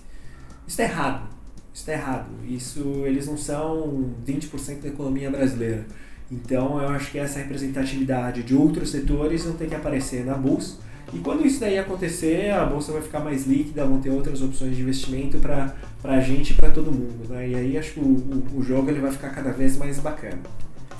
Isso 0.66 0.80
é 0.82 0.84
errado. 0.84 1.28
Isso 1.72 1.90
é 1.90 1.94
errado. 1.94 2.30
Isso, 2.46 2.80
eles 3.06 3.26
não 3.26 3.36
são 3.36 4.12
20% 4.26 4.80
da 4.80 4.88
economia 4.88 5.30
brasileira. 5.30 5.86
Então 6.30 6.80
eu 6.80 6.88
acho 6.90 7.10
que 7.10 7.18
essa 7.18 7.38
representatividade 7.38 8.42
de 8.42 8.54
outros 8.54 8.90
setores 8.90 9.46
não 9.46 9.54
tem 9.54 9.68
que 9.68 9.74
aparecer 9.74 10.24
na 10.24 10.34
bolsa 10.34 10.76
E 11.12 11.18
quando 11.18 11.46
isso 11.46 11.58
daí 11.58 11.78
acontecer, 11.78 12.50
a 12.50 12.66
bolsa 12.66 12.92
vai 12.92 13.00
ficar 13.00 13.20
mais 13.20 13.46
líquida, 13.46 13.86
vão 13.86 13.98
ter 13.98 14.10
outras 14.10 14.42
opções 14.42 14.76
de 14.76 14.82
investimento 14.82 15.38
para 15.38 15.74
a 16.04 16.20
gente 16.20 16.52
e 16.52 16.54
para 16.54 16.70
todo 16.70 16.92
mundo. 16.92 17.28
Né? 17.30 17.48
E 17.48 17.54
aí 17.54 17.78
acho 17.78 17.94
que 17.94 18.00
o, 18.00 18.02
o, 18.02 18.58
o, 18.58 18.62
jogo 18.62 18.90
ele 18.90 19.00
vai 19.00 19.10
ficar 19.10 19.30
cada 19.30 19.50
vez 19.50 19.78
mais 19.78 19.98
bacana. 19.98 20.38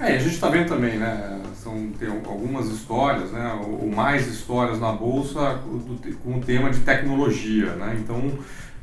É, 0.01 0.15
a 0.15 0.19
gente 0.19 0.35
está 0.35 0.49
vendo 0.49 0.69
também, 0.69 0.97
né? 0.97 1.41
São, 1.57 1.91
tem 1.99 2.09
algumas 2.09 2.69
histórias, 2.69 3.33
né? 3.33 3.53
Ou 3.67 3.91
mais 3.91 4.29
histórias 4.29 4.79
na 4.79 4.93
bolsa 4.93 5.61
com 6.23 6.39
o 6.39 6.41
tema 6.41 6.71
de 6.71 6.79
tecnologia, 6.81 7.75
né? 7.75 7.99
Então 8.01 8.33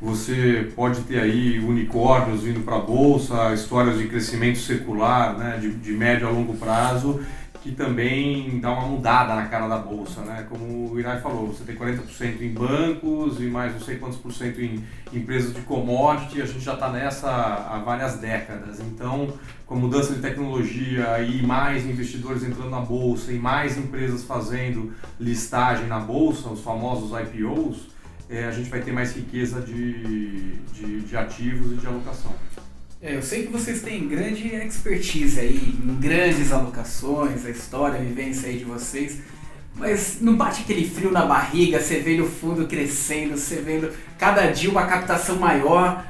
você 0.00 0.70
pode 0.74 1.00
ter 1.02 1.20
aí 1.20 1.58
unicórnios 1.58 2.42
vindo 2.42 2.64
para 2.64 2.76
a 2.76 2.80
bolsa, 2.80 3.52
histórias 3.54 3.98
de 3.98 4.06
crescimento 4.06 4.58
secular, 4.58 5.36
né? 5.36 5.58
De, 5.58 5.70
de 5.70 5.92
médio 5.92 6.28
a 6.28 6.30
longo 6.30 6.54
prazo 6.54 7.20
que 7.66 7.72
também 7.72 8.60
dá 8.60 8.70
uma 8.70 8.86
mudada 8.86 9.34
na 9.34 9.46
cara 9.46 9.66
da 9.66 9.78
bolsa, 9.78 10.20
né? 10.20 10.46
Como 10.48 10.92
o 10.92 11.00
Irai 11.00 11.20
falou, 11.20 11.48
você 11.48 11.64
tem 11.64 11.74
40% 11.74 12.40
em 12.40 12.52
bancos 12.52 13.40
e 13.40 13.46
mais 13.46 13.72
não 13.72 13.80
sei 13.80 13.96
quantos 13.96 14.18
por 14.18 14.32
cento 14.32 14.60
em 14.60 14.84
empresas 15.12 15.52
de 15.52 15.62
commodity, 15.62 16.40
a 16.40 16.46
gente 16.46 16.60
já 16.60 16.74
está 16.74 16.88
nessa 16.90 17.28
há 17.28 17.82
várias 17.84 18.18
décadas. 18.18 18.78
Então, 18.78 19.32
com 19.66 19.74
a 19.74 19.78
mudança 19.78 20.14
de 20.14 20.20
tecnologia 20.20 21.20
e 21.22 21.44
mais 21.44 21.84
investidores 21.84 22.44
entrando 22.44 22.70
na 22.70 22.80
bolsa 22.80 23.32
e 23.32 23.38
mais 23.38 23.76
empresas 23.76 24.22
fazendo 24.22 24.92
listagem 25.18 25.88
na 25.88 25.98
bolsa, 25.98 26.48
os 26.48 26.60
famosos 26.60 27.10
IPOs, 27.20 27.95
é, 28.28 28.44
a 28.44 28.50
gente 28.50 28.68
vai 28.68 28.80
ter 28.80 28.92
mais 28.92 29.14
riqueza 29.14 29.60
de, 29.60 30.54
de, 30.72 31.00
de 31.00 31.16
ativos 31.16 31.72
e 31.72 31.74
de 31.76 31.86
alocação. 31.86 32.34
É, 33.00 33.14
eu 33.14 33.22
sei 33.22 33.46
que 33.46 33.52
vocês 33.52 33.82
têm 33.82 34.08
grande 34.08 34.48
expertise 34.48 35.38
aí 35.38 35.78
em 35.84 35.94
grandes 36.00 36.50
alocações, 36.50 37.44
a 37.44 37.50
história, 37.50 38.00
a 38.00 38.02
vivência 38.02 38.48
aí 38.48 38.58
de 38.58 38.64
vocês. 38.64 39.20
Mas 39.74 40.18
não 40.20 40.34
bate 40.34 40.62
aquele 40.62 40.88
frio 40.88 41.12
na 41.12 41.26
barriga, 41.26 41.78
você 41.78 42.00
vendo 42.00 42.24
o 42.24 42.28
fundo 42.28 42.66
crescendo, 42.66 43.36
você 43.36 43.56
vendo 43.56 43.92
cada 44.18 44.50
dia 44.50 44.70
uma 44.70 44.86
captação 44.86 45.36
maior. 45.36 46.04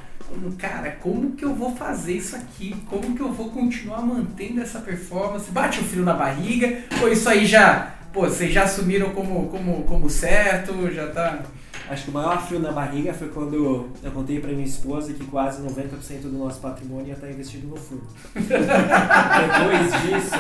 Cara, 0.59 0.93
como 0.93 1.33
que 1.33 1.45
eu 1.45 1.55
vou 1.55 1.75
fazer 1.75 2.15
isso 2.15 2.37
aqui? 2.37 2.75
Como 2.87 3.15
que 3.15 3.21
eu 3.21 3.33
vou 3.33 3.51
continuar 3.51 4.03
mantendo 4.03 4.61
essa 4.61 4.79
performance? 4.79 5.51
Bate 5.51 5.81
o 5.81 5.85
frio 5.85 6.05
na 6.05 6.15
barriga? 6.15 6.83
Ou 7.03 7.13
isso 7.13 7.29
aí 7.29 7.45
já, 7.45 7.95
pô, 8.13 8.23
vocês 8.23 8.53
já 8.53 8.63
assumiram 8.63 9.11
como, 9.11 9.49
como, 9.49 9.83
como 9.83 10.09
certo? 10.09 10.91
Já 10.93 11.09
tá. 11.09 11.43
Acho 11.89 12.05
que 12.05 12.11
o 12.11 12.15
maior 12.15 12.45
frio 12.45 12.59
na 12.59 12.73
barriga 12.73 13.15
foi 13.15 13.29
quando 13.29 13.89
eu 14.03 14.11
contei 14.11 14.41
para 14.41 14.51
minha 14.51 14.67
esposa 14.67 15.13
que 15.13 15.25
quase 15.27 15.63
90% 15.63 16.23
do 16.23 16.33
nosso 16.33 16.61
patrimônio 16.61 17.07
ia 17.09 17.15
estar 17.15 17.31
investido 17.31 17.69
no 17.69 17.77
fundo. 17.77 18.03
Depois 18.35 20.03
disso, 20.03 20.37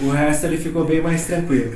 o 0.00 0.10
resto 0.10 0.46
ele 0.46 0.56
ficou 0.56 0.84
bem 0.84 1.00
mais 1.00 1.24
tranquilo. 1.26 1.74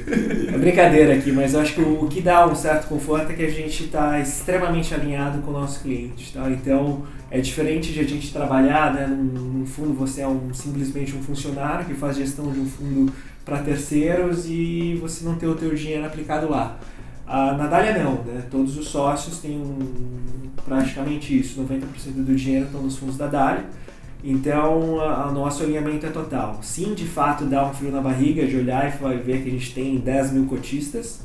É 0.53 0.59
brincadeira 0.59 1.15
aqui, 1.15 1.31
mas 1.31 1.55
eu 1.55 1.61
acho 1.61 1.75
que 1.75 1.81
o, 1.81 2.09
que 2.09 2.21
dá 2.21 2.47
um 2.49 2.55
certo 2.55 2.89
conforto 2.89 3.31
é 3.31 3.35
que 3.35 3.45
a 3.45 3.51
gente 3.51 3.85
está 3.85 4.19
extremamente 4.19 4.93
alinhado 4.93 5.41
com 5.43 5.51
o 5.51 5.55
nosso 5.55 5.81
cliente. 5.81 6.33
Tá? 6.33 6.51
Então, 6.51 7.07
é 7.31 7.41
diferente 7.41 7.93
de 7.93 8.01
a 8.01 8.05
gente 8.05 8.33
trabalhar 8.33 8.93
né, 8.93 9.07
num, 9.07 9.23
num 9.25 9.67
fundo, 9.67 9.95
você 9.95 10.23
é 10.23 10.27
um, 10.27 10.53
simplesmente 10.53 11.15
um 11.15 11.23
funcionário 11.23 11.87
que 11.87 11.95
faz 11.95 12.17
gestão 12.17 12.51
de 12.51 12.59
um 12.59 12.67
fundo 12.67 13.13
para 13.45 13.59
terceiros 13.59 14.47
e 14.47 14.99
você 15.01 15.25
não 15.25 15.37
tem 15.37 15.49
o 15.49 15.55
teu 15.55 15.73
dinheiro 15.75 16.05
aplicado 16.05 16.51
lá. 16.51 16.79
A 17.29 17.53
Nadália 17.53 18.03
não, 18.03 18.15
né? 18.25 18.43
Todos 18.51 18.79
os 18.79 18.89
sócios 18.89 19.39
têm 19.39 19.59
um, 19.59 19.79
praticamente 20.65 21.39
isso, 21.39 21.61
90% 21.63 22.25
do 22.25 22.35
dinheiro 22.35 22.65
estão 22.65 22.83
nos 22.83 22.97
fundos 22.97 23.19
da 23.19 23.27
Dália. 23.27 23.67
Então, 24.25 24.95
o 24.95 25.33
nosso 25.33 25.63
alinhamento 25.63 26.07
é 26.07 26.09
total. 26.09 26.59
Sim, 26.63 26.95
de 26.95 27.05
fato, 27.05 27.45
dá 27.45 27.65
um 27.67 27.75
frio 27.75 27.93
na 27.93 28.01
barriga 28.01 28.47
de 28.47 28.57
olhar 28.57 28.89
e 28.89 29.17
ver 29.19 29.43
que 29.43 29.49
a 29.49 29.53
gente 29.53 29.75
tem 29.75 29.99
10 29.99 30.33
mil 30.33 30.47
cotistas, 30.47 31.21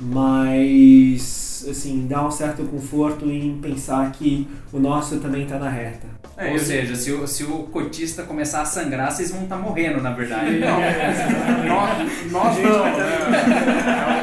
mas, 0.00 1.64
assim, 1.70 2.06
dá 2.08 2.26
um 2.26 2.30
certo 2.30 2.64
conforto 2.64 3.30
em 3.30 3.58
pensar 3.58 4.10
que 4.12 4.48
o 4.72 4.80
nosso 4.80 5.18
também 5.18 5.42
está 5.44 5.58
na 5.58 5.68
reta. 5.68 6.08
É, 6.36 6.50
Ou 6.50 6.58
seja, 6.58 6.96
se 6.96 7.12
o, 7.12 7.26
se 7.28 7.44
o 7.44 7.58
cotista 7.64 8.24
começar 8.24 8.62
a 8.62 8.64
sangrar, 8.64 9.12
vocês 9.12 9.30
vão 9.30 9.44
estar 9.44 9.56
tá 9.56 9.62
morrendo, 9.62 10.02
na 10.02 10.10
verdade. 10.10 10.58
Não, 10.58 10.80
nós, 11.68 12.32
nós 12.32 12.58
não. 12.58 12.84
Né? 12.84 14.13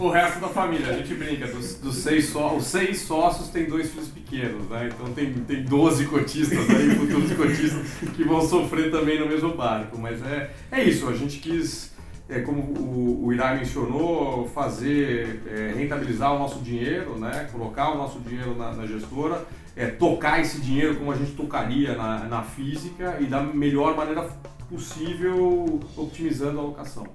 O 0.00 0.10
resto 0.10 0.40
da 0.40 0.48
família, 0.48 0.88
a 0.88 0.92
gente 0.94 1.14
brinca. 1.14 1.46
Dos, 1.46 1.74
dos 1.74 1.96
seis, 1.96 2.28
só, 2.28 2.56
os 2.56 2.64
seis 2.64 3.00
sócios 3.02 3.48
têm 3.48 3.66
dois 3.66 3.90
filhos 3.90 4.08
pequenos, 4.08 4.68
né? 4.68 4.90
Então 4.92 5.12
tem, 5.12 5.32
tem 5.32 5.62
12 5.62 6.06
cotistas 6.06 6.58
aí, 6.70 6.90
futuros 6.96 7.32
cotistas, 7.32 7.86
que 8.16 8.24
vão 8.24 8.40
sofrer 8.40 8.90
também 8.90 9.18
no 9.18 9.26
mesmo 9.26 9.54
barco. 9.54 9.98
Mas 9.98 10.22
é, 10.24 10.50
é 10.72 10.82
isso, 10.82 11.08
a 11.08 11.14
gente 11.14 11.38
quis 11.38 11.92
é, 12.28 12.40
como 12.40 12.62
o, 12.62 13.26
o 13.26 13.28
mencionou, 13.28 14.48
fazer, 14.48 15.42
é, 15.46 15.74
rentabilizar 15.76 16.34
o 16.34 16.38
nosso 16.38 16.60
dinheiro, 16.60 17.18
né? 17.18 17.48
colocar 17.52 17.90
o 17.90 17.98
nosso 17.98 18.20
dinheiro 18.20 18.56
na, 18.56 18.72
na 18.72 18.86
gestora 18.86 19.44
é, 19.76 19.86
tocar 19.86 20.40
esse 20.40 20.60
dinheiro 20.60 20.96
como 20.96 21.12
a 21.12 21.16
gente 21.16 21.32
tocaria 21.32 21.94
na, 21.94 22.24
na 22.24 22.42
física 22.42 23.16
e 23.20 23.26
da 23.26 23.42
melhor 23.42 23.96
maneira 23.96 24.28
possível, 24.68 25.80
otimizando 25.96 26.58
a 26.58 26.62
alocação. 26.62 27.06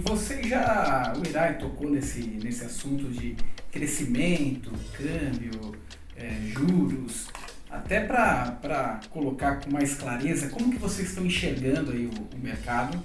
E 0.00 0.02
você 0.02 0.42
já, 0.44 1.12
o 1.14 1.28
Irai 1.28 1.58
tocou 1.58 1.90
nesse, 1.90 2.22
nesse 2.22 2.64
assunto 2.64 3.04
de 3.10 3.36
crescimento, 3.70 4.72
câmbio, 4.94 5.74
é, 6.16 6.30
juros 6.46 7.28
até 7.68 8.00
para 8.00 9.00
colocar 9.10 9.56
com 9.56 9.70
mais 9.70 9.94
clareza, 9.94 10.48
como 10.48 10.72
que 10.72 10.78
vocês 10.78 11.10
estão 11.10 11.26
enxergando 11.26 11.92
aí 11.92 12.06
o, 12.06 12.34
o 12.34 12.40
mercado 12.42 12.98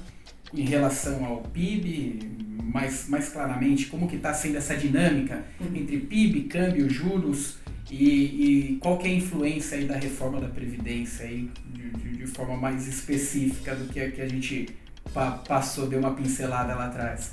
em 0.53 0.63
relação 0.63 1.25
ao 1.25 1.41
PIB, 1.41 2.31
mais, 2.63 3.09
mais 3.09 3.27
claramente, 3.27 3.87
como 3.87 4.07
que 4.07 4.15
está 4.15 4.33
sendo 4.33 4.55
essa 4.57 4.77
dinâmica 4.77 5.43
uhum. 5.59 5.75
entre 5.75 5.97
PIB, 5.97 6.43
câmbio, 6.43 6.89
juros 6.89 7.57
e, 7.91 8.05
e, 8.05 8.77
qual 8.77 8.97
que 8.97 9.05
é 9.05 9.11
a 9.11 9.15
influência 9.15 9.77
aí 9.77 9.83
da 9.83 9.97
reforma 9.97 10.39
da 10.39 10.47
Previdência 10.47 11.25
aí, 11.25 11.51
de, 11.73 11.89
de, 11.89 12.17
de 12.19 12.25
forma 12.27 12.55
mais 12.55 12.87
específica 12.87 13.75
do 13.75 13.91
que 13.91 13.99
a 13.99 14.09
que 14.09 14.21
a 14.21 14.27
gente 14.29 14.69
pa, 15.13 15.39
passou, 15.47 15.87
deu 15.87 15.99
uma 15.99 16.11
pincelada 16.11 16.75
lá 16.75 16.87
atrás. 16.87 17.31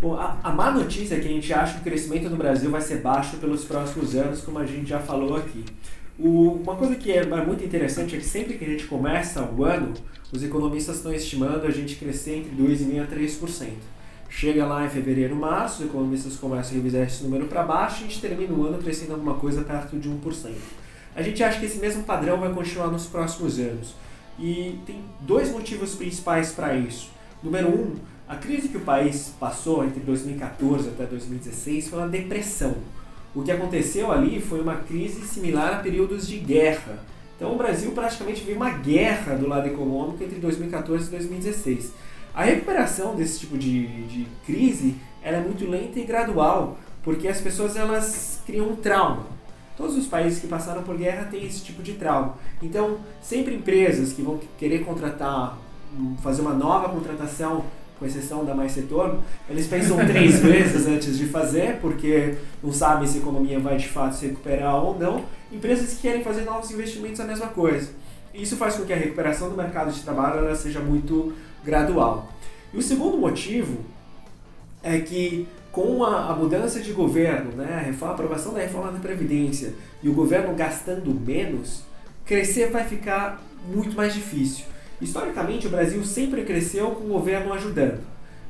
Bom, 0.00 0.14
a, 0.14 0.38
a 0.44 0.52
má 0.52 0.70
notícia 0.70 1.16
é 1.16 1.20
que 1.20 1.26
a 1.26 1.30
gente 1.30 1.52
acha 1.52 1.74
que 1.74 1.80
o 1.80 1.82
crescimento 1.82 2.30
no 2.30 2.36
Brasil 2.36 2.70
vai 2.70 2.80
ser 2.80 3.00
baixo 3.00 3.36
pelos 3.38 3.64
próximos 3.64 4.14
anos, 4.14 4.40
como 4.40 4.58
a 4.58 4.66
gente 4.66 4.88
já 4.88 5.00
falou 5.00 5.36
aqui. 5.36 5.64
O, 6.18 6.52
uma 6.62 6.76
coisa 6.76 6.94
que 6.96 7.12
é 7.12 7.24
muito 7.44 7.64
interessante 7.64 8.16
é 8.16 8.18
que 8.18 8.24
sempre 8.24 8.58
que 8.58 8.64
a 8.64 8.68
gente 8.68 8.86
começa 8.86 9.42
o 9.42 9.64
ano, 9.64 9.94
os 10.32 10.42
economistas 10.42 10.96
estão 10.96 11.12
estimando 11.12 11.66
a 11.66 11.70
gente 11.70 11.96
crescer 11.96 12.36
entre 12.36 12.50
2,5% 12.56 13.02
a 13.02 13.06
3%. 13.06 13.68
Chega 14.28 14.66
lá 14.66 14.84
em 14.84 14.90
fevereiro, 14.90 15.34
março, 15.34 15.82
os 15.82 15.88
economistas 15.88 16.36
começam 16.36 16.72
a 16.72 16.74
revisar 16.74 17.02
esse 17.02 17.24
número 17.24 17.46
para 17.46 17.62
baixo 17.62 18.02
e 18.02 18.04
a 18.04 18.08
gente 18.08 18.20
termina 18.20 18.52
o 18.52 18.66
ano 18.66 18.78
crescendo 18.78 19.14
alguma 19.14 19.34
coisa 19.34 19.62
perto 19.62 19.98
de 19.98 20.08
1%. 20.08 20.52
A 21.16 21.22
gente 21.22 21.42
acha 21.42 21.58
que 21.58 21.66
esse 21.66 21.78
mesmo 21.78 22.04
padrão 22.04 22.38
vai 22.38 22.52
continuar 22.52 22.88
nos 22.88 23.06
próximos 23.06 23.58
anos. 23.58 23.94
E 24.38 24.78
tem 24.86 25.02
dois 25.20 25.50
motivos 25.50 25.94
principais 25.94 26.52
para 26.52 26.74
isso. 26.74 27.10
Número 27.42 27.68
um, 27.68 27.94
a 28.28 28.36
crise 28.36 28.68
que 28.68 28.76
o 28.76 28.80
país 28.80 29.34
passou 29.38 29.84
entre 29.84 30.00
2014 30.00 30.88
até 30.88 31.04
2016 31.04 31.88
foi 31.88 31.98
uma 31.98 32.08
depressão 32.08 32.76
o 33.34 33.42
que 33.42 33.52
aconteceu 33.52 34.10
ali 34.10 34.40
foi 34.40 34.60
uma 34.60 34.76
crise 34.76 35.26
similar 35.26 35.74
a 35.74 35.78
períodos 35.78 36.26
de 36.26 36.38
guerra. 36.38 36.98
Então 37.36 37.52
o 37.52 37.56
Brasil 37.56 37.92
praticamente 37.92 38.42
viu 38.42 38.56
uma 38.56 38.70
guerra 38.70 39.36
do 39.36 39.48
lado 39.48 39.68
econômico 39.68 40.24
entre 40.24 40.40
2014 40.40 41.06
e 41.06 41.10
2016. 41.10 41.92
A 42.34 42.42
recuperação 42.42 43.14
desse 43.14 43.40
tipo 43.40 43.56
de, 43.56 43.86
de 44.06 44.26
crise 44.44 44.96
é 45.22 45.38
muito 45.38 45.68
lenta 45.68 46.00
e 46.00 46.04
gradual, 46.04 46.78
porque 47.02 47.28
as 47.28 47.40
pessoas 47.40 47.76
elas 47.76 48.42
criam 48.44 48.70
um 48.70 48.76
trauma. 48.76 49.26
Todos 49.78 49.96
os 49.96 50.08
países 50.08 50.40
que 50.40 50.48
passaram 50.48 50.82
por 50.82 50.96
guerra 50.96 51.28
têm 51.30 51.46
esse 51.46 51.62
tipo 51.62 51.84
de 51.84 51.92
trauma. 51.92 52.34
Então, 52.60 52.98
sempre 53.22 53.54
empresas 53.54 54.12
que 54.12 54.20
vão 54.20 54.40
querer 54.58 54.84
contratar, 54.84 55.56
fazer 56.20 56.42
uma 56.42 56.52
nova 56.52 56.88
contratação 56.88 57.64
com 57.96 58.04
exceção 58.04 58.44
da 58.44 58.56
Mais 58.56 58.74
Retorno, 58.74 59.22
eles 59.48 59.68
pensam 59.68 59.96
três 59.98 60.38
vezes 60.42 60.84
antes 60.88 61.16
de 61.16 61.26
fazer, 61.26 61.78
porque 61.80 62.34
não 62.60 62.72
sabem 62.72 63.06
se 63.06 63.18
a 63.18 63.20
economia 63.20 63.60
vai 63.60 63.76
de 63.76 63.86
fato 63.86 64.16
se 64.16 64.26
recuperar 64.26 64.84
ou 64.84 64.98
não. 64.98 65.24
Empresas 65.52 65.94
que 65.94 66.02
querem 66.02 66.24
fazer 66.24 66.42
novos 66.42 66.72
investimentos, 66.72 67.20
a 67.20 67.24
mesma 67.24 67.46
coisa. 67.46 67.92
Isso 68.34 68.56
faz 68.56 68.74
com 68.74 68.84
que 68.84 68.92
a 68.92 68.96
recuperação 68.96 69.48
do 69.48 69.56
mercado 69.56 69.92
de 69.92 70.00
trabalho 70.02 70.54
seja 70.56 70.80
muito 70.80 71.32
gradual. 71.64 72.32
E 72.74 72.78
o 72.78 72.82
segundo 72.82 73.16
motivo 73.16 73.78
é 74.82 74.98
que 74.98 75.46
com 75.78 76.02
a, 76.02 76.32
a 76.32 76.34
mudança 76.34 76.80
de 76.80 76.90
governo, 76.90 77.52
né, 77.52 77.94
a, 78.02 78.10
aprovação 78.10 78.52
da 78.52 78.58
reforma 78.58 78.90
da 78.90 78.98
Previdência 78.98 79.74
e 80.02 80.08
o 80.08 80.12
governo 80.12 80.52
gastando 80.56 81.14
menos, 81.14 81.84
crescer 82.24 82.72
vai 82.72 82.82
ficar 82.82 83.40
muito 83.72 83.94
mais 83.96 84.12
difícil. 84.12 84.64
Historicamente, 85.00 85.68
o 85.68 85.70
Brasil 85.70 86.04
sempre 86.04 86.42
cresceu 86.42 86.90
com 86.90 87.04
o 87.04 87.08
governo 87.10 87.52
ajudando. 87.52 88.00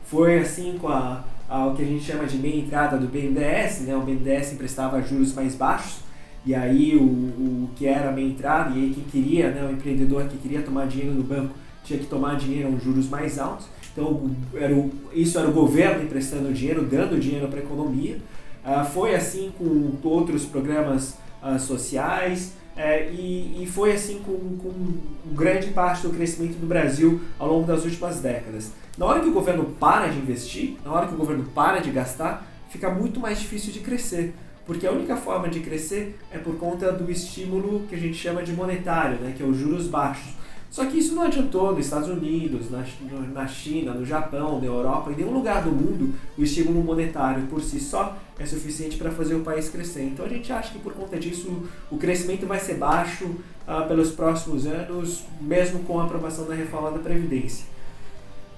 Foi 0.06 0.38
assim 0.38 0.78
com 0.80 0.88
a, 0.88 1.22
a, 1.46 1.66
o 1.66 1.76
que 1.76 1.82
a 1.82 1.84
gente 1.84 2.02
chama 2.02 2.24
de 2.24 2.38
meia 2.38 2.56
entrada 2.56 2.96
do 2.96 3.06
BNDES, 3.06 3.80
né? 3.80 3.94
o 3.94 4.00
BNDES 4.00 4.54
emprestava 4.54 5.02
juros 5.02 5.34
mais 5.34 5.54
baixos, 5.54 5.98
e 6.46 6.54
aí 6.54 6.96
o, 6.96 7.02
o 7.02 7.70
que 7.76 7.86
era 7.86 8.08
a 8.08 8.12
minha 8.12 8.30
entrada, 8.30 8.74
e 8.74 8.84
aí 8.84 8.94
quem 8.94 9.04
queria, 9.04 9.50
né, 9.50 9.68
o 9.68 9.70
empreendedor 9.70 10.24
que 10.28 10.38
queria 10.38 10.62
tomar 10.62 10.86
dinheiro 10.86 11.14
no 11.14 11.22
banco, 11.22 11.54
tinha 11.84 11.98
que 11.98 12.06
tomar 12.06 12.36
dinheiro 12.36 12.74
a 12.74 12.82
juros 12.82 13.06
mais 13.06 13.38
altos. 13.38 13.66
Então 13.98 14.30
era 14.54 14.72
o, 14.72 14.92
isso 15.12 15.36
era 15.36 15.48
o 15.48 15.52
governo 15.52 16.04
emprestando 16.04 16.52
dinheiro, 16.52 16.84
dando 16.84 17.18
dinheiro 17.18 17.48
para 17.48 17.58
a 17.58 17.62
economia. 17.64 18.18
Uh, 18.64 18.84
foi 18.84 19.16
assim 19.16 19.52
com 19.58 19.96
outros 20.04 20.44
programas 20.44 21.18
uh, 21.42 21.58
sociais 21.58 22.52
uh, 22.76 23.12
e, 23.12 23.62
e, 23.62 23.66
foi 23.66 23.92
assim 23.92 24.20
com, 24.24 24.32
com 24.58 25.34
grande 25.34 25.68
parte 25.68 26.02
do 26.02 26.10
crescimento 26.10 26.58
do 26.58 26.66
Brasil 26.66 27.20
ao 27.40 27.48
longo 27.48 27.66
das 27.66 27.84
últimas 27.84 28.20
décadas. 28.20 28.70
Na 28.96 29.04
hora 29.06 29.20
que 29.20 29.28
o 29.28 29.32
governo 29.32 29.64
para 29.80 30.06
de 30.06 30.18
investir, 30.18 30.76
na 30.84 30.92
hora 30.92 31.08
que 31.08 31.14
o 31.14 31.16
governo 31.16 31.44
para 31.52 31.80
de 31.80 31.90
gastar, 31.90 32.46
fica 32.70 32.88
muito 32.90 33.18
mais 33.18 33.40
difícil 33.40 33.72
de 33.72 33.80
crescer. 33.80 34.32
Porque 34.64 34.86
a 34.86 34.92
única 34.92 35.16
forma 35.16 35.48
de 35.48 35.60
crescer 35.60 36.18
é 36.30 36.38
por 36.38 36.56
conta 36.56 36.92
do 36.92 37.10
estímulo 37.10 37.86
que 37.88 37.94
a 37.94 37.98
gente 37.98 38.14
chama 38.14 38.42
de 38.42 38.52
monetário, 38.52 39.18
né, 39.18 39.32
que 39.36 39.42
é 39.42 39.46
os 39.46 39.56
juros 39.56 39.88
baixos. 39.88 40.34
Só 40.70 40.84
que 40.84 40.98
isso 40.98 41.14
não 41.14 41.22
adiantou 41.22 41.72
nos 41.72 41.86
Estados 41.86 42.08
Unidos, 42.08 42.70
na, 42.70 42.84
na 43.32 43.46
China, 43.46 43.94
no 43.94 44.04
Japão, 44.04 44.60
na 44.60 44.66
Europa, 44.66 45.10
em 45.10 45.16
nenhum 45.16 45.32
lugar 45.32 45.62
do 45.62 45.70
mundo 45.70 46.14
o 46.36 46.42
estímulo 46.42 46.82
monetário 46.82 47.46
por 47.46 47.62
si 47.62 47.80
só 47.80 48.16
é 48.38 48.44
suficiente 48.44 48.96
para 48.96 49.10
fazer 49.10 49.34
o 49.34 49.40
país 49.40 49.68
crescer. 49.68 50.04
Então 50.04 50.26
a 50.26 50.28
gente 50.28 50.52
acha 50.52 50.72
que 50.72 50.78
por 50.78 50.92
conta 50.92 51.18
disso 51.18 51.64
o 51.90 51.96
crescimento 51.96 52.46
vai 52.46 52.60
ser 52.60 52.74
baixo 52.74 53.24
uh, 53.24 53.88
pelos 53.88 54.10
próximos 54.10 54.66
anos, 54.66 55.24
mesmo 55.40 55.80
com 55.80 55.98
a 56.00 56.04
aprovação 56.04 56.46
da 56.46 56.54
reforma 56.54 56.90
da 56.90 56.98
Previdência. 56.98 57.64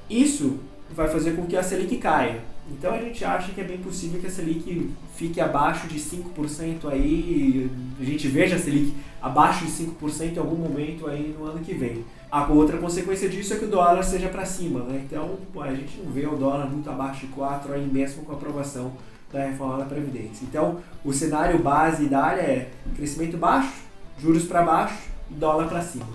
Isso 0.08 0.58
vai 0.90 1.08
fazer 1.08 1.36
com 1.36 1.46
que 1.46 1.56
a 1.56 1.62
Selic 1.62 1.96
caia. 1.98 2.42
Então 2.70 2.94
a 2.94 2.98
gente 2.98 3.24
acha 3.24 3.52
que 3.52 3.60
é 3.60 3.64
bem 3.64 3.78
possível 3.78 4.20
que 4.20 4.26
a 4.26 4.30
Selic 4.30 4.90
fique 5.16 5.40
abaixo 5.40 5.86
de 5.88 5.98
5% 5.98 6.90
aí, 6.90 7.70
a 8.00 8.04
gente 8.04 8.28
veja 8.28 8.56
a 8.56 8.58
Selic 8.58 8.94
abaixo 9.20 9.66
de 9.66 9.72
5% 9.72 10.36
em 10.36 10.38
algum 10.38 10.56
momento 10.56 11.06
aí 11.06 11.34
no 11.38 11.44
ano 11.46 11.60
que 11.60 11.74
vem. 11.74 12.04
A 12.30 12.46
outra 12.46 12.78
consequência 12.78 13.28
disso 13.28 13.52
é 13.52 13.56
que 13.58 13.64
o 13.64 13.68
dólar 13.68 14.02
seja 14.02 14.28
para 14.28 14.46
cima, 14.46 14.80
né? 14.84 15.02
Então 15.04 15.36
a 15.60 15.74
gente 15.74 15.98
não 15.98 16.12
vê 16.12 16.26
o 16.26 16.36
dólar 16.36 16.70
muito 16.70 16.88
abaixo 16.88 17.26
de 17.26 17.32
4 17.32 17.72
aí 17.72 17.86
mesmo 17.86 18.24
com 18.24 18.32
a 18.32 18.36
aprovação 18.36 18.92
da 19.32 19.44
reforma 19.44 19.78
da 19.78 19.84
Previdência. 19.84 20.44
Então 20.44 20.78
o 21.04 21.12
cenário 21.12 21.58
base 21.58 22.06
da 22.06 22.22
área 22.22 22.40
é 22.40 22.70
crescimento 22.96 23.36
baixo, 23.36 23.72
juros 24.18 24.44
para 24.44 24.62
baixo, 24.62 24.96
dólar 25.28 25.68
para 25.68 25.82
cima. 25.82 26.06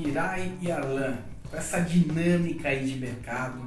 Irai 0.00 0.52
e 0.60 0.70
Arlan, 0.70 1.16
essa 1.52 1.80
dinâmica 1.80 2.68
aí 2.68 2.84
de 2.84 2.98
mercado, 2.98 3.60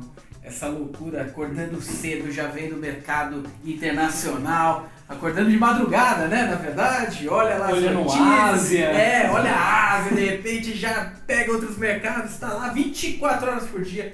essa 0.43 0.67
loucura, 0.67 1.21
acordando 1.21 1.79
cedo, 1.81 2.31
já 2.31 2.47
vem 2.47 2.69
do 2.69 2.77
mercado 2.77 3.43
internacional, 3.63 4.89
acordando 5.07 5.49
de 5.51 5.57
madrugada, 5.57 6.27
né? 6.27 6.43
Na 6.45 6.55
verdade, 6.55 7.29
olha 7.29 7.57
lá 7.57 7.71
Olhando 7.71 8.09
a 8.09 8.45
Ásia. 8.49 8.85
É, 8.85 9.29
olha 9.29 9.51
a 9.51 9.97
Ásia, 9.97 10.15
de 10.15 10.25
repente 10.25 10.75
já 10.75 11.13
pega 11.27 11.51
outros 11.51 11.77
mercados, 11.77 12.31
está 12.31 12.53
lá 12.53 12.69
24 12.69 13.49
horas 13.49 13.67
por 13.67 13.81
dia. 13.83 14.13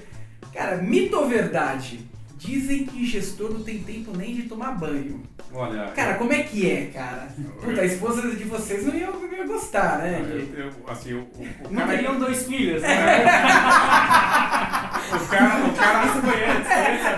Cara, 0.54 0.78
mito 0.78 1.18
ou 1.18 1.30
verdade? 1.30 2.00
Dizem 2.48 2.86
que 2.86 3.06
gestor 3.06 3.52
não 3.52 3.62
tem 3.62 3.80
tempo 3.80 4.16
nem 4.16 4.34
de 4.34 4.44
tomar 4.44 4.72
banho. 4.72 5.22
Olha. 5.54 5.88
Cara, 5.94 6.14
como 6.14 6.32
é 6.32 6.44
que 6.44 6.70
é, 6.72 6.86
cara? 6.94 7.28
Puta, 7.62 7.82
a 7.82 7.86
esposa 7.86 8.22
de 8.22 8.44
vocês 8.46 8.86
não 8.86 8.96
ia, 8.96 9.08
não 9.12 9.30
ia 9.34 9.46
gostar, 9.46 9.98
né? 9.98 10.26
Eu, 10.56 10.64
eu, 10.66 10.72
assim, 10.88 11.14
o, 11.14 11.24
o, 11.24 11.48
Não 11.70 11.82
cara, 11.82 11.92
teriam 11.98 12.18
dois 12.18 12.48
filhos, 12.48 12.82
né? 12.82 13.26
o 15.14 15.28
cara, 15.28 15.66
o 15.66 15.74
cara, 15.76 16.06
Isso 16.06 16.22
foi 16.22 16.38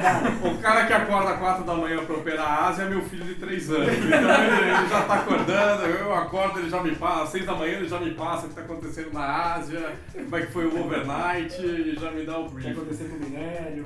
data. 0.01 0.47
o 0.47 0.57
cara 0.57 0.85
que 0.87 0.93
acorda 0.93 1.29
às 1.31 1.39
4 1.39 1.63
da 1.63 1.75
manhã 1.75 2.03
pra 2.03 2.15
operar 2.15 2.47
a 2.47 2.67
Ásia 2.69 2.83
é 2.85 2.89
meu 2.89 3.01
filho 3.03 3.25
de 3.25 3.35
3 3.35 3.69
anos. 3.69 3.87
Então 3.87 4.43
ele, 4.43 4.69
ele 4.71 4.87
já 4.89 5.01
tá 5.03 5.13
acordando, 5.13 5.83
eu 5.85 6.11
acordo, 6.13 6.59
ele 6.59 6.69
já 6.71 6.81
me 6.81 6.95
passa, 6.95 7.23
às 7.23 7.29
6 7.29 7.45
da 7.45 7.53
manhã 7.53 7.73
ele 7.77 7.87
já 7.87 7.99
me 7.99 8.15
passa 8.15 8.47
o 8.47 8.49
que 8.49 8.55
tá 8.55 8.61
acontecendo 8.61 9.13
na 9.13 9.53
Ásia, 9.53 9.93
como 10.11 10.35
é 10.35 10.41
que 10.41 10.51
foi 10.51 10.65
o 10.65 10.83
overnight, 10.85 11.61
e 11.63 11.95
já 11.99 12.09
me 12.11 12.25
dá 12.25 12.39
o 12.39 12.45
O 12.45 12.49
que 12.49 12.55
brief. 12.55 12.71
aconteceu 12.71 13.07
com 13.09 13.15
o 13.15 13.19
minério. 13.19 13.85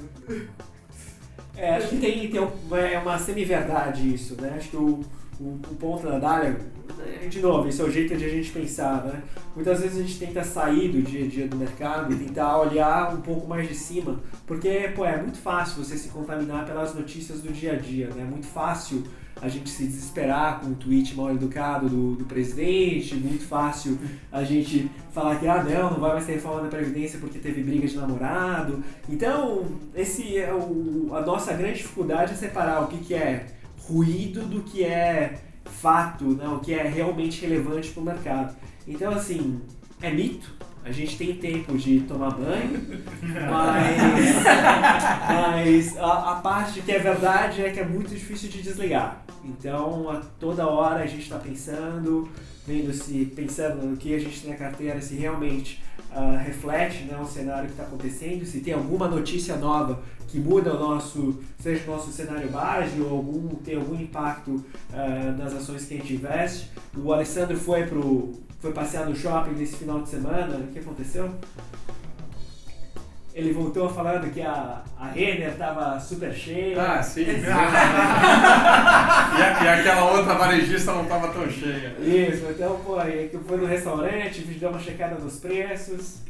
É, 1.55 1.75
acho 1.75 1.89
que 1.89 1.97
tem, 1.97 2.29
tem 2.29 2.39
um- 2.41 2.75
é 2.75 2.97
uma 2.97 3.17
semi-verdade 3.17 4.13
isso, 4.13 4.35
né? 4.41 4.55
Acho 4.57 4.69
que 4.69 4.77
o, 4.77 5.01
o, 5.39 5.43
o 5.71 5.75
ponto 5.79 6.03
da 6.07 6.17
Dália, 6.17 6.57
de 7.29 7.39
novo, 7.39 7.67
esse 7.69 7.79
é 7.81 7.83
o 7.85 7.91
jeito 7.91 8.15
de 8.17 8.25
a 8.25 8.29
gente 8.29 8.51
pensar, 8.51 9.03
né? 9.05 9.21
Muitas 9.55 9.81
vezes 9.81 9.97
a 9.97 10.01
gente 10.01 10.17
tenta 10.19 10.43
sair 10.43 10.89
do 10.89 11.01
dia 11.01 11.25
a 11.25 11.27
dia 11.27 11.47
do 11.47 11.55
mercado 11.55 12.11
e 12.11 12.15
tentar 12.17 12.57
olhar 12.59 13.13
um 13.13 13.21
pouco 13.21 13.47
mais 13.47 13.67
de 13.67 13.75
cima, 13.75 14.19
porque, 14.47 14.91
pô, 14.95 15.05
é 15.05 15.21
muito 15.21 15.37
fácil 15.37 15.83
você 15.83 15.95
se 15.95 16.09
contaminar 16.09 16.65
pelas 16.65 16.95
notícias 16.95 17.41
do 17.41 17.51
dia 17.53 17.73
a 17.73 17.75
dia, 17.75 18.07
né? 18.07 18.23
É 18.23 18.25
muito 18.25 18.47
fácil 18.47 19.03
a 19.41 19.49
gente 19.49 19.69
se 19.69 19.85
desesperar 19.85 20.59
com 20.59 20.67
um 20.67 20.73
tweet 20.73 21.15
mal 21.15 21.31
educado 21.31 21.89
do, 21.89 22.15
do 22.15 22.25
presidente, 22.25 23.15
muito 23.15 23.45
fácil 23.45 23.97
a 24.31 24.43
gente 24.43 24.89
falar 25.11 25.37
que, 25.37 25.47
ah, 25.47 25.63
não, 25.63 25.91
não 25.91 25.99
vai 25.99 26.13
mais 26.13 26.25
ter 26.25 26.33
reforma 26.33 26.61
da 26.61 26.69
Previdência 26.69 27.19
porque 27.19 27.39
teve 27.39 27.61
briga 27.61 27.87
de 27.87 27.95
namorado. 27.95 28.83
Então, 29.09 29.65
esse 29.93 30.37
é 30.37 30.53
o, 30.53 31.09
a 31.13 31.21
nossa 31.21 31.53
grande 31.53 31.79
dificuldade 31.79 32.33
é 32.33 32.35
separar 32.35 32.83
o 32.83 32.87
que, 32.87 32.97
que 32.97 33.13
é 33.13 33.47
ruído 33.87 34.41
do 34.43 34.61
que 34.63 34.83
é 34.83 35.39
fato, 35.65 36.23
né? 36.25 36.47
o 36.47 36.59
que 36.59 36.73
é 36.73 36.83
realmente 36.83 37.41
relevante 37.41 37.89
para 37.91 38.01
o 38.01 38.05
mercado. 38.05 38.55
Então, 38.87 39.11
assim, 39.11 39.61
é 40.01 40.11
mito. 40.11 40.51
A 40.85 40.91
gente 40.91 41.17
tem 41.17 41.35
tempo 41.35 41.77
de 41.77 42.01
tomar 42.01 42.31
banho, 42.31 42.81
mas, 43.49 44.43
mas 45.29 45.97
a, 45.97 46.31
a 46.31 46.35
parte 46.35 46.81
que 46.81 46.91
é 46.91 46.99
verdade 46.99 47.63
é 47.63 47.71
que 47.71 47.79
é 47.79 47.85
muito 47.85 48.09
difícil 48.09 48.49
de 48.49 48.61
desligar. 48.61 49.23
Então, 49.45 50.09
a 50.09 50.21
toda 50.39 50.67
hora 50.67 51.03
a 51.03 51.07
gente 51.07 51.23
está 51.23 51.37
pensando, 51.37 52.29
vendo 52.67 52.93
se, 52.93 53.25
pensando 53.33 53.85
no 53.85 53.95
que 53.97 54.13
a 54.13 54.19
gente 54.19 54.41
tem 54.41 54.51
na 54.51 54.57
carteira, 54.57 55.01
se 55.01 55.15
realmente 55.15 55.81
ah, 56.11 56.37
reflete 56.37 57.03
né, 57.05 57.17
o 57.17 57.25
cenário 57.25 57.65
que 57.65 57.71
está 57.71 57.83
acontecendo, 57.83 58.45
se 58.45 58.59
tem 58.59 58.73
alguma 58.73 59.07
notícia 59.07 59.55
nova 59.55 60.01
que 60.27 60.39
muda 60.39 60.75
o 60.75 60.79
nosso, 60.79 61.41
seja 61.59 61.83
o 61.85 61.95
nosso 61.95 62.11
cenário 62.11 62.49
base 62.49 62.99
ou 62.99 63.09
algum, 63.09 63.49
tem 63.49 63.75
algum 63.75 63.95
impacto 63.95 64.63
ah, 64.91 65.35
nas 65.37 65.53
ações 65.53 65.85
que 65.85 65.93
a 65.93 65.97
gente 65.97 66.13
investe. 66.13 66.71
O 66.95 67.13
Alessandro 67.13 67.57
foi 67.57 67.85
pro 67.85 68.33
foi 68.63 68.71
passear 68.71 69.09
no 69.09 69.13
shopping 69.13 69.55
nesse 69.55 69.75
final 69.75 70.01
de 70.01 70.07
semana, 70.07 70.55
o 70.55 70.67
que 70.67 70.79
aconteceu? 70.79 71.29
Ele 73.35 73.51
voltou 73.51 73.89
falando 73.89 74.31
que 74.31 74.41
a, 74.41 74.81
a 74.99 75.07
Renner 75.07 75.49
estava 75.49 75.99
super 75.99 76.31
cheia. 76.33 76.79
Ah, 76.79 77.01
sim. 77.01 77.25
e, 77.25 77.45
a- 79.41 79.59
e 79.63 79.67
aquela 79.79 80.11
outra 80.11 80.35
varejista 80.35 80.93
não 80.93 81.05
tava 81.05 81.29
tão 81.29 81.49
cheia. 81.49 81.95
Isso, 81.99 82.45
então, 82.49 82.79
pô, 82.85 82.99
aí 82.99 83.29
que 83.31 83.37
foi 83.39 83.57
no 83.57 83.65
restaurante, 83.65 84.41
deu 84.41 84.69
uma 84.69 84.79
checada 84.79 85.15
nos 85.15 85.37
preços. 85.39 86.21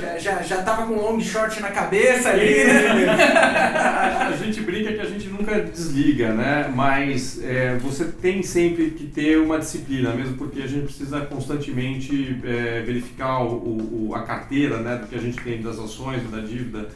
Já, 0.00 0.18
já, 0.18 0.42
já 0.42 0.62
tava 0.62 0.86
com 0.86 0.92
um 0.92 1.00
long 1.00 1.18
short 1.20 1.58
na 1.62 1.70
cabeça 1.70 2.28
ali, 2.28 2.62
né? 2.64 3.06
A, 3.08 4.28
a 4.28 4.36
gente 4.36 4.60
brinca 4.60 4.92
que 4.92 5.00
a 5.00 5.06
gente 5.06 5.28
nunca 5.28 5.60
desliga, 5.62 6.30
né? 6.34 6.70
Mas 6.74 7.40
é, 7.42 7.76
você 7.78 8.04
tem 8.04 8.42
sempre 8.42 8.90
que 8.90 9.06
ter 9.06 9.38
uma 9.38 9.58
disciplina, 9.58 10.10
mesmo 10.14 10.36
porque 10.36 10.60
a 10.60 10.66
gente 10.66 10.84
precisa 10.84 11.22
constantemente 11.22 12.38
é, 12.44 12.82
verificar 12.82 13.40
o, 13.44 14.08
o- 14.08 14.14
a 14.14 14.22
carteira 14.24 14.76
né, 14.78 14.96
do 14.96 15.06
que 15.06 15.14
a 15.14 15.18
gente 15.20 15.38
tem 15.42 15.62
das 15.62 15.78
ações, 15.78 16.22
da 16.30 16.40
dívida 16.52 16.88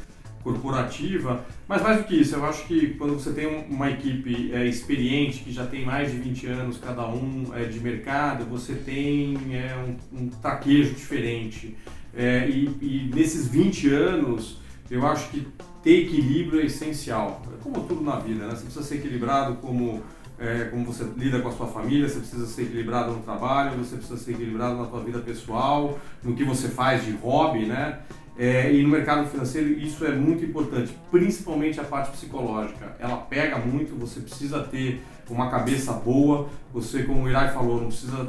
corporativa. 0.43 1.45
Mas 1.67 1.83
mais 1.83 1.99
do 1.99 2.05
que 2.05 2.15
isso, 2.15 2.37
eu 2.37 2.45
acho 2.47 2.67
que 2.67 2.95
quando 2.95 3.15
você 3.15 3.33
tem 3.33 3.47
um- 3.47 3.65
uma 3.75 3.91
equipe 3.91 4.53
é, 4.53 4.65
experiente, 4.65 5.41
que 5.43 5.53
já 5.53 5.67
tem 5.67 5.85
mais 5.85 6.13
de 6.13 6.19
20 6.19 6.47
anos 6.47 6.79
cada 6.79 7.07
um 7.09 7.51
é, 7.53 7.65
de 7.65 7.81
mercado, 7.81 8.45
você 8.45 8.75
tem 8.75 9.37
é, 9.53 9.75
um, 9.77 10.19
um 10.21 10.29
traquejo 10.29 10.95
diferente. 10.95 11.77
É, 12.15 12.49
e, 12.49 12.65
e 12.81 13.11
nesses 13.15 13.49
20 13.49 13.89
anos, 13.91 14.59
eu 14.91 15.05
acho 15.07 15.29
que 15.31 15.47
ter 15.83 16.05
equilíbrio 16.05 16.61
é 16.61 16.67
essencial. 16.67 17.43
É 17.53 17.63
como 17.63 17.83
tudo 17.83 18.03
na 18.03 18.17
vida, 18.17 18.47
né? 18.47 18.55
Você 18.55 18.65
precisa 18.65 18.85
ser 18.85 18.95
equilibrado 18.97 19.57
como, 19.57 20.03
é, 20.39 20.65
como 20.67 20.85
você 20.85 21.05
lida 21.17 21.41
com 21.41 21.49
a 21.49 21.53
sua 21.53 21.67
família, 21.67 22.09
você 22.09 22.21
precisa 22.21 22.47
ser 22.47 22.63
equilibrado 22.63 23.13
no 23.13 23.21
trabalho, 23.21 23.77
você 23.77 23.97
precisa 23.97 24.17
ser 24.17 24.33
equilibrado 24.33 24.77
na 24.77 24.87
sua 24.89 25.01
vida 25.01 25.19
pessoal, 25.19 25.99
no 26.23 26.35
que 26.35 26.45
você 26.45 26.69
faz 26.69 27.05
de 27.05 27.11
hobby, 27.13 27.67
né? 27.67 27.99
É, 28.39 28.71
e 28.73 28.83
no 28.83 28.91
mercado 28.91 29.27
financeiro 29.29 29.71
isso 29.81 30.05
é 30.05 30.13
muito 30.13 30.45
importante, 30.45 30.95
principalmente 31.11 31.81
a 31.81 31.85
parte 31.85 32.11
psicológica. 32.11 32.95
Ela 32.99 33.17
pega 33.17 33.59
muito, 33.59 33.99
você 33.99 34.21
precisa 34.21 34.61
ter 34.61 35.01
uma 35.31 35.51
cabeça 35.51 35.93
boa, 35.93 36.49
você, 36.73 37.03
como 37.03 37.23
o 37.23 37.29
Irai 37.29 37.53
falou, 37.53 37.81
não 37.81 37.89
precisa 37.89 38.29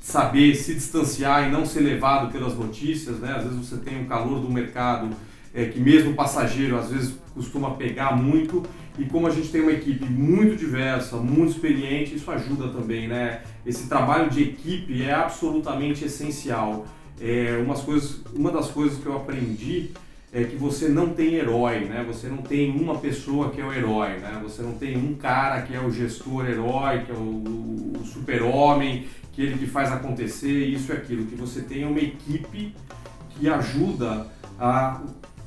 saber 0.00 0.54
se 0.54 0.74
distanciar 0.74 1.48
e 1.48 1.50
não 1.50 1.66
ser 1.66 1.80
levado 1.80 2.30
pelas 2.30 2.54
notícias, 2.54 3.18
né? 3.18 3.34
Às 3.36 3.44
vezes 3.44 3.58
você 3.58 3.76
tem 3.78 4.00
um 4.00 4.06
calor 4.06 4.40
do 4.40 4.50
mercado 4.50 5.10
é, 5.54 5.66
que 5.66 5.80
mesmo 5.80 6.12
o 6.12 6.14
passageiro 6.14 6.78
às 6.78 6.90
vezes 6.90 7.14
costuma 7.34 7.72
pegar 7.72 8.16
muito 8.16 8.62
e 8.98 9.04
como 9.04 9.26
a 9.26 9.30
gente 9.30 9.48
tem 9.48 9.60
uma 9.60 9.72
equipe 9.72 10.04
muito 10.06 10.56
diversa, 10.56 11.16
muito 11.16 11.52
experiente, 11.52 12.16
isso 12.16 12.30
ajuda 12.30 12.68
também, 12.68 13.06
né? 13.06 13.42
Esse 13.64 13.86
trabalho 13.88 14.28
de 14.28 14.42
equipe 14.42 15.02
é 15.02 15.14
absolutamente 15.14 16.04
essencial. 16.04 16.86
É, 17.20 17.60
umas 17.62 17.80
coisas, 17.80 18.20
uma 18.34 18.50
das 18.50 18.68
coisas 18.70 18.98
que 18.98 19.06
eu 19.06 19.16
aprendi 19.16 19.90
é 20.32 20.44
que 20.44 20.56
você 20.56 20.88
não 20.88 21.08
tem 21.08 21.34
herói, 21.34 21.80
né? 21.80 22.04
Você 22.06 22.28
não 22.28 22.38
tem 22.38 22.70
uma 22.70 22.98
pessoa 22.98 23.50
que 23.50 23.60
é 23.60 23.64
o 23.64 23.72
herói, 23.72 24.18
né? 24.18 24.38
Você 24.42 24.62
não 24.62 24.72
tem 24.72 24.96
um 24.96 25.14
cara 25.14 25.62
que 25.62 25.74
é 25.74 25.80
o 25.80 25.90
gestor 25.90 26.46
herói, 26.46 27.04
que 27.04 27.10
é 27.10 27.14
o, 27.14 27.92
o 27.98 28.04
super-homem, 28.04 29.06
que 29.32 29.42
ele 29.42 29.58
que 29.58 29.66
faz 29.66 29.90
acontecer 29.90 30.66
isso 30.66 30.92
e 30.92 30.96
aquilo. 30.96 31.26
Que 31.26 31.34
você 31.34 31.62
tem 31.62 31.82
é 31.82 31.86
uma 31.86 32.00
equipe 32.00 32.74
que 33.30 33.48
ajuda 33.48 34.26
a, 34.58 35.00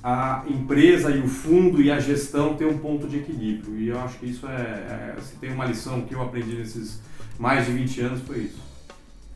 a 0.04 0.44
empresa 0.48 1.12
e 1.12 1.20
o 1.20 1.28
fundo 1.28 1.82
e 1.82 1.92
a 1.92 2.00
gestão 2.00 2.56
ter 2.56 2.66
um 2.66 2.80
ponto 2.80 3.08
de 3.08 3.18
equilíbrio. 3.18 3.80
E 3.80 3.90
eu 3.90 4.00
acho 4.00 4.18
que 4.18 4.26
isso 4.26 4.48
é, 4.48 5.16
é 5.18 5.22
se 5.22 5.36
tem 5.36 5.54
uma 5.54 5.66
lição 5.66 6.02
que 6.02 6.16
eu 6.16 6.22
aprendi 6.22 6.56
nesses 6.56 7.00
mais 7.38 7.66
de 7.66 7.72
20 7.72 8.02
anos 8.02 8.22
foi 8.22 8.40
isso. 8.40 8.62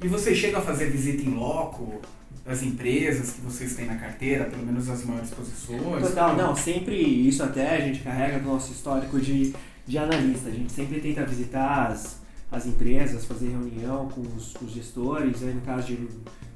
E 0.01 0.07
você 0.07 0.35
chega 0.35 0.57
a 0.57 0.61
fazer 0.61 0.89
visita 0.89 1.23
em 1.23 1.35
loco? 1.35 2.01
Das 2.43 2.63
empresas 2.63 3.31
que 3.31 3.41
vocês 3.41 3.75
têm 3.75 3.85
na 3.85 3.95
carteira, 3.95 4.45
pelo 4.45 4.65
menos 4.65 4.89
as 4.89 5.03
maiores 5.03 5.29
posições? 5.29 6.01
Total, 6.01 6.35
não, 6.35 6.55
sempre 6.55 6.95
isso 6.95 7.43
até 7.43 7.77
a 7.77 7.81
gente 7.81 8.01
carrega 8.01 8.39
no 8.39 8.53
nosso 8.53 8.71
histórico 8.71 9.19
de, 9.19 9.53
de 9.85 9.97
analista. 9.97 10.49
A 10.49 10.51
gente 10.51 10.71
sempre 10.71 10.99
tenta 10.99 11.25
visitar 11.25 11.91
as, 11.91 12.19
as 12.51 12.65
empresas, 12.65 13.25
fazer 13.25 13.49
reunião 13.49 14.09
com 14.09 14.21
os, 14.21 14.53
com 14.53 14.65
os 14.65 14.71
gestores, 14.71 15.43
aí 15.43 15.53
no 15.53 15.61
caso 15.61 15.87
de, 15.87 16.07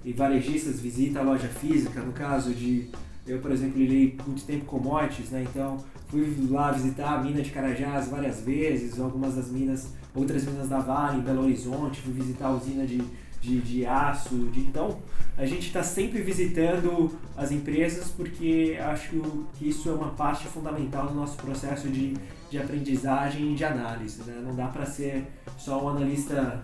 de 0.03 0.13
varejistas, 0.13 0.79
visita 0.79 1.19
a 1.19 1.23
loja 1.23 1.47
física, 1.47 2.01
no 2.01 2.11
caso 2.11 2.53
de 2.53 2.89
eu, 3.29 3.39
por 3.39 3.51
exemplo, 3.51 3.79
lidei 3.79 4.17
muito 4.25 4.43
tempo 4.43 4.65
commodities, 4.65 5.29
né? 5.29 5.45
Então 5.47 5.77
fui 6.07 6.35
lá 6.49 6.71
visitar 6.71 7.13
a 7.13 7.23
mina 7.23 7.41
de 7.41 7.51
Carajás 7.51 8.07
várias 8.07 8.41
vezes, 8.41 8.99
algumas 8.99 9.35
das 9.35 9.51
minas, 9.51 9.93
outras 10.15 10.45
minas 10.45 10.67
da 10.67 10.79
Vale, 10.79 11.19
em 11.19 11.21
Belo 11.21 11.43
Horizonte, 11.43 12.01
fui 12.01 12.13
visitar 12.13 12.47
a 12.47 12.55
usina 12.55 12.87
de 12.87 12.99
de, 13.41 13.59
de 13.61 13.85
aço. 13.85 14.35
De, 14.49 14.59
então, 14.59 14.99
a 15.37 15.45
gente 15.45 15.67
está 15.67 15.83
sempre 15.83 16.21
visitando 16.21 17.11
as 17.37 17.51
empresas 17.51 18.09
porque 18.09 18.77
acho 18.81 19.21
que 19.57 19.69
isso 19.69 19.89
é 19.89 19.93
uma 19.93 20.09
parte 20.09 20.47
fundamental 20.47 21.07
do 21.07 21.13
nosso 21.13 21.37
processo 21.37 21.87
de, 21.89 22.15
de 22.49 22.57
aprendizagem 22.57 23.53
e 23.53 23.55
de 23.55 23.63
análise. 23.63 24.21
Né? 24.23 24.41
Não 24.45 24.55
dá 24.55 24.67
para 24.67 24.85
ser 24.85 25.25
só 25.57 25.83
um 25.83 25.89
analista 25.89 26.63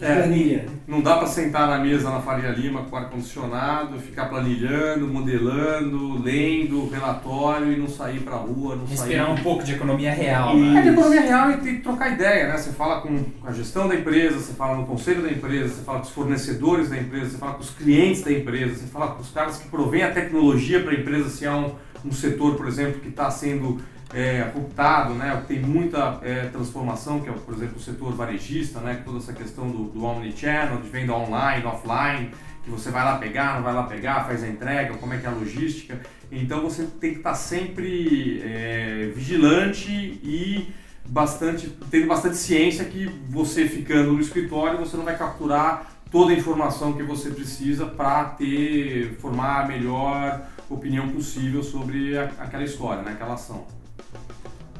é, 0.00 0.14
planilha. 0.14 0.66
Não 0.86 1.00
dá 1.00 1.16
para 1.16 1.26
sentar 1.26 1.68
na 1.68 1.78
mesa 1.78 2.10
na 2.10 2.20
Faria 2.20 2.50
Lima 2.50 2.84
com 2.84 2.96
ar-condicionado, 2.96 3.98
ficar 3.98 4.26
planilhando, 4.26 5.06
modelando, 5.06 6.22
lendo 6.22 6.88
relatório 6.88 7.72
e 7.72 7.76
não 7.76 7.88
sair 7.88 8.20
para 8.20 8.36
rua, 8.36 8.76
não 8.76 8.86
Respirar 8.86 9.26
sair... 9.26 9.34
um 9.34 9.42
pouco 9.42 9.64
de 9.64 9.74
economia 9.74 10.12
real. 10.12 10.56
Né? 10.56 10.78
É 10.78 10.82
de 10.82 10.88
economia 10.90 11.20
real 11.20 11.50
e 11.50 11.56
tem 11.58 11.76
que 11.76 11.82
trocar 11.82 12.12
ideia, 12.12 12.48
né? 12.48 12.56
Você 12.56 12.72
fala 12.72 13.00
com 13.00 13.24
a 13.44 13.52
gestão 13.52 13.88
da 13.88 13.94
empresa, 13.94 14.38
você 14.38 14.52
fala 14.52 14.76
no 14.76 14.86
conselho 14.86 15.22
da 15.22 15.30
empresa, 15.30 15.74
você 15.74 15.82
fala 15.82 15.98
com 15.98 16.04
os 16.04 16.12
fornecedores 16.12 16.88
da 16.88 16.96
empresa, 16.96 17.30
você 17.30 17.38
fala 17.38 17.54
com 17.54 17.60
os 17.60 17.70
clientes 17.70 18.22
da 18.22 18.32
empresa, 18.32 18.76
você 18.76 18.86
fala 18.86 19.08
com 19.08 19.22
os 19.22 19.30
caras 19.30 19.58
que 19.58 19.68
provêm 19.68 20.02
a 20.02 20.12
tecnologia 20.12 20.80
para 20.80 20.92
a 20.92 20.94
empresa, 20.94 21.28
se 21.28 21.46
há 21.46 21.56
um, 21.56 21.72
um 22.04 22.12
setor, 22.12 22.54
por 22.54 22.68
exemplo, 22.68 23.00
que 23.00 23.08
está 23.08 23.30
sendo 23.30 23.78
é, 24.12 24.40
apontado, 24.42 25.14
né, 25.14 25.42
tem 25.46 25.60
muita 25.60 26.18
é, 26.22 26.46
transformação, 26.46 27.20
que 27.20 27.28
é, 27.28 27.32
por 27.32 27.54
exemplo, 27.54 27.76
o 27.76 27.80
setor 27.80 28.12
varejista, 28.14 28.80
né, 28.80 29.02
toda 29.04 29.18
essa 29.18 29.32
questão 29.32 29.68
do, 29.68 29.84
do 29.84 30.04
omnichannel, 30.04 30.80
de 30.80 30.88
venda 30.88 31.12
online, 31.14 31.64
offline, 31.66 32.30
que 32.64 32.70
você 32.70 32.90
vai 32.90 33.04
lá 33.04 33.18
pegar, 33.18 33.56
não 33.56 33.62
vai 33.62 33.74
lá 33.74 33.82
pegar, 33.84 34.24
faz 34.24 34.42
a 34.42 34.48
entrega, 34.48 34.94
como 34.94 35.14
é 35.14 35.18
que 35.18 35.26
é 35.26 35.28
a 35.28 35.32
logística. 35.32 36.00
Então 36.30 36.62
você 36.62 36.84
tem 36.84 37.12
que 37.12 37.18
estar 37.18 37.34
sempre 37.34 38.42
é, 38.44 39.10
vigilante 39.14 39.90
e 39.90 40.72
bastante, 41.06 41.68
tendo 41.90 42.06
bastante 42.06 42.36
ciência 42.36 42.84
que 42.84 43.06
você 43.28 43.66
ficando 43.66 44.12
no 44.12 44.20
escritório 44.20 44.78
você 44.78 44.94
não 44.96 45.04
vai 45.04 45.16
capturar 45.16 45.90
toda 46.10 46.32
a 46.32 46.34
informação 46.34 46.92
que 46.92 47.02
você 47.02 47.30
precisa 47.30 47.86
para 47.86 48.24
ter 48.24 49.16
formar 49.18 49.64
a 49.64 49.66
melhor 49.66 50.46
opinião 50.68 51.08
possível 51.08 51.62
sobre 51.62 52.16
a, 52.18 52.24
aquela 52.38 52.64
história, 52.64 53.02
né, 53.02 53.12
aquela 53.12 53.34
ação. 53.34 53.77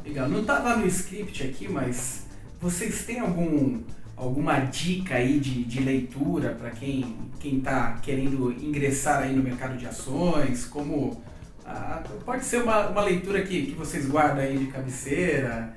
Legal. 0.08 0.28
Não 0.28 0.40
estava 0.40 0.74
no 0.74 0.86
script 0.86 1.44
aqui, 1.44 1.68
mas 1.68 2.26
vocês 2.58 3.04
têm 3.04 3.20
algum 3.20 3.82
alguma 4.16 4.58
dica 4.60 5.14
aí 5.14 5.38
de, 5.38 5.62
de 5.62 5.80
leitura 5.80 6.50
para 6.50 6.70
quem 6.70 7.16
quem 7.38 7.58
está 7.58 7.98
querendo 8.02 8.50
ingressar 8.52 9.22
aí 9.22 9.34
no 9.34 9.42
mercado 9.42 9.76
de 9.76 9.86
ações? 9.86 10.64
Como 10.64 11.22
ah, 11.64 12.02
pode 12.24 12.44
ser 12.44 12.62
uma, 12.62 12.88
uma 12.88 13.02
leitura 13.02 13.42
que, 13.42 13.66
que 13.66 13.74
vocês 13.74 14.06
guardam 14.06 14.42
aí 14.42 14.56
de 14.56 14.66
cabeceira, 14.66 15.76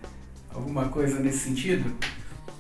alguma 0.53 0.86
coisa 0.86 1.19
nesse 1.19 1.39
sentido? 1.39 1.93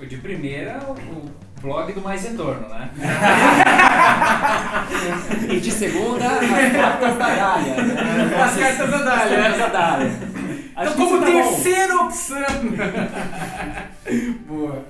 De 0.01 0.17
primeira, 0.17 0.79
o 0.89 1.29
blog 1.61 1.93
do 1.93 2.01
Mais 2.01 2.23
Retorno, 2.23 2.67
né? 2.67 2.89
e 5.47 5.59
de 5.59 5.71
segunda, 5.71 6.25
as 6.25 6.73
cartas 6.73 7.17
da 7.17 7.35
Dália. 7.35 7.83
Né? 7.83 8.41
As 8.43 8.57
cartas 8.57 8.89
da 8.89 8.97
Dália. 8.97 9.23
As 9.23 9.29
cartas 9.29 9.59
da 9.59 9.67
Dália. 9.67 10.40
Então, 10.71 10.93
como 10.93 11.19
tá 11.19 11.25
terceira 11.25 11.97
bom. 11.97 12.05
opção. 12.05 12.45
Boa. 14.47 14.85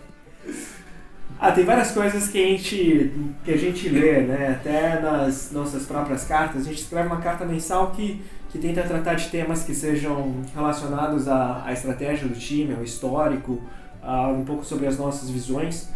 Ah, 1.39 1.51
tem 1.51 1.65
várias 1.65 1.91
coisas 1.91 2.27
que 2.27 2.37
a 2.37 2.47
gente 2.47 3.11
que 3.43 3.51
a 3.51 3.57
gente 3.57 3.89
lê, 3.89 4.21
né? 4.21 4.57
Até 4.59 4.99
nas 4.99 5.51
nossas 5.51 5.87
próprias 5.87 6.23
cartas, 6.23 6.61
a 6.61 6.69
gente 6.69 6.83
escreve 6.83 7.07
uma 7.07 7.19
carta 7.19 7.45
mensal 7.45 7.91
que 7.91 8.21
que 8.51 8.59
tenta 8.59 8.83
tratar 8.83 9.15
de 9.15 9.29
temas 9.29 9.63
que 9.63 9.73
sejam 9.73 10.41
relacionados 10.53 11.27
à, 11.27 11.63
à 11.65 11.71
estratégia 11.71 12.27
do 12.27 12.35
time, 12.35 12.75
ao 12.75 12.83
histórico, 12.83 13.61
a, 14.03 14.27
um 14.27 14.43
pouco 14.43 14.65
sobre 14.65 14.87
as 14.87 14.97
nossas 14.97 15.29
visões. 15.29 15.89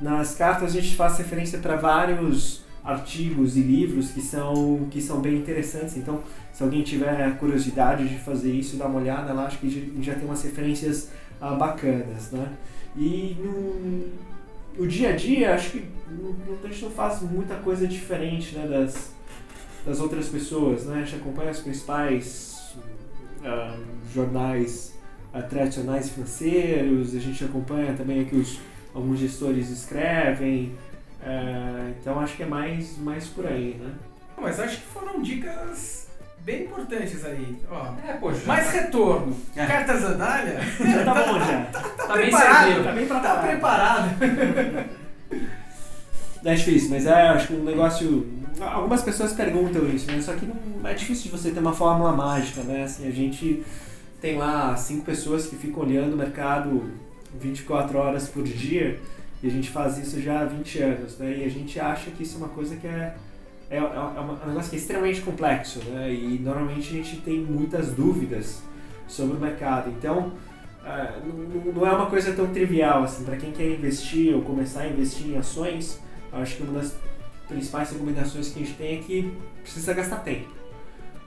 Nas 0.00 0.34
cartas 0.34 0.76
a 0.76 0.80
gente 0.80 0.94
faz 0.94 1.16
referência 1.16 1.58
para 1.58 1.76
vários 1.76 2.62
artigos 2.84 3.56
e 3.56 3.60
livros 3.60 4.10
que 4.10 4.20
são 4.20 4.88
que 4.90 5.00
são 5.00 5.20
bem 5.20 5.36
interessantes. 5.36 5.96
Então, 5.96 6.20
se 6.52 6.62
alguém 6.62 6.82
tiver 6.82 7.36
curiosidade 7.38 8.08
de 8.08 8.18
fazer 8.18 8.52
isso, 8.52 8.76
dá 8.76 8.86
uma 8.86 9.00
olhada 9.00 9.32
lá, 9.32 9.46
acho 9.46 9.58
que 9.58 9.92
já 10.00 10.14
tem 10.14 10.24
umas 10.24 10.42
referências 10.42 11.10
ah, 11.40 11.54
bacanas, 11.54 12.30
né? 12.30 12.46
E 12.96 13.36
no, 13.40 14.82
no, 14.82 14.86
dia 14.86 15.10
a 15.10 15.16
dia, 15.16 15.54
acho 15.54 15.70
que 15.70 15.84
a 16.62 16.68
gente 16.68 16.84
não 16.84 16.90
faz 16.90 17.22
muita 17.22 17.54
coisa 17.56 17.86
diferente 17.86 18.54
né, 18.54 18.66
das, 18.66 19.12
das 19.86 19.98
outras 19.98 20.28
pessoas, 20.28 20.84
né? 20.84 21.00
A 21.00 21.04
gente 21.04 21.16
acompanha 21.16 21.50
os 21.50 21.60
principais 21.60 22.76
ah, 23.42 23.76
jornais 24.12 24.94
ah, 25.32 25.40
tradicionais 25.40 26.10
financeiros, 26.10 27.14
a 27.14 27.18
gente 27.18 27.42
acompanha 27.44 27.94
também 27.94 28.20
aqui 28.20 28.36
os 28.36 28.60
alguns 28.94 29.18
gestores 29.18 29.70
escrevem, 29.70 30.74
ah, 31.22 31.90
então 31.98 32.20
acho 32.20 32.36
que 32.36 32.42
é 32.42 32.46
mais, 32.46 32.98
mais 32.98 33.26
por 33.26 33.46
aí, 33.46 33.74
né? 33.80 33.94
Mas 34.36 34.58
acho 34.60 34.78
que 34.78 34.86
foram 34.88 35.22
dicas 35.22 36.08
bem 36.44 36.64
importantes 36.64 37.24
aí. 37.24 37.56
Ó, 37.70 37.94
é, 38.06 38.12
poxa. 38.14 38.40
Mais 38.46 38.70
retorno. 38.70 39.36
É. 39.56 39.66
Cartas 39.66 40.04
Adália. 40.04 40.60
Já 40.60 41.04
tá 41.04 41.14
bom 41.14 41.38
já. 41.38 41.64
Tá, 41.72 41.80
tá, 41.96 42.06
tá, 42.06 42.16
bem 42.16 42.30
preparado. 42.30 42.84
Tá 42.84 42.92
bem 42.92 43.06
preparado. 43.06 43.22
Tá 43.22 43.42
preparado. 43.46 45.02
É 46.44 46.54
difícil, 46.54 46.90
mas 46.90 47.06
é, 47.06 47.28
acho 47.28 47.48
que 47.48 47.54
um 47.54 47.64
negócio. 47.64 48.26
Algumas 48.60 49.02
pessoas 49.02 49.32
perguntam 49.32 49.88
isso, 49.88 50.10
né? 50.10 50.20
Só 50.20 50.34
que 50.34 50.46
não 50.46 50.88
é 50.88 50.94
difícil 50.94 51.30
de 51.30 51.30
você 51.30 51.50
ter 51.50 51.60
uma 51.60 51.72
fórmula 51.72 52.12
mágica, 52.12 52.62
né? 52.62 52.84
Assim, 52.84 53.06
a 53.06 53.12
gente 53.12 53.64
tem 54.20 54.36
lá 54.36 54.76
cinco 54.76 55.04
pessoas 55.04 55.46
que 55.46 55.56
ficam 55.56 55.82
olhando 55.82 56.14
o 56.14 56.16
mercado 56.16 56.92
24 57.40 57.98
horas 57.98 58.28
por 58.28 58.44
dia 58.44 59.00
e 59.42 59.46
a 59.46 59.50
gente 59.50 59.70
faz 59.70 59.98
isso 59.98 60.20
já 60.20 60.40
há 60.40 60.44
20 60.44 60.78
anos, 60.78 61.18
né? 61.18 61.38
E 61.38 61.44
a 61.44 61.48
gente 61.48 61.78
acha 61.80 62.10
que 62.10 62.22
isso 62.22 62.36
é 62.36 62.38
uma 62.38 62.48
coisa 62.48 62.76
que 62.76 62.86
é 62.86 63.14
é, 63.72 63.78
é, 63.78 63.80
é 63.80 64.20
um 64.20 64.48
negócio 64.48 64.68
que 64.68 64.76
é 64.76 64.78
extremamente 64.78 65.22
complexo, 65.22 65.78
né? 65.88 66.12
E 66.12 66.38
normalmente 66.38 66.90
a 66.90 66.92
gente 67.02 67.16
tem 67.22 67.40
muitas 67.40 67.90
dúvidas 67.90 68.62
sobre 69.08 69.38
o 69.38 69.40
mercado. 69.40 69.88
Então, 69.88 70.34
uh, 70.82 71.72
não 71.74 71.86
é 71.86 71.92
uma 71.92 72.06
coisa 72.06 72.34
tão 72.34 72.48
trivial 72.48 73.02
assim. 73.02 73.24
Para 73.24 73.38
quem 73.38 73.50
quer 73.50 73.70
investir 73.70 74.34
ou 74.34 74.42
começar 74.42 74.82
a 74.82 74.88
investir 74.88 75.28
em 75.28 75.38
ações, 75.38 75.98
acho 76.30 76.56
que 76.56 76.62
uma 76.64 76.80
das 76.80 76.94
principais 77.48 77.90
recomendações 77.90 78.50
que 78.50 78.62
a 78.62 78.64
gente 78.66 78.76
tem 78.76 78.98
é 78.98 79.02
que 79.02 79.32
precisa 79.62 79.94
gastar 79.94 80.16
tempo. 80.16 80.50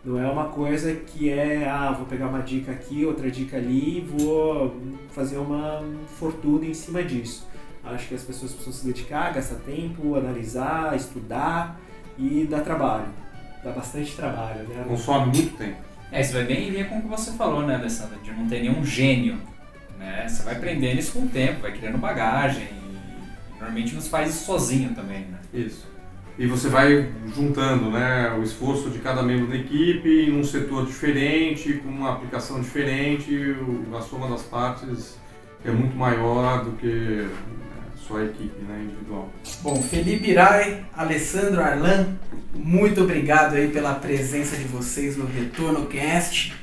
Não 0.03 0.23
é 0.23 0.29
uma 0.29 0.49
coisa 0.49 0.93
que 0.93 1.31
é, 1.31 1.67
ah, 1.67 1.91
vou 1.93 2.05
pegar 2.05 2.27
uma 2.27 2.41
dica 2.41 2.71
aqui, 2.71 3.03
outra 3.03 3.31
dica 3.31 3.57
ali 3.57 3.97
e 3.97 4.01
vou 4.01 4.79
fazer 5.09 5.37
uma 5.37 5.83
fortuna 6.19 6.63
em 6.63 6.75
cima 6.75 7.03
disso. 7.03 7.47
Acho 7.83 8.07
que 8.07 8.13
as 8.13 8.21
pessoas 8.21 8.51
precisam 8.51 8.73
se 8.73 8.85
dedicar, 8.85 9.33
gastar 9.33 9.55
tempo, 9.61 10.15
analisar, 10.15 10.95
estudar 10.95 11.79
e 12.17 12.47
dá 12.49 12.61
trabalho. 12.61 13.07
Dá 13.63 13.71
bastante 13.71 14.15
trabalho, 14.15 14.63
né? 14.67 14.83
Consome 14.87 15.25
muito 15.27 15.57
tempo. 15.57 15.77
É, 16.11 16.21
isso 16.21 16.33
vai 16.33 16.43
bem 16.43 16.67
em 16.67 16.69
linha 16.71 16.85
com 16.85 16.99
o 16.99 17.01
que 17.01 17.07
você 17.07 17.31
falou, 17.31 17.65
né, 17.65 17.75
Alessandra? 17.75 18.17
De 18.19 18.31
não 18.31 18.47
ter 18.47 18.61
nenhum 18.61 18.85
gênio. 18.85 19.39
Né? 19.97 20.27
Você 20.27 20.43
vai 20.43 20.55
aprendendo 20.55 20.99
isso 20.99 21.13
com 21.13 21.25
o 21.25 21.27
tempo, 21.27 21.61
vai 21.61 21.71
criando 21.71 21.97
bagagem. 21.97 22.63
E 22.63 23.51
normalmente 23.51 23.95
nos 23.95 24.07
faz 24.07 24.29
isso 24.29 24.45
sozinho 24.45 24.93
também, 24.93 25.21
né? 25.21 25.39
Isso. 25.53 25.87
E 26.37 26.45
você 26.45 26.67
vai 26.67 27.09
juntando 27.33 27.89
né, 27.89 28.35
o 28.37 28.43
esforço 28.43 28.89
de 28.89 28.99
cada 28.99 29.23
membro 29.23 29.47
da 29.47 29.55
equipe 29.55 30.25
em 30.27 30.37
um 30.37 30.43
setor 30.43 30.85
diferente, 30.85 31.73
com 31.75 31.87
uma 31.87 32.11
aplicação 32.11 32.59
diferente, 32.59 33.55
a 33.97 34.01
soma 34.01 34.27
das 34.27 34.43
partes 34.43 35.17
é 35.63 35.71
muito 35.71 35.95
maior 35.95 36.63
do 36.63 36.73
que 36.73 37.27
sua 38.07 38.25
equipe 38.25 38.61
né, 38.63 38.83
individual. 38.83 39.29
Bom, 39.61 39.81
Felipe 39.81 40.29
Irai, 40.29 40.85
Alessandro 40.95 41.61
Arlan, 41.61 42.17
muito 42.53 43.01
obrigado 43.01 43.55
aí 43.55 43.69
pela 43.69 43.95
presença 43.95 44.55
de 44.55 44.65
vocês 44.65 45.17
no 45.17 45.25
Retorno 45.25 45.87
Cast. 45.87 46.53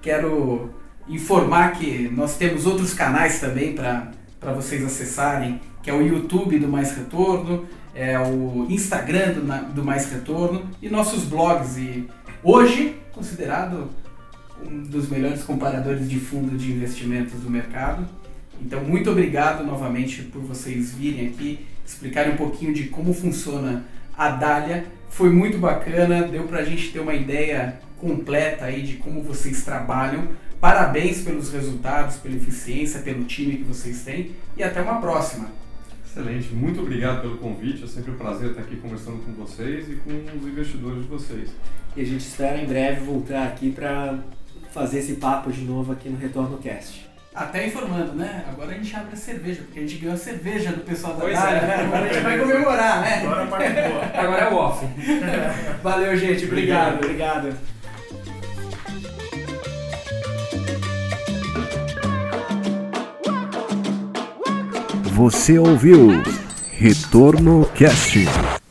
Quero 0.00 0.70
informar 1.08 1.72
que 1.72 2.08
nós 2.08 2.36
temos 2.36 2.66
outros 2.66 2.94
canais 2.94 3.40
também 3.40 3.74
para 3.74 4.52
vocês 4.54 4.84
acessarem, 4.84 5.60
que 5.82 5.90
é 5.90 5.94
o 5.94 6.00
YouTube 6.00 6.58
do 6.58 6.68
Mais 6.68 6.96
Retorno, 6.96 7.66
é 7.94 8.18
o 8.18 8.66
Instagram 8.68 9.32
do, 9.34 9.74
do 9.74 9.84
Mais 9.84 10.10
Retorno 10.10 10.68
e 10.80 10.88
nossos 10.88 11.24
blogs. 11.24 11.76
E 11.76 12.08
hoje, 12.42 12.96
considerado 13.12 13.90
um 14.64 14.82
dos 14.82 15.08
melhores 15.08 15.42
comparadores 15.44 16.08
de 16.08 16.18
fundo 16.18 16.56
de 16.56 16.72
investimentos 16.72 17.40
do 17.40 17.50
mercado. 17.50 18.06
Então, 18.60 18.82
muito 18.82 19.10
obrigado 19.10 19.64
novamente 19.64 20.22
por 20.22 20.40
vocês 20.42 20.94
virem 20.94 21.28
aqui, 21.28 21.66
explicarem 21.84 22.34
um 22.34 22.36
pouquinho 22.36 22.74
de 22.74 22.84
como 22.84 23.12
funciona 23.12 23.84
a 24.16 24.30
Dália. 24.30 24.86
Foi 25.08 25.30
muito 25.30 25.58
bacana, 25.58 26.26
deu 26.26 26.44
para 26.44 26.60
a 26.60 26.64
gente 26.64 26.92
ter 26.92 27.00
uma 27.00 27.14
ideia 27.14 27.78
completa 27.98 28.64
aí 28.64 28.82
de 28.82 28.94
como 28.94 29.22
vocês 29.22 29.64
trabalham. 29.64 30.28
Parabéns 30.60 31.22
pelos 31.22 31.52
resultados, 31.52 32.16
pela 32.16 32.34
eficiência, 32.34 33.00
pelo 33.00 33.24
time 33.24 33.56
que 33.56 33.64
vocês 33.64 34.02
têm 34.02 34.32
e 34.56 34.62
até 34.62 34.80
uma 34.80 35.00
próxima. 35.00 35.48
Excelente, 36.04 36.54
muito 36.54 36.80
obrigado 36.80 37.20
pelo 37.20 37.36
convite. 37.36 37.84
É 37.84 37.86
sempre 37.86 38.10
um 38.10 38.16
prazer 38.16 38.50
estar 38.50 38.62
aqui 38.62 38.76
conversando 38.76 39.18
com 39.18 39.32
vocês 39.32 39.86
e 39.88 39.96
com 39.96 40.10
os 40.10 40.46
investidores 40.46 41.02
de 41.02 41.08
vocês. 41.08 41.50
E 41.94 42.00
a 42.00 42.04
gente 42.04 42.22
espera 42.22 42.58
em 42.58 42.66
breve 42.66 43.04
voltar 43.04 43.46
aqui 43.46 43.70
para 43.70 44.18
fazer 44.72 45.00
esse 45.00 45.14
papo 45.14 45.52
de 45.52 45.60
novo 45.60 45.92
aqui 45.92 46.08
no 46.08 46.16
Retorno 46.16 46.56
Cast. 46.58 47.05
Até 47.36 47.66
informando, 47.66 48.14
né? 48.14 48.46
Agora 48.48 48.70
a 48.70 48.74
gente 48.74 48.96
abre 48.96 49.12
a 49.12 49.16
cerveja, 49.16 49.60
porque 49.60 49.78
a 49.78 49.82
gente 49.82 49.96
ganhou 49.98 50.14
a 50.14 50.18
cerveja 50.18 50.72
do 50.72 50.80
pessoal 50.80 51.12
da 51.12 51.20
Pois 51.20 51.38
Dália, 51.38 51.58
é. 51.58 51.66
né? 51.66 51.74
Agora 51.84 52.04
a 52.06 52.12
gente 52.12 52.22
vai 52.22 52.38
comemorar, 52.38 53.00
né? 53.02 53.22
Agora 53.22 53.42
a 53.42 53.46
parte 53.46 53.72
boa. 53.72 54.04
Agora 54.14 54.42
é 54.42 54.48
o 54.48 54.56
off. 54.56 54.86
Valeu, 55.82 56.16
gente. 56.16 56.46
Obrigado. 56.46 56.94
Obrigado. 56.94 57.54
Você 65.12 65.58
ouviu 65.58 66.22
Retorno 66.72 67.66
Cast. 67.74 68.65